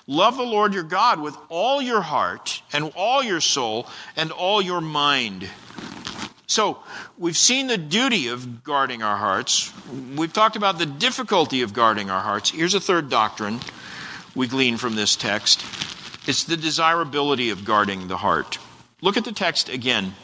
Love 0.06 0.36
the 0.36 0.44
Lord 0.44 0.72
your 0.72 0.84
God 0.84 1.20
with 1.20 1.36
all 1.48 1.82
your 1.82 2.00
heart 2.00 2.62
and 2.72 2.92
all 2.94 3.24
your 3.24 3.40
soul 3.40 3.88
and 4.16 4.30
all 4.30 4.62
your 4.62 4.80
mind. 4.80 5.50
So, 6.46 6.78
we've 7.18 7.36
seen 7.36 7.66
the 7.66 7.76
duty 7.76 8.28
of 8.28 8.64
guarding 8.64 9.02
our 9.02 9.16
hearts. 9.16 9.70
We've 10.16 10.32
talked 10.32 10.56
about 10.56 10.78
the 10.78 10.86
difficulty 10.86 11.60
of 11.60 11.74
guarding 11.74 12.08
our 12.08 12.22
hearts. 12.22 12.50
Here's 12.50 12.74
a 12.74 12.80
third 12.80 13.10
doctrine 13.10 13.60
we 14.34 14.46
glean 14.46 14.76
from 14.76 14.94
this 14.94 15.16
text 15.16 15.64
it's 16.28 16.44
the 16.44 16.56
desirability 16.56 17.50
of 17.50 17.64
guarding 17.64 18.06
the 18.06 18.16
heart. 18.18 18.58
Look 19.00 19.16
at 19.16 19.24
the 19.24 19.32
text 19.32 19.68
again. 19.68 20.14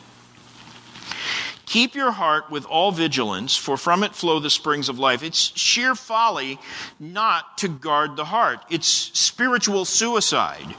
Keep 1.66 1.94
your 1.94 2.10
heart 2.10 2.50
with 2.50 2.66
all 2.66 2.92
vigilance, 2.92 3.56
for 3.56 3.76
from 3.76 4.02
it 4.02 4.14
flow 4.14 4.38
the 4.38 4.50
springs 4.50 4.88
of 4.88 4.98
life. 4.98 5.22
It's 5.22 5.56
sheer 5.58 5.94
folly 5.94 6.58
not 7.00 7.58
to 7.58 7.68
guard 7.68 8.16
the 8.16 8.26
heart. 8.26 8.60
It's 8.70 8.86
spiritual 8.86 9.84
suicide. 9.84 10.74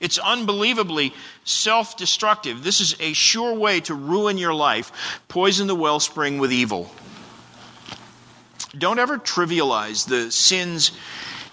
It's 0.00 0.18
unbelievably 0.18 1.14
self 1.44 1.96
destructive. 1.96 2.62
This 2.62 2.80
is 2.80 2.96
a 3.00 3.12
sure 3.12 3.54
way 3.54 3.80
to 3.80 3.94
ruin 3.94 4.36
your 4.36 4.54
life, 4.54 4.92
poison 5.28 5.68
the 5.68 5.74
wellspring 5.74 6.38
with 6.38 6.52
evil. 6.52 6.90
Don't 8.76 8.98
ever 8.98 9.18
trivialize 9.18 10.06
the 10.06 10.30
sins 10.30 10.92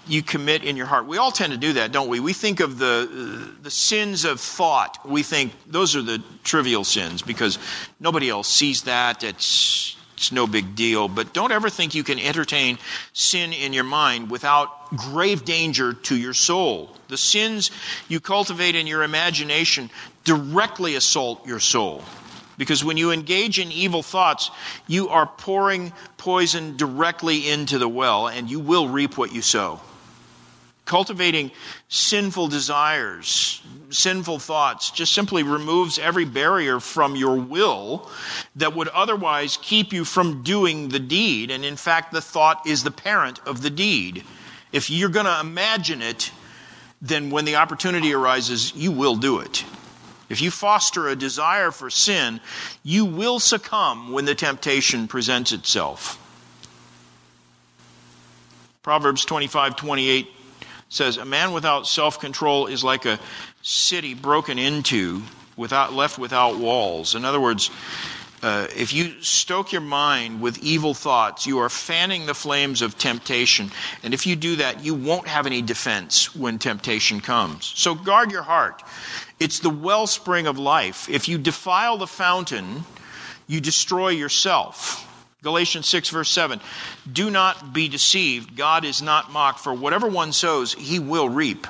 you 0.06 0.22
commit 0.22 0.64
in 0.64 0.76
your 0.76 0.86
heart. 0.86 1.06
We 1.06 1.18
all 1.18 1.32
tend 1.32 1.52
to 1.52 1.58
do 1.58 1.74
that, 1.74 1.92
don't 1.92 2.08
we? 2.08 2.20
We 2.20 2.32
think 2.32 2.60
of 2.60 2.78
the 2.78 3.50
the 3.62 3.70
sins 3.70 4.24
of 4.24 4.40
thought. 4.40 5.08
We 5.08 5.22
think 5.22 5.52
those 5.66 5.96
are 5.96 6.02
the 6.02 6.22
trivial 6.42 6.84
sins 6.84 7.22
because 7.22 7.58
nobody 8.00 8.28
else 8.28 8.48
sees 8.48 8.82
that. 8.82 9.24
It's 9.24 9.96
it's 10.16 10.32
no 10.32 10.46
big 10.46 10.74
deal. 10.74 11.08
But 11.08 11.34
don't 11.34 11.52
ever 11.52 11.68
think 11.68 11.94
you 11.94 12.04
can 12.04 12.18
entertain 12.18 12.78
sin 13.12 13.52
in 13.52 13.72
your 13.72 13.84
mind 13.84 14.30
without 14.30 14.96
grave 14.96 15.44
danger 15.44 15.92
to 15.92 16.16
your 16.16 16.34
soul. 16.34 16.94
The 17.08 17.16
sins 17.16 17.70
you 18.08 18.20
cultivate 18.20 18.76
in 18.76 18.86
your 18.86 19.02
imagination 19.02 19.90
directly 20.24 20.94
assault 20.94 21.46
your 21.46 21.60
soul. 21.60 22.02
Because 22.56 22.84
when 22.84 22.96
you 22.96 23.10
engage 23.10 23.58
in 23.58 23.72
evil 23.72 24.02
thoughts, 24.02 24.50
you 24.86 25.08
are 25.08 25.26
pouring 25.26 25.92
poison 26.16 26.76
directly 26.76 27.48
into 27.50 27.78
the 27.78 27.88
well, 27.88 28.28
and 28.28 28.48
you 28.48 28.60
will 28.60 28.88
reap 28.88 29.18
what 29.18 29.34
you 29.34 29.42
sow. 29.42 29.80
Cultivating 30.84 31.50
sinful 31.88 32.48
desires, 32.48 33.62
sinful 33.88 34.38
thoughts, 34.38 34.90
just 34.90 35.14
simply 35.14 35.42
removes 35.42 35.98
every 35.98 36.26
barrier 36.26 36.78
from 36.78 37.16
your 37.16 37.36
will 37.36 38.10
that 38.56 38.76
would 38.76 38.88
otherwise 38.88 39.58
keep 39.62 39.94
you 39.94 40.04
from 40.04 40.42
doing 40.42 40.90
the 40.90 40.98
deed. 40.98 41.50
And 41.50 41.64
in 41.64 41.76
fact, 41.76 42.12
the 42.12 42.20
thought 42.20 42.66
is 42.66 42.84
the 42.84 42.90
parent 42.90 43.40
of 43.46 43.62
the 43.62 43.70
deed. 43.70 44.24
If 44.72 44.90
you're 44.90 45.08
going 45.08 45.26
to 45.26 45.40
imagine 45.40 46.02
it, 46.02 46.30
then 47.00 47.30
when 47.30 47.46
the 47.46 47.56
opportunity 47.56 48.12
arises, 48.12 48.74
you 48.74 48.92
will 48.92 49.16
do 49.16 49.38
it. 49.38 49.64
If 50.28 50.42
you 50.42 50.50
foster 50.50 51.08
a 51.08 51.16
desire 51.16 51.70
for 51.70 51.88
sin, 51.90 52.40
you 52.82 53.04
will 53.04 53.38
succumb 53.38 54.12
when 54.12 54.24
the 54.24 54.34
temptation 54.34 55.08
presents 55.08 55.52
itself. 55.52 56.18
Proverbs 58.82 59.24
25 59.24 59.76
28 59.76 60.28
says, 60.88 61.16
A 61.16 61.24
man 61.24 61.52
without 61.52 61.86
self 61.86 62.20
control 62.20 62.66
is 62.66 62.84
like 62.84 63.04
a 63.04 63.18
city 63.62 64.14
broken 64.14 64.58
into, 64.58 65.22
without, 65.56 65.92
left 65.92 66.18
without 66.18 66.56
walls. 66.56 67.14
In 67.14 67.24
other 67.24 67.40
words, 67.40 67.70
uh, 68.44 68.66
if 68.76 68.92
you 68.92 69.22
stoke 69.22 69.72
your 69.72 69.80
mind 69.80 70.42
with 70.42 70.58
evil 70.58 70.92
thoughts, 70.92 71.46
you 71.46 71.60
are 71.60 71.70
fanning 71.70 72.26
the 72.26 72.34
flames 72.34 72.82
of 72.82 72.98
temptation. 72.98 73.70
And 74.02 74.12
if 74.12 74.26
you 74.26 74.36
do 74.36 74.56
that, 74.56 74.84
you 74.84 74.94
won't 74.94 75.26
have 75.28 75.46
any 75.46 75.62
defense 75.62 76.36
when 76.36 76.58
temptation 76.58 77.22
comes. 77.22 77.72
So 77.74 77.94
guard 77.94 78.30
your 78.30 78.42
heart. 78.42 78.82
It's 79.40 79.60
the 79.60 79.70
wellspring 79.70 80.46
of 80.46 80.58
life. 80.58 81.08
If 81.08 81.26
you 81.26 81.38
defile 81.38 81.96
the 81.96 82.06
fountain, 82.06 82.84
you 83.46 83.62
destroy 83.62 84.10
yourself. 84.10 85.10
Galatians 85.44 85.86
6, 85.86 86.08
verse 86.08 86.30
7. 86.30 86.58
Do 87.12 87.30
not 87.30 87.72
be 87.72 87.88
deceived. 87.88 88.56
God 88.56 88.84
is 88.84 89.02
not 89.02 89.30
mocked, 89.30 89.60
for 89.60 89.72
whatever 89.72 90.08
one 90.08 90.32
sows, 90.32 90.72
he 90.72 90.98
will 90.98 91.28
reap. 91.28 91.66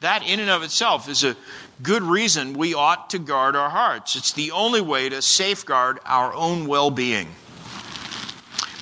That, 0.00 0.26
in 0.26 0.40
and 0.40 0.50
of 0.50 0.64
itself, 0.64 1.08
is 1.08 1.22
a 1.22 1.36
good 1.80 2.02
reason 2.02 2.54
we 2.54 2.74
ought 2.74 3.10
to 3.10 3.20
guard 3.20 3.54
our 3.54 3.70
hearts. 3.70 4.16
It's 4.16 4.32
the 4.32 4.50
only 4.50 4.80
way 4.80 5.08
to 5.08 5.22
safeguard 5.22 6.00
our 6.04 6.34
own 6.34 6.66
well 6.66 6.90
being. 6.90 7.28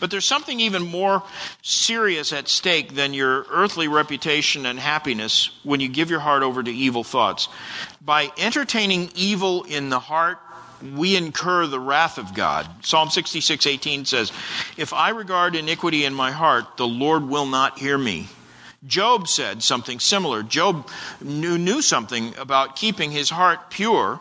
But 0.00 0.10
there's 0.10 0.24
something 0.24 0.58
even 0.60 0.86
more 0.86 1.22
serious 1.60 2.32
at 2.32 2.48
stake 2.48 2.94
than 2.94 3.12
your 3.12 3.44
earthly 3.50 3.86
reputation 3.86 4.64
and 4.64 4.78
happiness 4.78 5.50
when 5.62 5.80
you 5.80 5.88
give 5.88 6.08
your 6.08 6.20
heart 6.20 6.42
over 6.42 6.62
to 6.62 6.70
evil 6.70 7.04
thoughts. 7.04 7.48
By 8.00 8.32
entertaining 8.38 9.10
evil 9.14 9.64
in 9.64 9.90
the 9.90 10.00
heart, 10.00 10.38
we 10.82 11.16
incur 11.16 11.66
the 11.66 11.80
wrath 11.80 12.18
of 12.18 12.34
God. 12.34 12.66
Psalm 12.84 13.08
66:18 13.08 14.04
says, 14.04 14.32
"If 14.76 14.92
I 14.92 15.10
regard 15.10 15.56
iniquity 15.56 16.04
in 16.04 16.14
my 16.14 16.32
heart, 16.32 16.76
the 16.76 16.86
Lord 16.86 17.28
will 17.28 17.46
not 17.46 17.78
hear 17.78 17.98
me." 17.98 18.28
Job 18.86 19.28
said 19.28 19.62
something 19.62 20.00
similar. 20.00 20.42
Job 20.42 20.88
knew, 21.20 21.58
knew 21.58 21.82
something 21.82 22.34
about 22.38 22.76
keeping 22.76 23.10
his 23.10 23.28
heart 23.28 23.70
pure, 23.70 24.20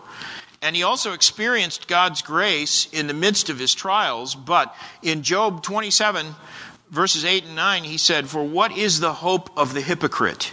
and 0.62 0.76
he 0.76 0.84
also 0.84 1.14
experienced 1.14 1.88
God's 1.88 2.22
grace 2.22 2.88
in 2.92 3.08
the 3.08 3.14
midst 3.14 3.50
of 3.50 3.58
his 3.58 3.74
trials. 3.74 4.36
But 4.36 4.76
in 5.02 5.24
Job 5.24 5.64
27, 5.64 6.36
verses 6.92 7.24
8 7.24 7.46
and 7.46 7.56
9, 7.56 7.86
he 7.86 7.98
said, 7.98 8.30
For 8.30 8.44
what 8.44 8.74
is 8.78 9.00
the 9.00 9.14
hope 9.14 9.50
of 9.58 9.74
the 9.74 9.82
hypocrite? 9.82 10.52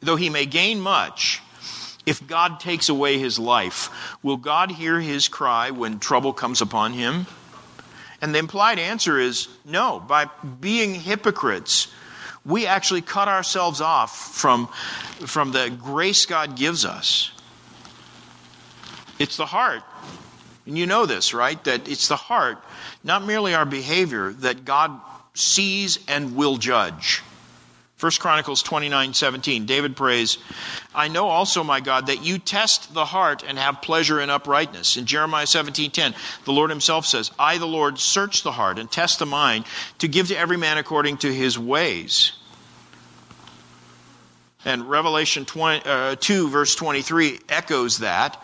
Though 0.00 0.16
he 0.16 0.30
may 0.30 0.46
gain 0.46 0.80
much, 0.80 1.42
if 2.08 2.26
God 2.26 2.58
takes 2.58 2.88
away 2.88 3.18
his 3.18 3.38
life, 3.38 4.16
will 4.22 4.38
God 4.38 4.70
hear 4.70 4.98
his 4.98 5.28
cry 5.28 5.70
when 5.70 5.98
trouble 5.98 6.32
comes 6.32 6.62
upon 6.62 6.94
him? 6.94 7.26
And 8.22 8.34
the 8.34 8.38
implied 8.38 8.78
answer 8.78 9.18
is 9.18 9.48
no. 9.64 10.00
By 10.00 10.26
being 10.60 10.94
hypocrites, 10.94 11.88
we 12.46 12.66
actually 12.66 13.02
cut 13.02 13.28
ourselves 13.28 13.82
off 13.82 14.34
from, 14.34 14.68
from 15.26 15.52
the 15.52 15.70
grace 15.70 16.24
God 16.24 16.56
gives 16.56 16.86
us. 16.86 17.30
It's 19.18 19.36
the 19.36 19.46
heart. 19.46 19.82
And 20.66 20.78
you 20.78 20.86
know 20.86 21.04
this, 21.04 21.34
right? 21.34 21.62
That 21.64 21.88
it's 21.88 22.08
the 22.08 22.16
heart, 22.16 22.58
not 23.04 23.24
merely 23.24 23.54
our 23.54 23.66
behavior, 23.66 24.32
that 24.40 24.64
God 24.64 24.98
sees 25.34 25.98
and 26.08 26.36
will 26.36 26.56
judge. 26.56 27.22
1 28.00 28.12
Chronicles 28.20 28.62
29 28.62 29.12
17, 29.12 29.66
David 29.66 29.96
prays, 29.96 30.38
I 30.94 31.08
know 31.08 31.28
also, 31.28 31.64
my 31.64 31.80
God, 31.80 32.06
that 32.06 32.24
you 32.24 32.38
test 32.38 32.94
the 32.94 33.04
heart 33.04 33.42
and 33.46 33.58
have 33.58 33.82
pleasure 33.82 34.20
in 34.20 34.30
uprightness. 34.30 34.96
In 34.96 35.04
Jeremiah 35.04 35.46
17 35.46 35.90
10, 35.90 36.14
the 36.44 36.52
Lord 36.52 36.70
himself 36.70 37.06
says, 37.06 37.32
I, 37.38 37.58
the 37.58 37.66
Lord, 37.66 37.98
search 37.98 38.44
the 38.44 38.52
heart 38.52 38.78
and 38.78 38.88
test 38.88 39.18
the 39.18 39.26
mind 39.26 39.64
to 39.98 40.06
give 40.06 40.28
to 40.28 40.38
every 40.38 40.56
man 40.56 40.78
according 40.78 41.18
to 41.18 41.34
his 41.34 41.58
ways. 41.58 42.32
And 44.64 44.88
Revelation 44.88 45.44
20, 45.44 45.82
uh, 45.84 46.16
2, 46.16 46.50
verse 46.50 46.76
23, 46.76 47.40
echoes 47.48 47.98
that. 47.98 48.40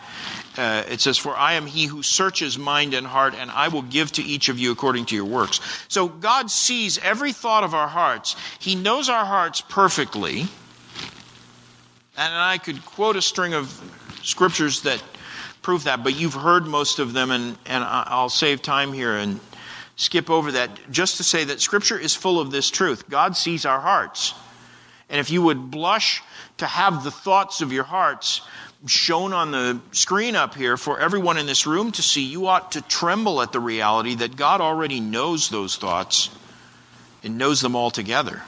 Uh, 0.57 0.83
it 0.89 1.01
says, 1.01 1.17
For 1.17 1.35
I 1.35 1.53
am 1.53 1.65
he 1.65 1.85
who 1.85 2.01
searches 2.01 2.57
mind 2.57 2.93
and 2.93 3.05
heart, 3.05 3.33
and 3.37 3.51
I 3.51 3.67
will 3.67 3.81
give 3.81 4.11
to 4.13 4.23
each 4.23 4.49
of 4.49 4.57
you 4.57 4.71
according 4.71 5.05
to 5.07 5.15
your 5.15 5.25
works. 5.25 5.59
So 5.87 6.07
God 6.07 6.49
sees 6.49 6.97
every 6.99 7.33
thought 7.33 7.63
of 7.63 7.73
our 7.73 7.87
hearts. 7.87 8.35
He 8.59 8.75
knows 8.75 9.09
our 9.09 9.25
hearts 9.25 9.61
perfectly. 9.61 10.41
And 12.17 12.33
I 12.33 12.57
could 12.57 12.85
quote 12.85 13.17
a 13.17 13.21
string 13.21 13.53
of 13.53 13.81
scriptures 14.23 14.83
that 14.83 15.03
prove 15.61 15.85
that, 15.85 16.03
but 16.03 16.15
you've 16.15 16.35
heard 16.35 16.65
most 16.65 16.99
of 16.99 17.13
them, 17.13 17.31
and, 17.31 17.57
and 17.65 17.83
I'll 17.83 18.29
save 18.29 18.61
time 18.61 18.93
here 18.93 19.15
and 19.15 19.39
skip 19.95 20.29
over 20.29 20.51
that 20.53 20.69
just 20.91 21.17
to 21.17 21.23
say 21.23 21.43
that 21.45 21.61
Scripture 21.61 21.97
is 21.97 22.13
full 22.13 22.39
of 22.39 22.51
this 22.51 22.69
truth. 22.69 23.09
God 23.09 23.35
sees 23.35 23.65
our 23.65 23.79
hearts. 23.79 24.33
And 25.09 25.19
if 25.19 25.29
you 25.29 25.41
would 25.41 25.71
blush 25.71 26.21
to 26.57 26.65
have 26.65 27.03
the 27.03 27.11
thoughts 27.11 27.61
of 27.61 27.71
your 27.71 27.83
hearts 27.83 28.41
shown 28.85 29.33
on 29.33 29.51
the 29.51 29.79
screen 29.91 30.35
up 30.35 30.55
here 30.55 30.77
for 30.77 30.99
everyone 30.99 31.37
in 31.37 31.45
this 31.45 31.65
room 31.65 31.91
to 31.93 32.01
see, 32.01 32.23
you 32.23 32.47
ought 32.47 32.73
to 32.73 32.81
tremble 32.81 33.41
at 33.41 33.51
the 33.51 33.59
reality 33.59 34.15
that 34.15 34.35
God 34.35 34.61
already 34.61 34.99
knows 34.99 35.49
those 35.49 35.75
thoughts 35.75 36.29
and 37.23 37.37
knows 37.37 37.61
them 37.61 37.75
all 37.75 37.91
together. 37.91 38.41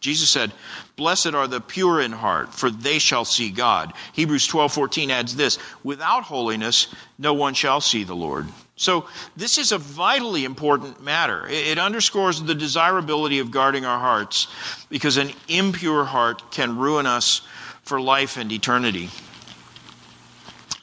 Jesus 0.00 0.28
said, 0.28 0.52
Blessed 0.96 1.34
are 1.34 1.48
the 1.48 1.62
pure 1.62 2.00
in 2.00 2.12
heart, 2.12 2.52
for 2.52 2.70
they 2.70 2.98
shall 2.98 3.24
see 3.24 3.50
God. 3.50 3.94
Hebrews 4.12 4.46
12:14 4.46 5.10
adds 5.10 5.34
this, 5.34 5.58
without 5.82 6.24
holiness 6.24 6.88
no 7.18 7.32
one 7.32 7.54
shall 7.54 7.80
see 7.80 8.04
the 8.04 8.14
Lord. 8.14 8.46
So 8.76 9.06
this 9.36 9.56
is 9.56 9.72
a 9.72 9.78
vitally 9.78 10.44
important 10.44 11.02
matter. 11.02 11.46
It 11.48 11.78
underscores 11.78 12.42
the 12.42 12.54
desirability 12.54 13.38
of 13.38 13.50
guarding 13.50 13.84
our 13.86 13.98
hearts 13.98 14.48
because 14.90 15.16
an 15.16 15.30
impure 15.48 16.04
heart 16.04 16.50
can 16.50 16.76
ruin 16.76 17.06
us 17.06 17.40
for 17.82 18.00
life 18.00 18.36
and 18.36 18.52
eternity. 18.52 19.08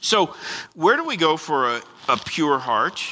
So, 0.02 0.34
where 0.74 0.96
do 0.96 1.04
we 1.04 1.16
go 1.16 1.36
for 1.36 1.76
a, 1.76 1.82
a 2.08 2.16
pure 2.16 2.58
heart? 2.58 3.02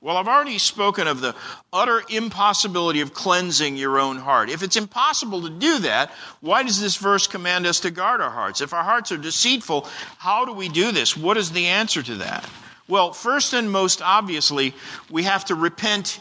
Well, 0.00 0.16
I've 0.16 0.28
already 0.28 0.58
spoken 0.58 1.08
of 1.08 1.20
the 1.20 1.34
utter 1.72 2.02
impossibility 2.08 3.02
of 3.02 3.12
cleansing 3.12 3.76
your 3.76 3.98
own 3.98 4.16
heart. 4.16 4.48
If 4.48 4.62
it's 4.62 4.76
impossible 4.76 5.42
to 5.42 5.50
do 5.50 5.80
that, 5.80 6.10
why 6.40 6.62
does 6.62 6.80
this 6.80 6.96
verse 6.96 7.26
command 7.26 7.66
us 7.66 7.80
to 7.80 7.90
guard 7.90 8.20
our 8.20 8.30
hearts? 8.30 8.60
If 8.62 8.72
our 8.72 8.84
hearts 8.84 9.12
are 9.12 9.18
deceitful, 9.18 9.86
how 10.16 10.46
do 10.46 10.52
we 10.52 10.68
do 10.68 10.90
this? 10.90 11.16
What 11.16 11.36
is 11.36 11.52
the 11.52 11.66
answer 11.66 12.02
to 12.02 12.14
that? 12.16 12.48
Well, 12.88 13.12
first 13.12 13.52
and 13.52 13.70
most 13.70 14.00
obviously, 14.00 14.74
we 15.10 15.24
have 15.24 15.44
to 15.46 15.54
repent 15.54 16.18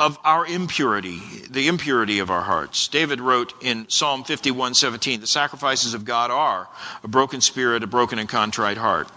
of 0.00 0.18
our 0.24 0.46
impurity, 0.46 1.20
the 1.50 1.68
impurity 1.68 2.18
of 2.18 2.30
our 2.30 2.40
hearts. 2.40 2.88
David 2.88 3.20
wrote 3.20 3.52
in 3.62 3.86
Psalm 3.90 4.24
51:17, 4.24 5.20
"The 5.20 5.26
sacrifices 5.26 5.94
of 5.94 6.04
God 6.04 6.30
are 6.30 6.68
a 7.04 7.08
broken 7.08 7.42
spirit, 7.42 7.82
a 7.82 7.86
broken 7.86 8.18
and 8.18 8.28
contrite 8.28 8.78
heart." 8.78 9.08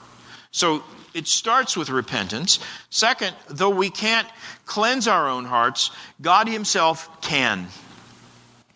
So 0.53 0.83
it 1.13 1.27
starts 1.27 1.75
with 1.75 1.89
repentance. 1.89 2.59
Second, 2.89 3.35
though 3.49 3.71
we 3.71 3.89
can't 3.89 4.27
cleanse 4.65 5.07
our 5.07 5.27
own 5.27 5.45
hearts, 5.45 5.91
God 6.21 6.47
himself 6.47 7.21
can. 7.21 7.67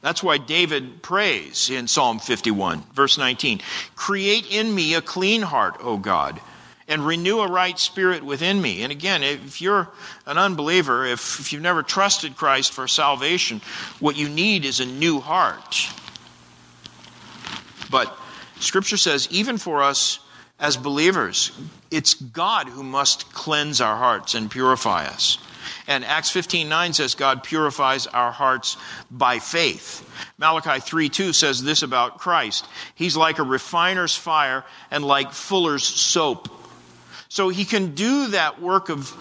That's 0.01 0.23
why 0.23 0.39
David 0.39 1.01
prays 1.01 1.69
in 1.69 1.87
Psalm 1.87 2.19
51, 2.19 2.83
verse 2.93 3.17
19, 3.17 3.61
"Create 3.95 4.47
in 4.47 4.73
me 4.73 4.95
a 4.95 5.01
clean 5.01 5.43
heart, 5.43 5.77
O 5.79 5.97
God." 5.97 6.41
and 6.89 7.05
renew 7.05 7.41
a 7.41 7.51
right 7.51 7.77
spirit 7.77 8.23
within 8.23 8.61
me. 8.61 8.81
And 8.81 8.93
again, 8.93 9.21
if 9.21 9.61
you're 9.61 9.89
an 10.25 10.37
unbeliever, 10.37 11.05
if, 11.05 11.37
if 11.41 11.51
you've 11.51 11.61
never 11.61 11.83
trusted 11.83 12.37
Christ 12.37 12.71
for 12.71 12.87
salvation, 12.87 13.59
what 13.99 14.15
you 14.15 14.29
need 14.29 14.63
is 14.63 14.79
a 14.79 14.85
new 14.85 15.19
heart. 15.19 15.89
But 17.91 18.17
Scripture 18.61 18.95
says, 18.95 19.27
even 19.31 19.57
for 19.57 19.83
us 19.83 20.19
as 20.59 20.77
believers, 20.77 21.51
it's 21.91 22.13
God 22.15 22.67
who 22.67 22.83
must 22.83 23.31
cleanse 23.33 23.81
our 23.81 23.97
hearts 23.97 24.33
and 24.33 24.49
purify 24.49 25.05
us. 25.05 25.37
And 25.85 26.03
Acts 26.03 26.31
15:9 26.31 26.93
says 26.93 27.15
God 27.15 27.43
purifies 27.43 28.07
our 28.07 28.31
hearts 28.31 28.77
by 29.11 29.39
faith. 29.39 30.03
Malachi 30.37 30.79
3:2 30.81 31.33
says 31.33 31.63
this 31.63 31.83
about 31.83 32.19
Christ. 32.19 32.65
He's 32.95 33.15
like 33.15 33.39
a 33.39 33.43
refiner's 33.43 34.15
fire 34.15 34.65
and 34.91 35.03
like 35.03 35.31
fuller's 35.31 35.85
soap. 35.85 36.49
So 37.29 37.49
he 37.49 37.65
can 37.65 37.95
do 37.95 38.27
that 38.27 38.61
work 38.61 38.89
of 38.89 39.13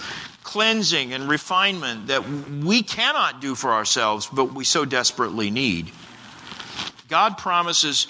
cleansing 0.45 1.12
and 1.12 1.28
refinement 1.28 2.07
that 2.07 2.28
we 2.28 2.82
cannot 2.82 3.41
do 3.41 3.55
for 3.55 3.72
ourselves, 3.72 4.28
but 4.32 4.55
we 4.55 4.64
so 4.64 4.84
desperately 4.84 5.51
need. 5.51 5.91
God 7.09 7.37
promises 7.37 8.07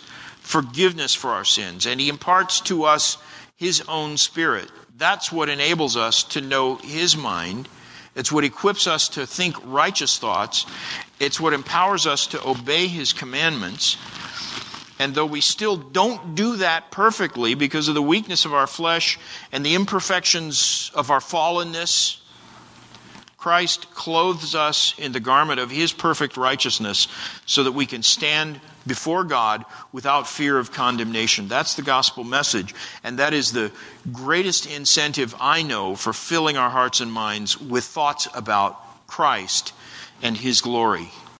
forgiveness 0.46 1.12
for 1.12 1.30
our 1.30 1.44
sins, 1.44 1.86
and 1.86 2.00
he 2.00 2.08
imparts 2.08 2.60
to 2.60 2.84
us 2.84 3.18
his 3.56 3.82
own 3.88 4.16
spirit. 4.16 4.70
That's 4.96 5.32
what 5.32 5.48
enables 5.48 5.96
us 5.96 6.22
to 6.22 6.40
know 6.40 6.76
his 6.76 7.16
mind. 7.16 7.68
It's 8.14 8.30
what 8.30 8.44
equips 8.44 8.86
us 8.86 9.08
to 9.10 9.26
think 9.26 9.56
righteous 9.64 10.18
thoughts. 10.18 10.64
It's 11.18 11.40
what 11.40 11.52
empowers 11.52 12.06
us 12.06 12.28
to 12.28 12.48
obey 12.48 12.86
his 12.86 13.12
commandments. 13.12 13.96
And 15.00 15.16
though 15.16 15.26
we 15.26 15.40
still 15.40 15.76
don't 15.76 16.36
do 16.36 16.58
that 16.58 16.92
perfectly 16.92 17.54
because 17.54 17.88
of 17.88 17.94
the 17.94 18.00
weakness 18.00 18.44
of 18.44 18.54
our 18.54 18.68
flesh 18.68 19.18
and 19.50 19.66
the 19.66 19.74
imperfections 19.74 20.92
of 20.94 21.10
our 21.10 21.20
fallenness, 21.20 22.18
Christ 23.36 23.92
clothes 23.94 24.54
us 24.54 24.94
in 24.96 25.10
the 25.10 25.20
garment 25.20 25.58
of 25.58 25.72
his 25.72 25.92
perfect 25.92 26.36
righteousness 26.36 27.08
so 27.46 27.64
that 27.64 27.72
we 27.72 27.84
can 27.84 28.04
stand 28.04 28.60
before 28.86 29.24
God 29.24 29.64
without 29.92 30.28
fear 30.28 30.58
of 30.58 30.72
condemnation. 30.72 31.48
That's 31.48 31.74
the 31.74 31.82
gospel 31.82 32.24
message. 32.24 32.74
And 33.02 33.18
that 33.18 33.34
is 33.34 33.52
the 33.52 33.72
greatest 34.12 34.66
incentive 34.66 35.34
I 35.40 35.62
know 35.62 35.96
for 35.96 36.12
filling 36.12 36.56
our 36.56 36.70
hearts 36.70 37.00
and 37.00 37.12
minds 37.12 37.60
with 37.60 37.84
thoughts 37.84 38.28
about 38.34 39.06
Christ 39.06 39.72
and 40.22 40.36
his 40.36 40.60
glory. 40.60 41.10